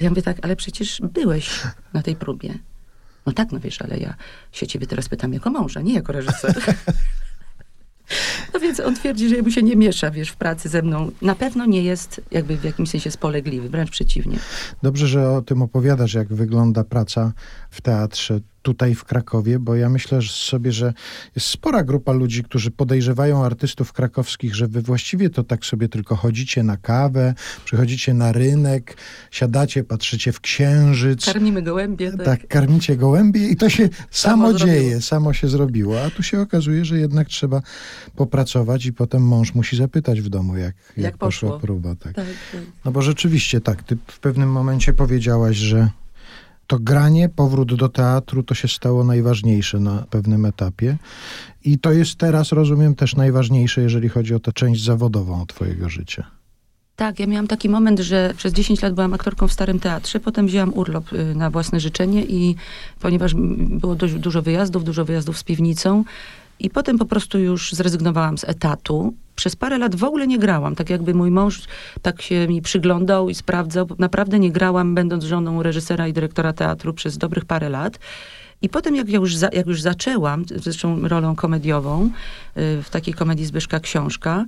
Ja 0.00 0.08
mówię 0.08 0.22
tak, 0.22 0.36
ale 0.42 0.56
przecież 0.56 1.00
byłeś 1.12 1.62
na 1.92 2.02
tej 2.02 2.16
próbie. 2.16 2.58
No 3.30 3.34
tak, 3.34 3.52
no 3.52 3.60
wiesz, 3.60 3.82
ale 3.82 3.98
ja 3.98 4.14
się 4.52 4.66
ciebie 4.66 4.86
teraz 4.86 5.08
pytam 5.08 5.32
jako 5.32 5.50
mąża, 5.50 5.80
nie 5.80 5.94
jako 5.94 6.12
reżyser. 6.12 6.54
No 8.54 8.60
więc 8.60 8.80
on 8.80 8.94
twierdzi, 8.94 9.28
że 9.28 9.34
jakby 9.34 9.52
się 9.52 9.62
nie 9.62 9.76
miesza, 9.76 10.10
wiesz, 10.10 10.30
w 10.30 10.36
pracy 10.36 10.68
ze 10.68 10.82
mną. 10.82 11.10
Na 11.22 11.34
pewno 11.34 11.66
nie 11.66 11.82
jest 11.82 12.20
jakby 12.30 12.56
w 12.56 12.64
jakimś 12.64 12.90
sensie 12.90 13.10
spolegliwy, 13.10 13.68
wręcz 13.68 13.90
przeciwnie. 13.90 14.38
Dobrze, 14.82 15.06
że 15.06 15.30
o 15.30 15.42
tym 15.42 15.62
opowiadasz, 15.62 16.14
jak 16.14 16.28
wygląda 16.34 16.84
praca 16.84 17.32
w 17.70 17.80
teatrze 17.80 18.40
tutaj 18.62 18.94
w 18.94 19.04
Krakowie, 19.04 19.58
bo 19.58 19.76
ja 19.76 19.88
myślę 19.88 20.22
sobie, 20.22 20.72
że 20.72 20.92
jest 21.36 21.46
spora 21.46 21.84
grupa 21.84 22.12
ludzi, 22.12 22.44
którzy 22.44 22.70
podejrzewają 22.70 23.44
artystów 23.44 23.92
krakowskich, 23.92 24.54
że 24.54 24.68
wy 24.68 24.82
właściwie 24.82 25.30
to 25.30 25.44
tak 25.44 25.64
sobie 25.64 25.88
tylko 25.88 26.16
chodzicie 26.16 26.62
na 26.62 26.76
kawę, 26.76 27.34
przychodzicie 27.64 28.14
na 28.14 28.32
rynek, 28.32 28.96
siadacie, 29.30 29.84
patrzycie 29.84 30.32
w 30.32 30.40
księżyc. 30.40 31.24
Karmimy 31.24 31.62
gołębie. 31.62 32.12
Tak, 32.12 32.24
tak 32.24 32.48
karmicie 32.48 32.96
gołębie 32.96 33.48
i 33.48 33.56
to 33.56 33.70
się 33.70 33.88
samo, 34.10 34.46
samo 34.46 34.54
dzieje, 34.54 35.00
samo 35.00 35.32
się 35.32 35.48
zrobiło. 35.48 36.02
A 36.02 36.10
tu 36.10 36.22
się 36.22 36.40
okazuje, 36.40 36.84
że 36.84 36.98
jednak 36.98 37.28
trzeba 37.28 37.62
popracować 38.40 38.86
i 38.86 38.92
potem 38.92 39.22
mąż 39.22 39.54
musi 39.54 39.76
zapytać 39.76 40.20
w 40.20 40.28
domu, 40.28 40.56
jak, 40.56 40.74
jak, 40.96 41.04
jak 41.04 41.18
poszła 41.18 41.58
próba. 41.58 41.94
Tak. 41.94 42.14
Tak, 42.14 42.26
tak. 42.52 42.60
No 42.84 42.92
bo 42.92 43.02
rzeczywiście 43.02 43.60
tak, 43.60 43.82
ty 43.82 43.96
w 44.06 44.18
pewnym 44.18 44.52
momencie 44.52 44.92
powiedziałaś, 44.92 45.56
że 45.56 45.88
to 46.66 46.78
granie, 46.78 47.28
powrót 47.28 47.74
do 47.74 47.88
teatru 47.88 48.42
to 48.42 48.54
się 48.54 48.68
stało 48.68 49.04
najważniejsze 49.04 49.80
na 49.80 50.04
pewnym 50.10 50.44
etapie. 50.44 50.96
I 51.64 51.78
to 51.78 51.92
jest 51.92 52.16
teraz, 52.16 52.52
rozumiem, 52.52 52.94
też 52.94 53.16
najważniejsze, 53.16 53.82
jeżeli 53.82 54.08
chodzi 54.08 54.34
o 54.34 54.40
tę 54.40 54.52
część 54.52 54.84
zawodową 54.84 55.46
Twojego 55.46 55.88
życia. 55.88 56.26
Tak, 56.96 57.20
ja 57.20 57.26
miałam 57.26 57.46
taki 57.46 57.68
moment, 57.68 58.00
że 58.00 58.34
przez 58.36 58.52
10 58.52 58.82
lat 58.82 58.94
byłam 58.94 59.14
aktorką 59.14 59.48
w 59.48 59.52
Starym 59.52 59.80
Teatrze, 59.80 60.20
potem 60.20 60.46
wzięłam 60.46 60.74
urlop 60.74 61.12
y, 61.12 61.34
na 61.34 61.50
własne 61.50 61.80
życzenie 61.80 62.24
i 62.24 62.56
ponieważ 63.00 63.34
było 63.58 63.94
dość 63.94 64.14
dużo 64.14 64.42
wyjazdów, 64.42 64.84
dużo 64.84 65.04
wyjazdów 65.04 65.38
z 65.38 65.44
piwnicą 65.44 66.04
i 66.60 66.70
potem 66.70 66.98
po 66.98 67.04
prostu 67.04 67.38
już 67.38 67.72
zrezygnowałam 67.72 68.38
z 68.38 68.44
etatu 68.44 69.14
przez 69.36 69.56
parę 69.56 69.78
lat 69.78 69.96
w 69.96 70.04
ogóle 70.04 70.26
nie 70.26 70.38
grałam. 70.38 70.74
Tak 70.74 70.90
jakby 70.90 71.14
mój 71.14 71.30
mąż 71.30 71.62
tak 72.02 72.22
się 72.22 72.48
mi 72.48 72.62
przyglądał 72.62 73.28
i 73.28 73.34
sprawdzał. 73.34 73.86
Naprawdę 73.98 74.38
nie 74.38 74.52
grałam, 74.52 74.94
będąc 74.94 75.24
żoną 75.24 75.62
reżysera 75.62 76.08
i 76.08 76.12
dyrektora 76.12 76.52
teatru 76.52 76.94
przez 76.94 77.18
dobrych 77.18 77.44
parę 77.44 77.68
lat. 77.68 77.98
I 78.62 78.68
potem, 78.68 78.96
jak 78.96 79.08
już, 79.08 79.36
za, 79.36 79.48
jak 79.52 79.66
już 79.66 79.82
zaczęłam, 79.82 80.44
zresztą 80.56 81.08
rolą 81.08 81.36
komediową, 81.36 82.04
y, 82.04 82.10
w 82.82 82.90
takiej 82.90 83.14
komedii 83.14 83.46
Zbyszka 83.46 83.80
Książka, 83.80 84.44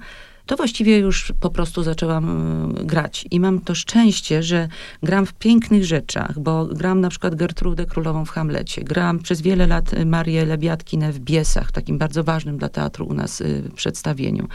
to 0.53 0.57
właściwie 0.57 0.99
już 0.99 1.33
po 1.41 1.51
prostu 1.51 1.83
zaczęłam 1.83 2.77
y, 2.81 2.85
grać. 2.85 3.27
I 3.31 3.41
mam 3.41 3.61
to 3.61 3.75
szczęście, 3.75 4.43
że 4.43 4.69
gram 5.03 5.27
w 5.27 5.33
pięknych 5.33 5.85
rzeczach, 5.85 6.39
bo 6.39 6.67
gram 6.67 7.01
na 7.01 7.09
przykład 7.09 7.35
Gertrudę 7.35 7.87
Królową 7.87 8.25
w 8.25 8.31
Hamlecie. 8.31 8.85
Gram 8.85 9.19
przez 9.19 9.41
wiele 9.41 9.67
lat 9.67 9.91
Marię 10.07 10.45
Lebiatkinę 10.45 11.13
w 11.13 11.19
Biesach, 11.19 11.73
takim 11.73 11.99
bardzo 11.99 12.25
ważnym 12.25 12.59
dla 12.59 12.69
teatru 12.69 13.07
u 13.07 13.15
nas 13.15 13.41
y, 13.41 13.71
przedstawieniu. 13.75 14.49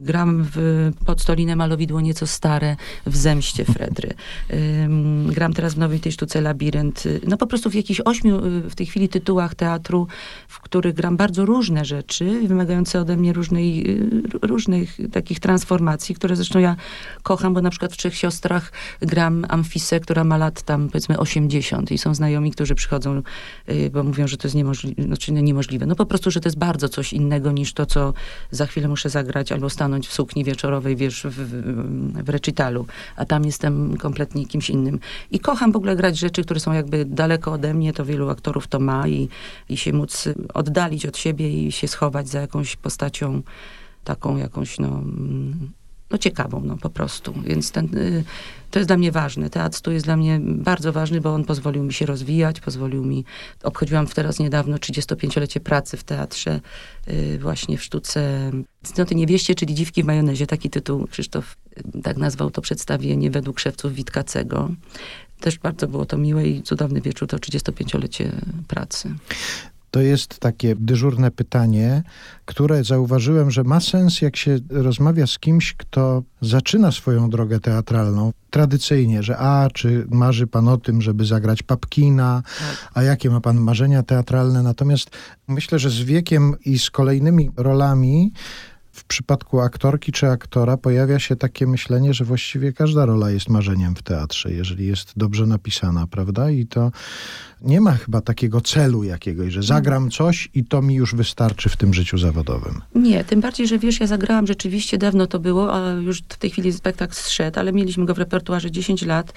Gram 0.00 0.46
w 0.54 0.90
Podstolinę 1.06 1.56
Malowidło 1.56 2.00
nieco 2.00 2.26
stare 2.26 2.76
w 3.06 3.16
Zemście 3.16 3.64
Fredry. 3.64 4.14
Gram 5.26 5.52
teraz 5.52 5.74
w 5.74 5.78
nowej 5.78 6.00
tej 6.00 6.12
sztuce 6.12 6.40
Labirynt. 6.40 7.04
No 7.26 7.36
po 7.36 7.46
prostu 7.46 7.70
w 7.70 7.74
jakichś 7.74 8.00
ośmiu 8.04 8.46
y, 8.46 8.70
w 8.70 8.74
tej 8.74 8.86
chwili 8.86 9.08
tytułach 9.08 9.54
teatru, 9.54 10.06
w 10.48 10.60
których 10.60 10.94
gram 10.94 11.16
bardzo 11.16 11.44
różne 11.44 11.84
rzeczy, 11.84 12.48
wymagające 12.48 13.00
ode 13.00 13.16
mnie 13.16 13.32
różnej, 13.32 13.90
y, 13.90 14.22
różnych 14.42 14.96
takich 15.12 15.40
transformacji, 15.40 16.14
które 16.14 16.36
zresztą 16.36 16.58
ja 16.58 16.76
kocham, 17.22 17.54
bo 17.54 17.60
na 17.60 17.70
przykład 17.70 17.92
w 17.92 17.96
Trzech 17.96 18.14
Siostrach 18.14 18.72
gram 19.00 19.46
Amfisę, 19.48 20.00
która 20.00 20.24
ma 20.24 20.36
lat 20.36 20.62
tam 20.62 20.88
powiedzmy 20.88 21.18
80 21.18 21.92
i 21.92 21.98
są 21.98 22.14
znajomi, 22.14 22.50
którzy 22.50 22.74
przychodzą, 22.74 23.22
y, 23.68 23.90
bo 23.90 24.02
mówią, 24.02 24.26
że 24.26 24.36
to 24.36 24.48
jest 24.48 24.54
niemożliwe, 24.54 25.02
znaczy 25.02 25.32
niemożliwe. 25.32 25.86
No 25.86 25.96
po 25.96 26.06
prostu, 26.06 26.30
że 26.30 26.40
to 26.40 26.48
jest 26.48 26.58
bardzo 26.58 26.88
coś 26.88 27.12
innego 27.12 27.52
niż 27.52 27.72
to, 27.72 27.86
co 27.86 28.12
za 28.50 28.66
chwilę 28.66 28.88
muszę 28.88 29.10
zagrać 29.10 29.52
albo 29.52 29.70
stanąć 29.70 29.83
stanąć 29.84 30.08
w 30.08 30.12
sukni 30.12 30.44
wieczorowej, 30.44 30.96
wiesz, 30.96 31.22
w, 31.22 31.30
w, 31.30 32.24
w 32.24 32.28
recitalu, 32.28 32.86
a 33.16 33.24
tam 33.24 33.44
jestem 33.44 33.96
kompletnie 33.96 34.46
kimś 34.46 34.70
innym. 34.70 34.98
I 35.30 35.40
kocham 35.40 35.72
w 35.72 35.76
ogóle 35.76 35.96
grać 35.96 36.18
rzeczy, 36.18 36.42
które 36.44 36.60
są 36.60 36.72
jakby 36.72 37.04
daleko 37.04 37.52
ode 37.52 37.74
mnie, 37.74 37.92
to 37.92 38.04
wielu 38.04 38.30
aktorów 38.30 38.66
to 38.66 38.80
ma 38.80 39.08
i, 39.08 39.28
i 39.68 39.76
się 39.76 39.92
móc 39.92 40.28
oddalić 40.54 41.06
od 41.06 41.18
siebie 41.18 41.66
i 41.66 41.72
się 41.72 41.88
schować 41.88 42.28
za 42.28 42.40
jakąś 42.40 42.76
postacią 42.76 43.42
taką 44.04 44.36
jakąś, 44.36 44.78
no 44.78 45.02
no 46.14 46.18
ciekawą, 46.18 46.60
no 46.64 46.76
po 46.76 46.90
prostu. 46.90 47.34
Więc 47.44 47.70
ten, 47.70 47.98
y, 47.98 48.24
to 48.70 48.78
jest 48.78 48.88
dla 48.88 48.96
mnie 48.96 49.12
ważne. 49.12 49.50
Teatr 49.50 49.80
tu 49.80 49.92
jest 49.92 50.04
dla 50.04 50.16
mnie 50.16 50.40
bardzo 50.42 50.92
ważny, 50.92 51.20
bo 51.20 51.34
on 51.34 51.44
pozwolił 51.44 51.82
mi 51.82 51.92
się 51.92 52.06
rozwijać, 52.06 52.60
pozwolił 52.60 53.04
mi... 53.04 53.24
Obchodziłam 53.62 54.06
teraz 54.06 54.38
niedawno 54.38 54.76
35-lecie 54.76 55.60
pracy 55.60 55.96
w 55.96 56.04
teatrze, 56.04 56.60
y, 57.08 57.38
właśnie 57.38 57.78
w 57.78 57.82
sztuce 57.82 58.50
Cnoty 58.94 59.14
niewieście, 59.14 59.54
czyli 59.54 59.74
Dziwki 59.74 60.02
w 60.02 60.06
majonezie. 60.06 60.46
Taki 60.46 60.70
tytuł 60.70 61.06
Krzysztof 61.06 61.56
y, 61.96 62.02
tak 62.02 62.16
nazwał 62.16 62.50
to 62.50 62.60
przedstawienie 62.60 63.30
według 63.30 63.60
szewców 63.60 63.94
Witkacego. 63.94 64.70
Też 65.40 65.58
bardzo 65.58 65.88
było 65.88 66.06
to 66.06 66.18
miłe 66.18 66.46
i 66.46 66.62
cudowny 66.62 67.00
wieczór, 67.00 67.28
to 67.28 67.36
35-lecie 67.36 68.32
pracy. 68.68 69.14
To 69.94 70.00
jest 70.00 70.38
takie 70.38 70.74
dyżurne 70.76 71.30
pytanie, 71.30 72.02
które 72.44 72.84
zauważyłem, 72.84 73.50
że 73.50 73.64
ma 73.64 73.80
sens, 73.80 74.22
jak 74.22 74.36
się 74.36 74.58
rozmawia 74.70 75.26
z 75.26 75.38
kimś, 75.38 75.74
kto 75.74 76.22
zaczyna 76.40 76.92
swoją 76.92 77.30
drogę 77.30 77.60
teatralną 77.60 78.32
tradycyjnie, 78.50 79.22
że 79.22 79.38
a, 79.38 79.68
czy 79.74 80.06
marzy 80.10 80.46
pan 80.46 80.68
o 80.68 80.76
tym, 80.76 81.02
żeby 81.02 81.24
zagrać 81.24 81.62
Papkina, 81.62 82.42
a 82.94 83.02
jakie 83.02 83.30
ma 83.30 83.40
pan 83.40 83.56
marzenia 83.56 84.02
teatralne. 84.02 84.62
Natomiast 84.62 85.10
myślę, 85.48 85.78
że 85.78 85.90
z 85.90 86.00
wiekiem 86.00 86.54
i 86.64 86.78
z 86.78 86.90
kolejnymi 86.90 87.50
rolami 87.56 88.32
w 88.94 89.04
przypadku 89.04 89.60
aktorki 89.60 90.12
czy 90.12 90.28
aktora 90.28 90.76
pojawia 90.76 91.18
się 91.18 91.36
takie 91.36 91.66
myślenie, 91.66 92.14
że 92.14 92.24
właściwie 92.24 92.72
każda 92.72 93.06
rola 93.06 93.30
jest 93.30 93.48
marzeniem 93.48 93.96
w 93.96 94.02
teatrze, 94.02 94.52
jeżeli 94.52 94.86
jest 94.86 95.12
dobrze 95.16 95.46
napisana, 95.46 96.06
prawda? 96.06 96.50
I 96.50 96.66
to 96.66 96.90
nie 97.60 97.80
ma 97.80 97.92
chyba 97.92 98.20
takiego 98.20 98.60
celu 98.60 99.04
jakiegoś, 99.04 99.52
że 99.52 99.62
zagram 99.62 100.10
coś 100.10 100.48
i 100.54 100.64
to 100.64 100.82
mi 100.82 100.94
już 100.94 101.14
wystarczy 101.14 101.68
w 101.68 101.76
tym 101.76 101.94
życiu 101.94 102.18
zawodowym. 102.18 102.80
Nie, 102.94 103.24
tym 103.24 103.40
bardziej, 103.40 103.68
że 103.68 103.78
wiesz, 103.78 104.00
ja 104.00 104.06
zagrałam 104.06 104.46
rzeczywiście, 104.46 104.98
dawno 104.98 105.26
to 105.26 105.38
było, 105.38 105.74
a 105.74 105.92
już 105.92 106.18
w 106.18 106.36
tej 106.36 106.50
chwili 106.50 106.72
spektakl 106.72 107.14
zszedł, 107.14 107.60
ale 107.60 107.72
mieliśmy 107.72 108.04
go 108.06 108.14
w 108.14 108.18
repertuarze 108.18 108.70
10 108.70 109.02
lat, 109.02 109.32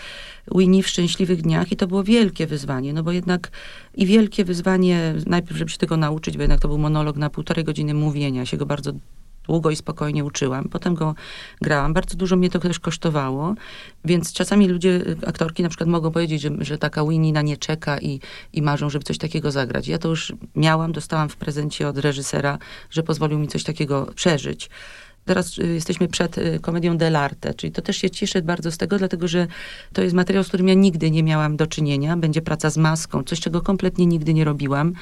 Winnie 0.56 0.84
w 0.84 0.88
Szczęśliwych 0.88 1.42
Dniach 1.42 1.72
i 1.72 1.76
to 1.76 1.88
było 1.88 2.04
wielkie 2.04 2.48
wyzwanie, 2.48 2.94
no 2.94 3.04
bo 3.04 3.12
jednak 3.12 3.52
i 3.96 4.06
wielkie 4.06 4.46
wyzwanie, 4.46 5.14
najpierw, 5.26 5.58
żeby 5.58 5.72
się 5.72 5.78
tego 5.78 5.98
nauczyć, 5.98 6.38
bo 6.38 6.44
jednak 6.44 6.60
to 6.60 6.68
był 6.68 6.78
monolog 6.78 7.18
na 7.18 7.30
półtorej 7.30 7.64
godziny 7.64 7.94
mówienia, 7.94 8.46
się 8.46 8.58
go 8.58 8.66
bardzo 8.66 8.94
długo 9.48 9.70
i 9.72 9.76
spokojnie 9.76 10.26
uczyłam. 10.26 10.70
Potem 10.70 10.96
go 10.96 11.16
grałam. 11.62 11.94
Bardzo 11.94 12.18
dużo 12.18 12.36
mnie 12.36 12.50
to 12.50 12.60
też 12.60 12.80
kosztowało, 12.80 13.56
więc 14.06 14.34
czasami 14.34 14.68
ludzie, 14.68 15.02
aktorki 15.28 15.64
na 15.64 15.70
przykład 15.70 15.90
mogą 15.90 16.12
powiedzieć, 16.12 16.42
że, 16.42 16.50
że 16.60 16.78
taka 16.78 17.06
Winnie 17.06 17.34
na 17.34 17.42
nie 17.42 17.58
czeka 17.58 18.00
i, 18.00 18.20
i 18.54 18.62
marzą, 18.62 18.90
żeby 18.90 19.06
coś 19.06 19.18
takiego 19.18 19.52
zagrać. 19.52 19.88
Ja 19.88 19.98
to 19.98 20.10
już 20.10 20.34
miałam, 20.56 20.92
dostałam 20.92 21.30
w 21.30 21.36
prezencie 21.36 21.88
od 21.88 21.98
reżysera, 21.98 22.58
że 22.90 23.04
pozwolił 23.04 23.40
mi 23.40 23.48
coś 23.48 23.64
takiego 23.64 24.08
przeżyć. 24.16 24.70
Teraz 25.28 25.58
y, 25.58 25.68
jesteśmy 25.68 26.08
przed 26.08 26.38
y, 26.38 26.60
komedią 26.62 26.98
Dell'arte, 26.98 27.56
czyli 27.56 27.72
to 27.72 27.82
też 27.82 27.98
się 27.98 28.10
cieszę 28.10 28.42
bardzo 28.42 28.72
z 28.72 28.78
tego, 28.78 28.98
dlatego 28.98 29.28
że 29.28 29.48
to 29.94 30.02
jest 30.02 30.16
materiał, 30.16 30.44
z 30.44 30.48
którym 30.48 30.68
ja 30.68 30.74
nigdy 30.74 31.12
nie 31.12 31.24
miałam 31.24 31.58
do 31.58 31.68
czynienia. 31.68 32.18
Będzie 32.18 32.42
praca 32.42 32.70
z 32.70 32.78
maską, 32.78 33.24
coś, 33.24 33.40
czego 33.40 33.62
kompletnie 33.62 34.06
nigdy 34.06 34.34
nie 34.34 34.46
robiłam. 34.46 34.94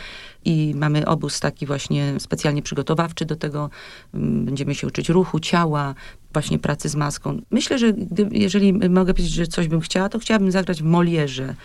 I 0.45 0.73
mamy 0.75 1.05
obóz 1.05 1.39
taki 1.39 1.65
właśnie 1.65 2.13
specjalnie 2.19 2.61
przygotowawczy 2.61 3.25
do 3.25 3.35
tego. 3.35 3.69
Mm, 4.13 4.45
Będziemy 4.45 4.75
się 4.75 4.87
uczyć 4.87 5.09
ruchu, 5.09 5.39
ciała, 5.39 5.95
właśnie 6.33 6.59
pracy 6.59 6.89
z 6.89 6.95
maską. 6.95 7.41
Myślę, 7.51 7.79
że 7.79 7.93
gdy, 7.93 8.29
jeżeli 8.31 8.73
mogę 8.73 9.13
powiedzieć, 9.13 9.33
że 9.33 9.47
coś 9.47 9.67
bym 9.67 9.81
chciała, 9.81 10.09
to 10.09 10.19
chciałabym 10.19 10.51
zagrać 10.51 10.81
w 10.81 10.85
Molierze. 10.85 11.55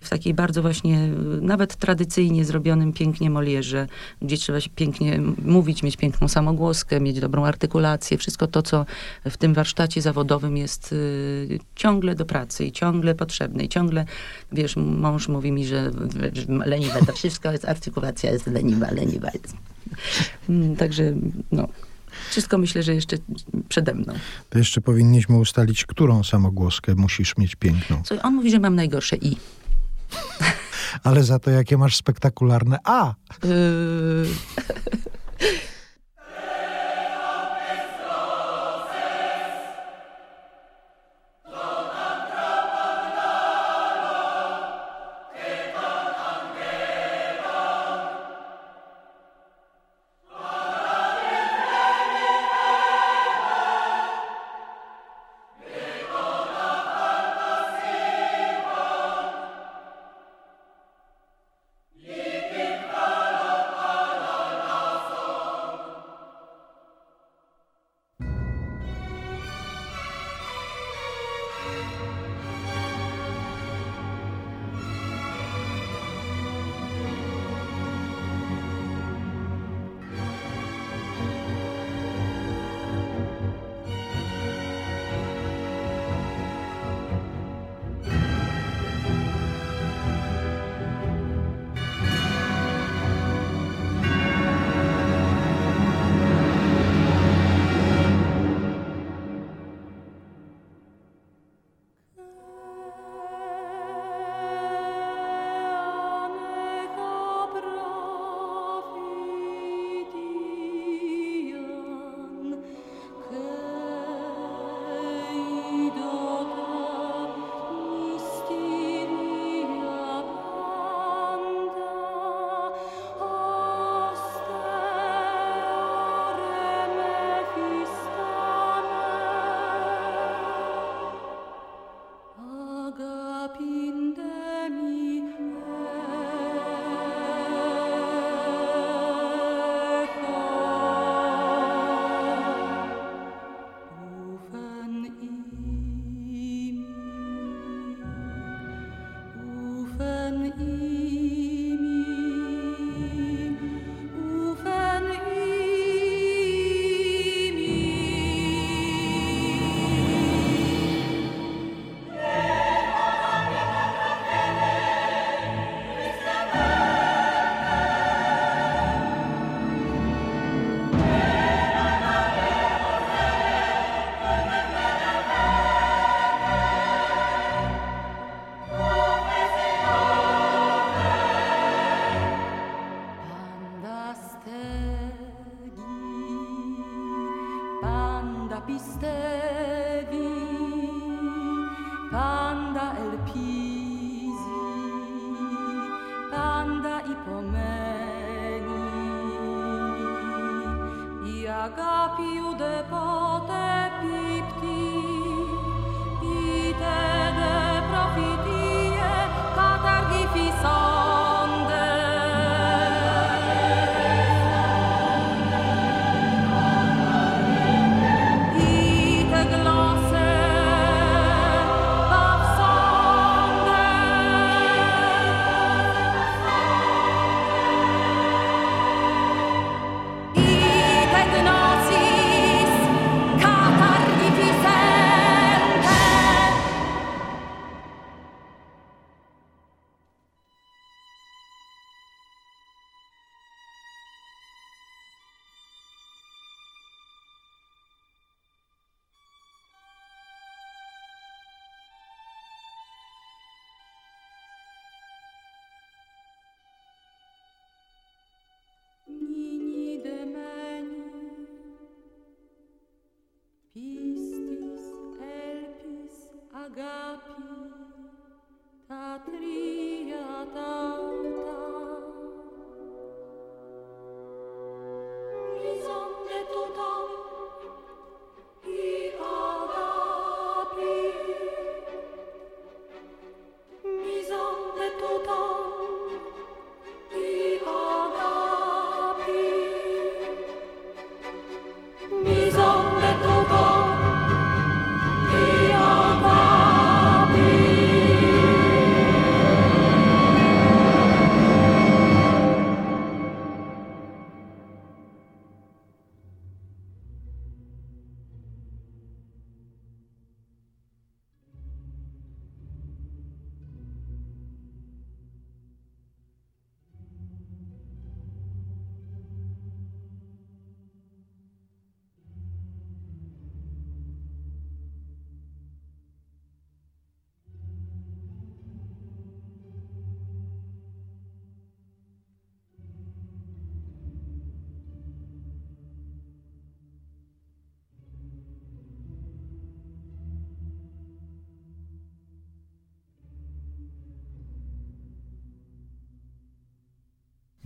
W 0.00 0.10
takiej 0.10 0.34
bardzo 0.34 0.62
właśnie, 0.62 0.98
y, 1.38 1.40
nawet 1.40 1.76
tradycyjnie 1.76 2.44
zrobionym 2.44 2.92
pięknie 2.92 3.30
Molierze, 3.30 3.86
gdzie 4.22 4.36
trzeba 4.36 4.60
się 4.60 4.70
pięknie 4.70 5.20
mówić, 5.44 5.82
mieć 5.82 5.96
piękną 5.96 6.28
samogłoskę, 6.28 7.00
mieć 7.00 7.20
dobrą 7.20 7.44
artykulację. 7.44 8.18
Wszystko 8.18 8.46
to, 8.46 8.62
co 8.62 8.86
w 9.24 9.36
tym 9.36 9.54
warsztacie 9.54 10.02
zawodowym 10.02 10.56
jest 10.56 10.92
y, 10.92 11.58
ciągle 11.74 12.14
do 12.14 12.24
pracy 12.24 12.64
i 12.64 12.72
ciągle 12.72 13.14
potrzebne. 13.14 13.64
I 13.64 13.68
ciągle, 13.68 14.04
wiesz, 14.52 14.76
mąż 14.76 15.28
mówi 15.28 15.52
mi, 15.52 15.66
że, 15.66 15.90
że 16.32 16.44
leniwe 16.66 17.00
to 17.06 17.12
wszystko 17.12 17.52
jest, 17.52 17.64
artykulacja 17.64 18.30
jest 18.30 18.46
leniwa, 18.46 18.90
leniwa 18.90 19.28
jest. 19.34 19.56
Mm, 20.48 20.76
Także, 20.76 21.14
no... 21.52 21.68
Wszystko 22.30 22.58
myślę, 22.58 22.82
że 22.82 22.94
jeszcze 22.94 23.16
przede 23.68 23.94
mną. 23.94 24.14
To 24.50 24.58
jeszcze 24.58 24.80
powinniśmy 24.80 25.36
ustalić, 25.36 25.84
którą 25.84 26.24
samogłoskę 26.24 26.94
musisz 26.94 27.36
mieć 27.36 27.56
piękną. 27.56 28.02
On 28.22 28.34
mówi, 28.34 28.50
że 28.50 28.58
mam 28.58 28.74
najgorsze 28.74 29.16
i. 29.16 29.36
Ale 31.04 31.24
za 31.24 31.38
to, 31.38 31.50
jakie 31.50 31.78
masz 31.78 31.96
spektakularne 31.96 32.78
A. 32.84 33.14
Yy, 33.44 34.26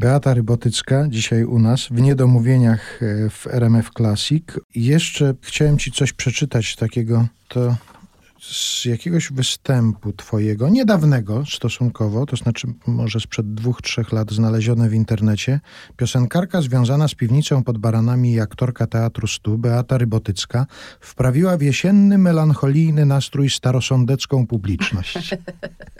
Beata 0.03 0.34
Rybotycka, 0.34 1.07
dzisiaj 1.09 1.44
u 1.44 1.59
nas 1.59 1.88
w 1.90 2.00
Niedomówieniach 2.00 3.03
e, 3.03 3.30
w 3.30 3.46
RMF 3.46 3.90
Classic. 3.96 4.44
Jeszcze 4.74 5.34
chciałem 5.42 5.78
ci 5.78 5.92
coś 5.92 6.12
przeczytać 6.12 6.76
takiego, 6.76 7.26
to 7.48 7.76
z 8.42 8.84
jakiegoś 8.84 9.32
występu 9.32 10.12
twojego, 10.12 10.68
niedawnego 10.68 11.44
stosunkowo, 11.46 12.26
to 12.26 12.36
znaczy 12.36 12.68
może 12.86 13.20
sprzed 13.20 13.55
dwóch, 13.55 13.82
trzech 13.82 14.12
lat 14.12 14.32
znalezione 14.32 14.88
w 14.88 14.94
internecie, 14.94 15.61
piosenkarka 15.96 16.62
związana 16.62 17.09
z 17.09 17.14
piwnicą 17.14 17.64
pod 17.64 17.78
Baranami 17.78 18.32
i 18.32 18.40
aktorka 18.40 18.86
Teatru 18.86 19.26
Stu, 19.26 19.59
Beata 19.59 19.98
Rybotycka, 19.98 20.66
wprawiła 21.00 21.57
w 21.57 21.62
jesienny, 21.62 22.18
melancholijny 22.18 23.07
nastrój 23.07 23.50
starosądecką 23.50 24.46
publiczność. 24.46 25.36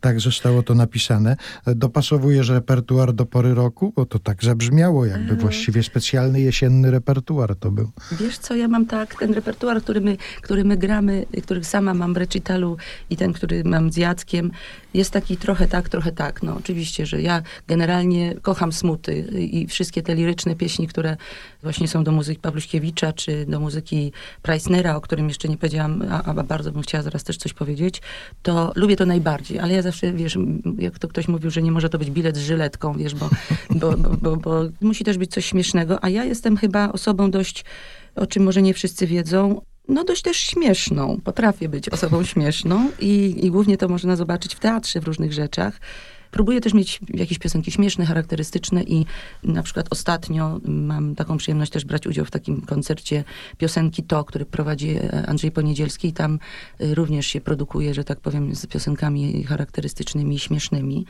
tak 0.00 0.20
zostało 0.20 0.62
to 0.62 0.74
napisane. 0.74 1.36
Dopasowujesz 1.66 2.48
repertuar 2.48 3.12
do 3.12 3.26
pory 3.26 3.54
roku, 3.54 3.92
bo 3.96 4.06
to 4.06 4.18
tak 4.18 4.44
zabrzmiało, 4.44 5.06
jakby 5.06 5.36
właściwie 5.36 5.82
specjalny 5.82 6.40
jesienny 6.40 6.90
repertuar 6.90 7.56
to 7.56 7.70
był. 7.70 7.90
Wiesz 8.12 8.38
co, 8.38 8.56
ja 8.56 8.68
mam 8.68 8.86
tak, 8.86 9.14
ten 9.14 9.34
repertuar, 9.34 9.82
który 9.82 10.00
my, 10.00 10.16
który 10.42 10.64
my 10.64 10.76
gramy, 10.76 11.26
który 11.42 11.64
sama 11.64 11.94
mam 11.94 12.14
w 12.14 12.16
recitalu 12.16 12.76
i 13.10 13.16
ten, 13.16 13.32
który 13.32 13.64
mam 13.64 13.92
z 13.92 13.96
Jackiem, 13.96 14.50
jest 14.94 15.10
taki 15.10 15.36
trochę 15.36 15.68
tak, 15.68 15.88
trochę 15.88 16.12
tak. 16.12 16.42
No 16.42 16.56
oczywiście, 16.56 17.06
że 17.06 17.22
ja 17.22 17.42
generalnie 17.66 18.34
kocham 18.42 18.72
smuty 18.72 19.18
i 19.52 19.66
wszystkie 19.66 20.02
te 20.02 20.14
liryczne 20.14 20.56
pieśni, 20.56 20.88
które 20.88 21.16
właśnie 21.62 21.88
są 21.88 22.04
do 22.04 22.12
muzyki 22.12 22.40
Pawluśkiewicza, 22.40 23.12
czy 23.12 23.46
do 23.46 23.60
muzyki 23.60 24.12
Preissnera, 24.42 24.96
o 24.96 25.00
którym 25.00 25.28
jeszcze 25.28 25.48
nie 25.48 25.56
powiedziałam, 25.56 26.04
a, 26.10 26.22
a 26.24 26.34
bardzo 26.34 26.72
bym 26.72 26.82
chciała 26.82 27.02
zaraz 27.02 27.24
też 27.24 27.36
coś 27.36 27.52
powiedzieć, 27.52 28.02
to 28.42 28.72
lubię 28.76 28.96
to 28.96 29.06
najbardziej. 29.06 29.37
Ale 29.62 29.74
ja 29.74 29.82
zawsze, 29.82 30.12
wiesz, 30.12 30.38
jak 30.78 30.98
to 30.98 31.08
ktoś 31.08 31.28
mówił, 31.28 31.50
że 31.50 31.62
nie 31.62 31.72
może 31.72 31.88
to 31.88 31.98
być 31.98 32.10
bilet 32.10 32.36
z 32.36 32.40
żyletką, 32.40 32.94
wiesz, 32.94 33.14
bo, 33.14 33.30
bo, 33.70 33.96
bo, 33.96 34.16
bo, 34.16 34.36
bo 34.36 34.62
musi 34.80 35.04
też 35.04 35.18
być 35.18 35.30
coś 35.30 35.46
śmiesznego, 35.46 36.04
a 36.04 36.08
ja 36.08 36.24
jestem 36.24 36.56
chyba 36.56 36.92
osobą 36.92 37.30
dość, 37.30 37.64
o 38.14 38.26
czym 38.26 38.42
może 38.42 38.62
nie 38.62 38.74
wszyscy 38.74 39.06
wiedzą, 39.06 39.60
no 39.88 40.04
dość 40.04 40.22
też 40.22 40.36
śmieszną. 40.36 41.20
Potrafię 41.24 41.68
być 41.68 41.88
osobą 41.88 42.24
śmieszną 42.24 42.90
i, 43.00 43.46
i 43.46 43.50
głównie 43.50 43.76
to 43.76 43.88
można 43.88 44.16
zobaczyć 44.16 44.54
w 44.54 44.60
teatrze, 44.60 45.00
w 45.00 45.04
różnych 45.04 45.32
rzeczach. 45.32 45.80
Próbuję 46.30 46.60
też 46.60 46.74
mieć 46.74 47.00
jakieś 47.14 47.38
piosenki 47.38 47.70
śmieszne, 47.70 48.06
charakterystyczne 48.06 48.82
i 48.82 49.06
na 49.42 49.62
przykład 49.62 49.86
ostatnio 49.90 50.60
mam 50.64 51.14
taką 51.14 51.36
przyjemność 51.36 51.72
też 51.72 51.84
brać 51.84 52.06
udział 52.06 52.24
w 52.24 52.30
takim 52.30 52.60
koncercie 52.60 53.24
piosenki 53.58 54.02
To, 54.02 54.24
który 54.24 54.44
prowadzi 54.44 54.96
Andrzej 55.26 55.50
Poniedzielski 55.50 56.08
i 56.08 56.12
tam 56.12 56.38
y, 56.80 56.94
również 56.94 57.26
się 57.26 57.40
produkuje, 57.40 57.94
że 57.94 58.04
tak 58.04 58.20
powiem, 58.20 58.54
z 58.54 58.66
piosenkami 58.66 59.44
charakterystycznymi 59.44 60.36
i 60.36 60.38
śmiesznymi. 60.38 61.06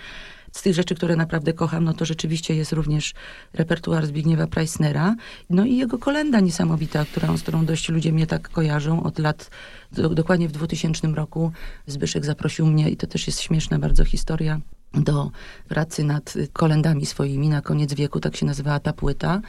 Z 0.52 0.62
tych 0.62 0.74
rzeczy, 0.74 0.94
które 0.94 1.16
naprawdę 1.16 1.52
kocham, 1.52 1.84
no 1.84 1.94
to 1.94 2.04
rzeczywiście 2.04 2.54
jest 2.54 2.72
również 2.72 3.14
repertuar 3.52 4.06
Zbigniewa 4.06 4.46
Preissnera. 4.46 5.14
No 5.50 5.64
i 5.64 5.76
jego 5.76 5.98
kolenda 5.98 6.40
niesamowita, 6.40 7.04
którą, 7.04 7.36
z 7.36 7.42
którą 7.42 7.66
dość 7.66 7.88
ludzie 7.88 8.12
mnie 8.12 8.26
tak 8.26 8.48
kojarzą 8.48 9.02
od 9.02 9.18
lat, 9.18 9.50
do, 9.92 10.08
dokładnie 10.08 10.48
w 10.48 10.52
2000 10.52 11.08
roku 11.08 11.52
Zbyszek 11.86 12.24
zaprosił 12.24 12.66
mnie 12.66 12.90
i 12.90 12.96
to 12.96 13.06
też 13.06 13.26
jest 13.26 13.40
śmieszna 13.40 13.78
bardzo 13.78 14.04
historia 14.04 14.60
do 14.94 15.30
pracy 15.68 16.04
nad 16.04 16.34
kolendami 16.52 17.06
swoimi 17.06 17.48
na 17.48 17.62
koniec 17.62 17.94
wieku, 17.94 18.20
tak 18.20 18.36
się 18.36 18.46
nazywała 18.46 18.80
ta 18.80 18.92
płyta. 18.92 19.40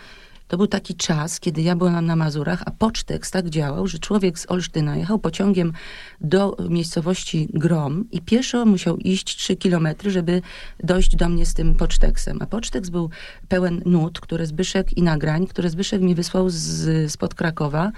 To 0.49 0.57
był 0.57 0.67
taki 0.67 0.95
czas, 0.95 1.39
kiedy 1.39 1.61
ja 1.61 1.75
byłam 1.75 2.05
na 2.05 2.15
Mazurach, 2.15 2.63
a 2.65 2.71
pocztek 2.71 3.27
tak 3.27 3.49
działał, 3.49 3.87
że 3.87 3.99
człowiek 3.99 4.39
z 4.39 4.51
Olsztyna 4.51 4.97
jechał 4.97 5.19
pociągiem 5.19 5.73
do 6.21 6.57
miejscowości 6.69 7.49
Grom 7.53 8.05
i 8.11 8.21
pieszo 8.21 8.65
musiał 8.65 8.97
iść 8.97 9.35
3 9.37 9.55
kilometry, 9.55 10.11
żeby 10.11 10.41
dojść 10.83 11.15
do 11.15 11.29
mnie 11.29 11.45
z 11.45 11.53
tym 11.53 11.75
poczteksem. 11.75 12.37
A 12.41 12.45
poczteks 12.45 12.89
był 12.89 13.09
pełen 13.47 13.81
nut, 13.85 14.19
które 14.19 14.45
Zbyszek 14.45 14.97
i 14.97 15.03
nagrań, 15.03 15.47
które 15.47 15.69
Zbyszek 15.69 16.01
mi 16.01 16.15
wysłał 16.15 16.49
z, 16.49 17.11
spod 17.11 17.33
Krakowa. 17.35 17.91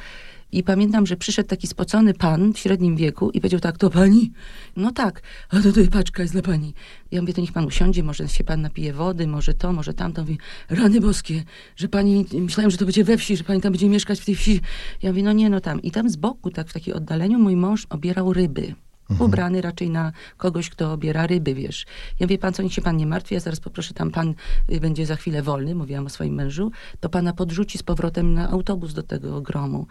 I 0.51 0.63
pamiętam, 0.63 1.05
że 1.05 1.17
przyszedł 1.17 1.49
taki 1.49 1.67
spocony 1.67 2.13
pan 2.13 2.53
w 2.53 2.59
średnim 2.59 2.95
wieku 2.95 3.29
i 3.29 3.41
powiedział 3.41 3.59
tak, 3.59 3.77
to 3.77 3.89
pani? 3.89 4.31
No 4.75 4.91
tak, 4.91 5.21
a 5.49 5.55
to 5.55 5.61
tutaj 5.61 5.87
paczka 5.87 6.21
jest 6.21 6.33
dla 6.33 6.41
pani. 6.41 6.73
Ja 7.11 7.21
mówię, 7.21 7.33
to 7.33 7.41
niech 7.41 7.51
pan 7.51 7.65
usiądzie, 7.65 8.03
może 8.03 8.27
się 8.27 8.43
pan 8.43 8.61
napije 8.61 8.93
wody, 8.93 9.27
może 9.27 9.53
to, 9.53 9.73
może 9.73 9.93
tamto. 9.93 10.21
Mówi, 10.21 10.37
rany 10.69 11.01
boskie, 11.01 11.43
że 11.75 11.87
pani, 11.87 12.25
myślałem, 12.33 12.71
że 12.71 12.77
to 12.77 12.85
będzie 12.85 13.03
we 13.03 13.17
wsi, 13.17 13.37
że 13.37 13.43
pani 13.43 13.61
tam 13.61 13.71
będzie 13.71 13.89
mieszkać 13.89 14.19
w 14.19 14.25
tej 14.25 14.35
wsi. 14.35 14.61
Ja 15.01 15.09
mówię, 15.09 15.23
no 15.23 15.33
nie, 15.33 15.49
no 15.49 15.61
tam. 15.61 15.81
I 15.81 15.91
tam 15.91 16.09
z 16.09 16.15
boku, 16.15 16.51
tak 16.51 16.67
w 16.67 16.73
takim 16.73 16.93
oddaleniu, 16.93 17.39
mój 17.39 17.55
mąż 17.55 17.87
obierał 17.89 18.33
ryby. 18.33 18.75
Mhm. 19.09 19.29
Ubrany 19.29 19.61
raczej 19.61 19.89
na 19.89 20.11
kogoś, 20.37 20.69
kto 20.69 20.93
obiera 20.93 21.27
ryby, 21.27 21.53
wiesz. 21.53 21.85
Ja 22.19 22.27
wie 22.27 22.37
pan 22.37 22.53
co, 22.53 22.63
niech 22.63 22.73
się 22.73 22.81
pan 22.81 22.97
nie 22.97 23.07
martwi, 23.07 23.35
ja 23.35 23.39
zaraz 23.39 23.59
poproszę 23.59 23.93
tam, 23.93 24.11
pan 24.11 24.33
y, 24.71 24.79
będzie 24.79 25.05
za 25.05 25.15
chwilę 25.15 25.41
wolny, 25.41 25.75
mówiłam 25.75 26.05
o 26.05 26.09
swoim 26.09 26.33
mężu, 26.33 26.71
to 26.99 27.09
pana 27.09 27.33
podrzuci 27.33 27.77
z 27.77 27.83
powrotem 27.83 28.33
na 28.33 28.49
autobus 28.49 28.93
do 28.93 29.03
tego 29.03 29.41
gromu. 29.41 29.87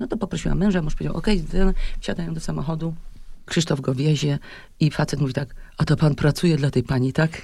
No 0.00 0.06
to 0.06 0.16
poprosiłam 0.16 0.58
męża, 0.58 0.82
mąż 0.82 0.94
powiedział, 0.94 1.16
okej, 1.16 1.44
okay, 1.48 1.74
wsiadają 2.00 2.34
do 2.34 2.40
samochodu, 2.40 2.94
Krzysztof 3.50 3.80
go 3.80 3.94
wiezie 3.94 4.38
i 4.80 4.90
facet 4.90 5.20
mówi 5.20 5.32
tak, 5.32 5.54
a 5.78 5.84
to 5.84 5.96
pan 5.96 6.14
pracuje 6.14 6.56
dla 6.56 6.70
tej 6.70 6.82
pani, 6.82 7.12
tak? 7.12 7.42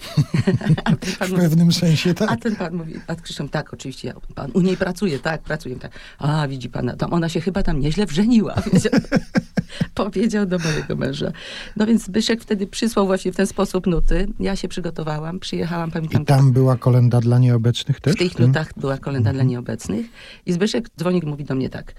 w 1.21 1.33
pewnym 1.37 1.73
sensie 1.73 2.15
tak. 2.15 2.33
A 2.33 2.37
ten 2.37 2.57
pan 2.57 2.75
mówi, 2.75 2.95
a 3.07 3.15
Krzysztof, 3.15 3.51
tak, 3.51 3.75
oczywiście, 3.75 4.15
pan 4.35 4.51
u 4.55 4.61
niej 4.61 4.77
pracuje, 4.77 5.19
tak, 5.19 5.43
pracuje, 5.43 5.77
tak. 5.77 5.93
A, 6.19 6.49
widzi 6.49 6.69
pan, 6.69 6.93
tam 6.99 7.13
ona 7.13 7.29
się 7.29 7.41
chyba 7.41 7.63
tam 7.63 7.81
nieźle 7.81 8.07
wrzeniła. 8.07 8.55
Powiedział 9.95 10.47
do 10.47 10.59
mojego 10.59 10.97
męża. 10.97 11.33
No 11.77 11.87
więc 11.87 12.05
Zbyszek 12.05 12.43
wtedy 12.43 12.67
przysłał 12.67 13.07
właśnie 13.07 13.33
w 13.33 13.37
ten 13.37 13.47
sposób 13.47 13.87
nuty. 13.87 14.29
Ja 14.41 14.57
się 14.57 14.69
przygotowałam, 14.69 15.41
przyjechałam, 15.41 15.91
pamiętam. 15.91 16.23
I 16.23 16.25
tam 16.25 16.53
była 16.53 16.77
kolenda 16.77 17.21
dla 17.21 17.39
nieobecnych 17.39 18.01
też? 18.01 18.15
W 18.15 18.19
tych 18.19 18.39
nutach 18.39 18.71
była 18.77 18.99
kolenda 18.99 19.33
dla 19.33 19.43
nieobecnych. 19.43 20.07
I 20.47 20.53
Zbyszek 20.53 20.89
dzwoni 20.99 21.23
mówi 21.25 21.45
do 21.45 21.55
mnie 21.55 21.71
tak. 21.71 21.95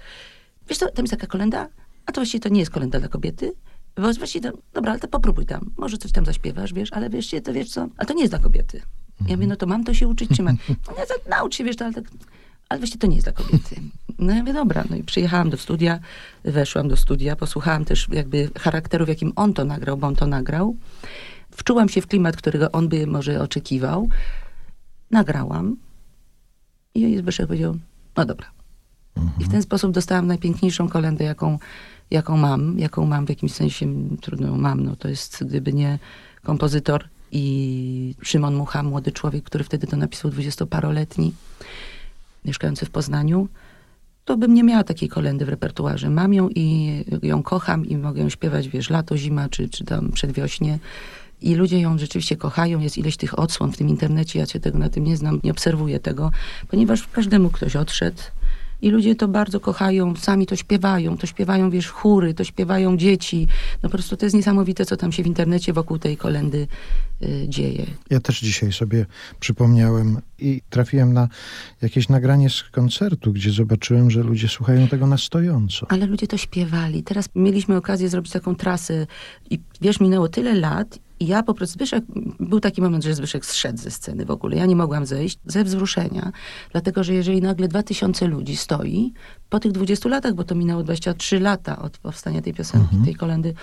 Wiesz 0.68 0.78
co, 0.78 0.90
tam 0.90 1.02
jest 1.02 1.10
taka 1.10 1.26
kolenda, 1.26 1.68
a 2.06 2.12
to 2.12 2.20
właściwie 2.20 2.40
to 2.40 2.48
nie 2.48 2.60
jest 2.60 2.70
kolenda 2.70 2.98
dla 2.98 3.08
kobiety, 3.08 3.52
bo 3.96 4.12
właściwie, 4.12 4.50
to, 4.50 4.58
dobra, 4.72 4.92
ale 4.92 5.00
to 5.00 5.08
popróbuj 5.08 5.46
tam. 5.46 5.70
Może 5.76 5.98
coś 5.98 6.12
tam 6.12 6.24
zaśpiewasz, 6.24 6.72
wiesz, 6.72 6.92
ale 6.92 7.10
wiesz, 7.10 7.34
to 7.44 7.52
wiesz 7.52 7.70
co, 7.70 7.88
ale 7.96 8.06
to 8.06 8.14
nie 8.14 8.20
jest 8.20 8.32
dla 8.32 8.38
kobiety. 8.38 8.82
Ja 9.28 9.36
mówię, 9.36 9.46
no 9.46 9.56
to 9.56 9.66
mam 9.66 9.84
to 9.84 9.94
się 9.94 10.08
uczyć, 10.08 10.30
czy 10.36 10.42
mam? 10.42 10.56
No, 10.88 10.94
ja 10.98 11.06
tak, 11.06 11.18
naucz 11.28 11.56
się, 11.56 11.64
wiesz, 11.64 11.76
to, 11.76 11.84
ale, 11.84 11.94
tak, 11.94 12.04
ale 12.68 12.80
właściwie 12.80 13.00
to 13.00 13.06
nie 13.06 13.16
jest 13.16 13.26
dla 13.26 13.32
kobiety. 13.32 13.80
No 14.18 14.34
ja 14.34 14.40
mówię, 14.40 14.52
dobra, 14.52 14.84
no 14.90 14.96
i 14.96 15.02
przyjechałam 15.04 15.50
do 15.50 15.56
studia, 15.56 16.00
weszłam 16.44 16.88
do 16.88 16.96
studia, 16.96 17.36
posłuchałam 17.36 17.84
też 17.84 18.08
jakby 18.12 18.50
charakteru, 18.58 19.04
w 19.04 19.08
jakim 19.08 19.32
on 19.36 19.54
to 19.54 19.64
nagrał, 19.64 19.96
bo 19.96 20.06
on 20.06 20.16
to 20.16 20.26
nagrał. 20.26 20.76
Wczułam 21.50 21.88
się 21.88 22.00
w 22.00 22.06
klimat, 22.06 22.36
którego 22.36 22.72
on 22.72 22.88
by 22.88 23.06
może 23.06 23.40
oczekiwał. 23.42 24.08
Nagrałam 25.10 25.76
i 26.94 27.18
Zbyszek 27.18 27.46
powiedział, 27.46 27.76
no 28.16 28.24
dobra. 28.24 28.57
I 29.40 29.44
w 29.44 29.48
ten 29.48 29.62
sposób 29.62 29.92
dostałam 29.92 30.26
najpiękniejszą 30.26 30.88
kolendę, 30.88 31.24
jaką 31.24 31.58
jaką 32.10 32.36
mam, 32.36 32.78
jaką 32.78 33.06
mam 33.06 33.26
w 33.26 33.28
jakimś 33.28 33.52
sensie, 33.52 33.86
trudno 34.20 34.56
mam, 34.56 34.84
no 34.84 34.96
to 34.96 35.08
jest 35.08 35.44
gdyby 35.44 35.72
nie 35.72 35.98
kompozytor 36.42 37.04
i 37.32 38.14
Szymon 38.22 38.54
Mucha, 38.54 38.82
młody 38.82 39.12
człowiek, 39.12 39.44
który 39.44 39.64
wtedy 39.64 39.86
to 39.86 39.96
napisał, 39.96 40.30
dwudziestoparoletni, 40.30 41.32
mieszkający 42.44 42.86
w 42.86 42.90
Poznaniu, 42.90 43.48
to 44.24 44.36
bym 44.36 44.54
nie 44.54 44.64
miała 44.64 44.84
takiej 44.84 45.08
kolendy 45.08 45.44
w 45.44 45.48
repertuarze. 45.48 46.10
Mam 46.10 46.34
ją 46.34 46.48
i 46.48 47.04
ją 47.22 47.42
kocham 47.42 47.86
i 47.86 47.96
mogę 47.96 48.22
ją 48.22 48.28
śpiewać, 48.28 48.68
wiesz, 48.68 48.90
lato, 48.90 49.16
zima, 49.16 49.48
czy, 49.48 49.68
czy 49.68 49.84
tam 49.84 50.12
przedwiośnie. 50.12 50.78
I 51.40 51.54
ludzie 51.54 51.80
ją 51.80 51.98
rzeczywiście 51.98 52.36
kochają, 52.36 52.80
jest 52.80 52.98
ileś 52.98 53.16
tych 53.16 53.38
odsłon 53.38 53.72
w 53.72 53.76
tym 53.76 53.88
internecie, 53.88 54.38
ja 54.38 54.46
cię 54.46 54.60
tego 54.60 54.78
na 54.78 54.88
tym 54.88 55.04
nie 55.04 55.16
znam, 55.16 55.40
nie 55.44 55.50
obserwuję 55.50 56.00
tego, 56.00 56.30
ponieważ 56.68 57.08
każdemu 57.08 57.50
ktoś 57.50 57.76
odszedł, 57.76 58.22
i 58.82 58.90
ludzie 58.90 59.14
to 59.14 59.28
bardzo 59.28 59.60
kochają, 59.60 60.16
sami 60.16 60.46
to 60.46 60.56
śpiewają, 60.56 61.18
to 61.18 61.26
śpiewają, 61.26 61.70
wiesz, 61.70 61.88
chóry, 61.88 62.34
to 62.34 62.44
śpiewają 62.44 62.96
dzieci. 62.96 63.46
No 63.82 63.88
po 63.88 63.92
prostu 63.92 64.16
to 64.16 64.26
jest 64.26 64.36
niesamowite, 64.36 64.86
co 64.86 64.96
tam 64.96 65.12
się 65.12 65.22
w 65.22 65.26
internecie 65.26 65.72
wokół 65.72 65.98
tej 65.98 66.16
kolendy 66.16 66.66
y, 67.22 67.44
dzieje. 67.48 67.86
Ja 68.10 68.20
też 68.20 68.40
dzisiaj 68.40 68.72
sobie 68.72 69.06
przypomniałem 69.40 70.20
i 70.38 70.62
trafiłem 70.70 71.12
na 71.12 71.28
jakieś 71.82 72.08
nagranie 72.08 72.50
z 72.50 72.62
koncertu, 72.62 73.32
gdzie 73.32 73.50
zobaczyłem, 73.50 74.10
że 74.10 74.22
ludzie 74.22 74.48
słuchają 74.48 74.88
tego 74.88 75.06
na 75.06 75.18
stojąco. 75.18 75.86
Ale 75.90 76.06
ludzie 76.06 76.26
to 76.26 76.36
śpiewali. 76.36 77.02
Teraz 77.02 77.28
mieliśmy 77.34 77.76
okazję 77.76 78.08
zrobić 78.08 78.32
taką 78.32 78.54
trasę 78.54 79.06
i 79.50 79.58
wiesz, 79.80 80.00
minęło 80.00 80.28
tyle 80.28 80.54
lat 80.54 80.98
i 81.20 81.26
ja 81.26 81.42
po 81.42 81.54
prostu, 81.54 81.74
Zbyszek, 81.74 82.04
był 82.40 82.60
taki 82.60 82.82
moment, 82.82 83.04
że 83.04 83.14
Zbyszek 83.14 83.46
zszedł 83.46 83.78
ze 83.78 83.90
sceny 83.90 84.24
w 84.24 84.30
ogóle. 84.30 84.56
Ja 84.56 84.66
nie 84.66 84.76
mogłam 84.76 85.06
zejść 85.06 85.38
ze 85.46 85.64
wzruszenia, 85.64 86.32
dlatego 86.72 87.04
że 87.04 87.14
jeżeli 87.14 87.42
nagle 87.42 87.68
2000 87.68 88.26
ludzi 88.26 88.56
stoi 88.56 89.12
po 89.48 89.60
tych 89.60 89.72
20 89.72 90.08
latach, 90.08 90.34
bo 90.34 90.44
to 90.44 90.54
minęło 90.54 90.82
23 90.82 91.40
lata 91.40 91.78
od 91.78 91.98
powstania 91.98 92.42
tej 92.42 92.54
piosenki, 92.54 92.86
mhm. 92.86 93.04
tej 93.04 93.14
kolendy, 93.14 93.54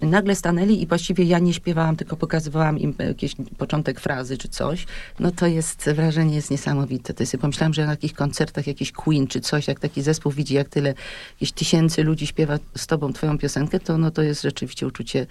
nagle 0.00 0.34
stanęli 0.34 0.82
i 0.82 0.86
właściwie 0.86 1.24
ja 1.24 1.38
nie 1.38 1.54
śpiewałam, 1.54 1.96
tylko 1.96 2.16
pokazywałam 2.16 2.78
im 2.78 2.94
jakiś 2.98 3.34
początek 3.58 4.00
frazy 4.00 4.38
czy 4.38 4.48
coś, 4.48 4.86
no 5.20 5.30
to 5.30 5.46
jest, 5.46 5.90
wrażenie 5.94 6.34
jest 6.34 6.50
niesamowite. 6.50 7.14
To 7.14 7.22
jest, 7.22 7.36
pomyślałam, 7.40 7.74
że 7.74 7.86
na 7.86 7.92
takich 7.92 8.14
koncertach 8.14 8.66
jakiś 8.66 8.92
Queen 8.92 9.26
czy 9.26 9.40
coś, 9.40 9.68
jak 9.68 9.80
taki 9.80 10.02
zespół 10.02 10.32
widzi, 10.32 10.54
jak 10.54 10.68
tyle, 10.68 10.94
jakieś 11.32 11.52
tysięcy 11.52 12.04
ludzi 12.04 12.26
śpiewa 12.26 12.58
z 12.76 12.86
tobą 12.86 13.12
twoją 13.12 13.38
piosenkę, 13.38 13.80
to 13.80 13.98
no 13.98 14.10
to 14.10 14.22
jest 14.22 14.42
rzeczywiście 14.42 14.86
uczucie 14.86 15.26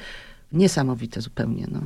niesamowite 0.51 1.21
zupełnie. 1.21 1.67
No. 1.71 1.79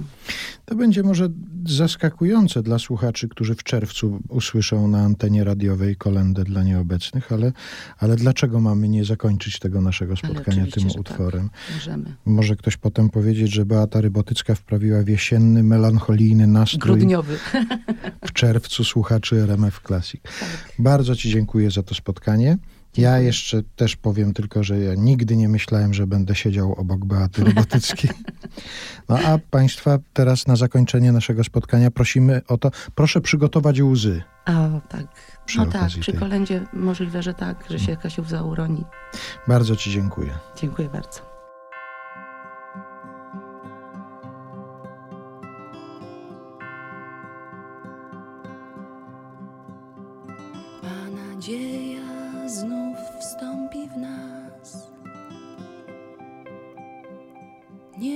To 0.66 0.76
będzie 0.76 1.04
może 1.04 1.30
zaskakujące 1.66 2.64
dla 2.64 2.80
słuchaczy, 2.80 3.30
którzy 3.30 3.56
w 3.56 3.64
czerwcu 3.64 4.20
usłyszą 4.30 4.88
na 4.88 5.00
antenie 5.00 5.44
radiowej 5.44 5.96
kolendę 5.96 6.44
dla 6.44 6.64
nieobecnych, 6.64 7.32
ale, 7.32 7.52
ale 7.98 8.16
dlaczego 8.16 8.60
mamy 8.60 8.90
nie 8.90 9.06
zakończyć 9.06 9.60
tego 9.60 9.82
naszego 9.82 10.16
spotkania 10.16 10.66
tym 10.68 10.88
tak. 10.88 11.00
utworem? 11.00 11.50
Możemy. 11.74 12.16
Może 12.26 12.56
ktoś 12.56 12.78
potem 12.78 13.10
powiedzieć, 13.10 13.54
że 13.54 13.66
Beata 13.66 14.02
Rybotycka 14.02 14.56
wprawiła 14.56 15.04
w 15.04 15.08
jesienny, 15.08 15.64
melancholijny 15.64 16.48
nastrój 16.48 16.80
Grudniowy. 16.80 17.38
w 18.28 18.34
czerwcu 18.34 18.84
słuchaczy 18.84 19.42
RMF 19.42 19.82
Classic. 19.88 20.22
Bardzo 20.80 21.16
Ci 21.16 21.30
dziękuję 21.30 21.72
za 21.72 21.84
to 21.84 21.96
spotkanie. 21.96 22.58
Ja 22.98 23.20
jeszcze 23.20 23.62
też 23.76 23.96
powiem 23.96 24.34
tylko, 24.34 24.64
że 24.64 24.80
ja 24.80 24.96
nigdy 24.96 25.36
nie 25.36 25.50
myślałem, 25.50 25.94
że 25.94 26.08
będę 26.08 26.36
siedział 26.36 26.74
obok 26.74 27.06
Beaty 27.06 27.44
Rybotyckiej. 27.44 28.12
No 29.10 29.20
a 29.20 29.38
Państwa 29.52 30.00
teraz 30.14 30.48
na 30.48 30.56
zakończenie 30.56 31.12
naszego 31.12 31.44
spotkania 31.44 31.92
prosimy 31.92 32.42
o 32.48 32.58
to, 32.58 32.72
proszę 32.96 33.22
przygotować 33.22 33.82
łzy. 33.82 34.24
A, 34.46 34.70
tak. 34.90 35.06
Przy 35.46 35.58
no 35.58 35.66
tak, 35.66 35.90
przy 35.90 36.12
tej. 36.12 36.20
kolędzie 36.20 36.66
możliwe, 36.74 37.24
że 37.24 37.34
tak, 37.34 37.64
że 37.70 37.80
się 37.80 37.92
jakaś 37.92 38.20
łza 38.20 38.44
uroni. 38.44 38.84
Bardzo 39.48 39.76
Ci 39.76 39.92
dziękuję. 39.92 40.30
Dziękuję 40.56 40.90
bardzo. 40.90 41.29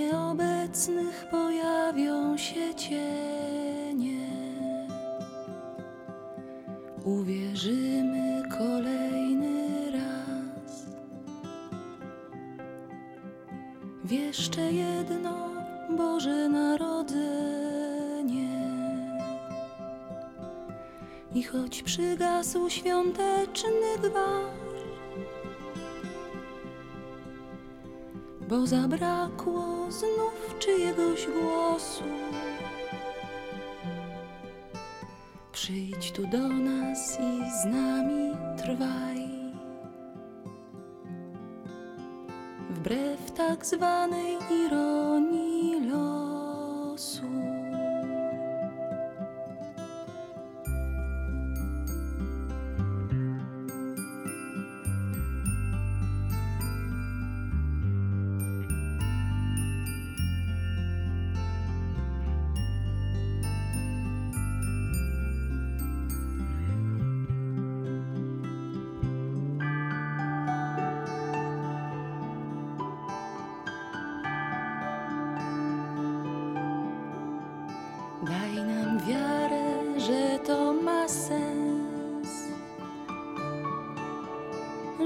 Nieobecnych 0.03 1.25
pojawią 1.31 2.37
się 2.37 2.75
cienie. 2.75 4.27
Uwierzymy 7.03 8.43
kolejny 8.57 9.91
raz. 9.91 10.85
W 14.03 14.11
jeszcze 14.11 14.61
jedno 14.61 15.49
Boże 15.97 16.49
Narodzenie. 16.49 17.83
I 21.35 21.43
choć 21.43 21.83
przygasł 21.83 22.69
świąteczny 22.69 23.97
gwar, 24.01 24.62
bo 28.49 28.67
zabrakło 28.67 29.91
znów 29.91 30.55
czyjegoś 30.59 31.27
głosu, 31.27 32.03
przyjdź 35.51 36.11
tu 36.11 36.27
do 36.27 36.47
nas 36.47 37.19
i 37.19 37.61
z 37.61 37.65
nami 37.65 38.31
trwaj. 38.57 39.29
Wbrew 42.69 43.31
tak 43.31 43.65
zwanej 43.65 44.37
ironii 44.65 45.42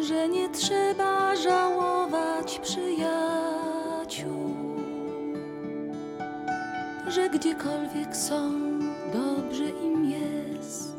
że 0.07 0.29
nie 0.29 0.49
trzeba 0.49 1.35
żałować 1.35 2.59
przyjaciół, 2.59 4.55
że 7.07 7.29
gdziekolwiek 7.29 8.15
są, 8.15 8.51
dobrze 9.13 9.69
im 9.69 10.09
jest, 10.09 10.93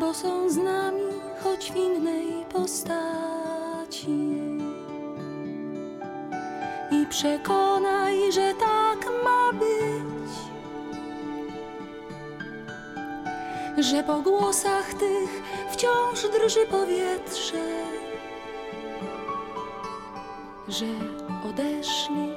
bo 0.00 0.14
są 0.14 0.50
z 0.50 0.56
nami, 0.56 1.02
choć 1.44 1.72
w 1.72 1.76
innej 1.76 2.44
postaci. 2.52 4.36
I 6.90 7.06
przekonaj, 7.06 8.32
że 8.32 8.54
tak 8.54 9.06
ma 9.24 9.52
być. 9.58 10.16
Że 13.78 14.02
po 14.02 14.22
głosach 14.22 14.94
tych 14.94 15.42
wciąż 15.76 16.22
drży 16.22 16.66
powietrze, 16.66 17.84
że 20.68 20.86
odeszli 21.50 22.35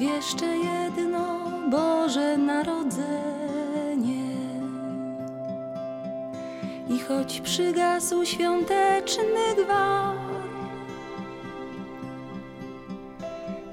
jeszcze 0.00 0.46
jedno 0.46 1.50
Boże 1.70 2.36
Narodzenie. 2.36 3.10
I 6.88 6.98
choć 6.98 7.40
przygasł 7.40 8.24
świąteczny 8.24 9.54
gwar, 9.64 10.16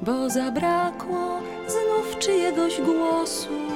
bo 0.02 0.30
zabrakło 0.30 1.40
znów 1.68 2.20
czyjegoś 2.20 2.82
głosu, 2.82 3.67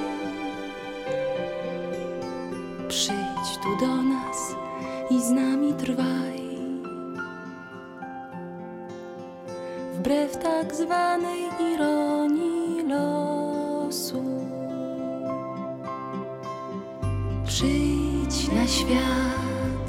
świat, 18.82 19.88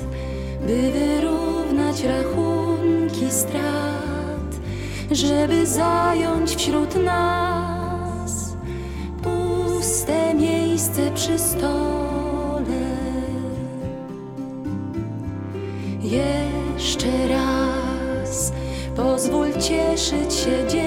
by 0.67 0.91
wyrównać 0.91 2.03
rachunek 2.03 3.33
strat, 3.33 4.51
żeby 5.11 5.67
zająć 5.67 6.55
wśród 6.55 6.95
nas 6.95 8.55
puste 9.23 10.33
miejsce 10.33 11.11
przy 11.11 11.39
stole. 11.39 12.83
Jeszcze 16.01 17.27
raz 17.27 18.53
pozwól 18.95 19.53
cieszyć 19.53 20.33
się 20.33 20.67
dzieckiem 20.67 20.82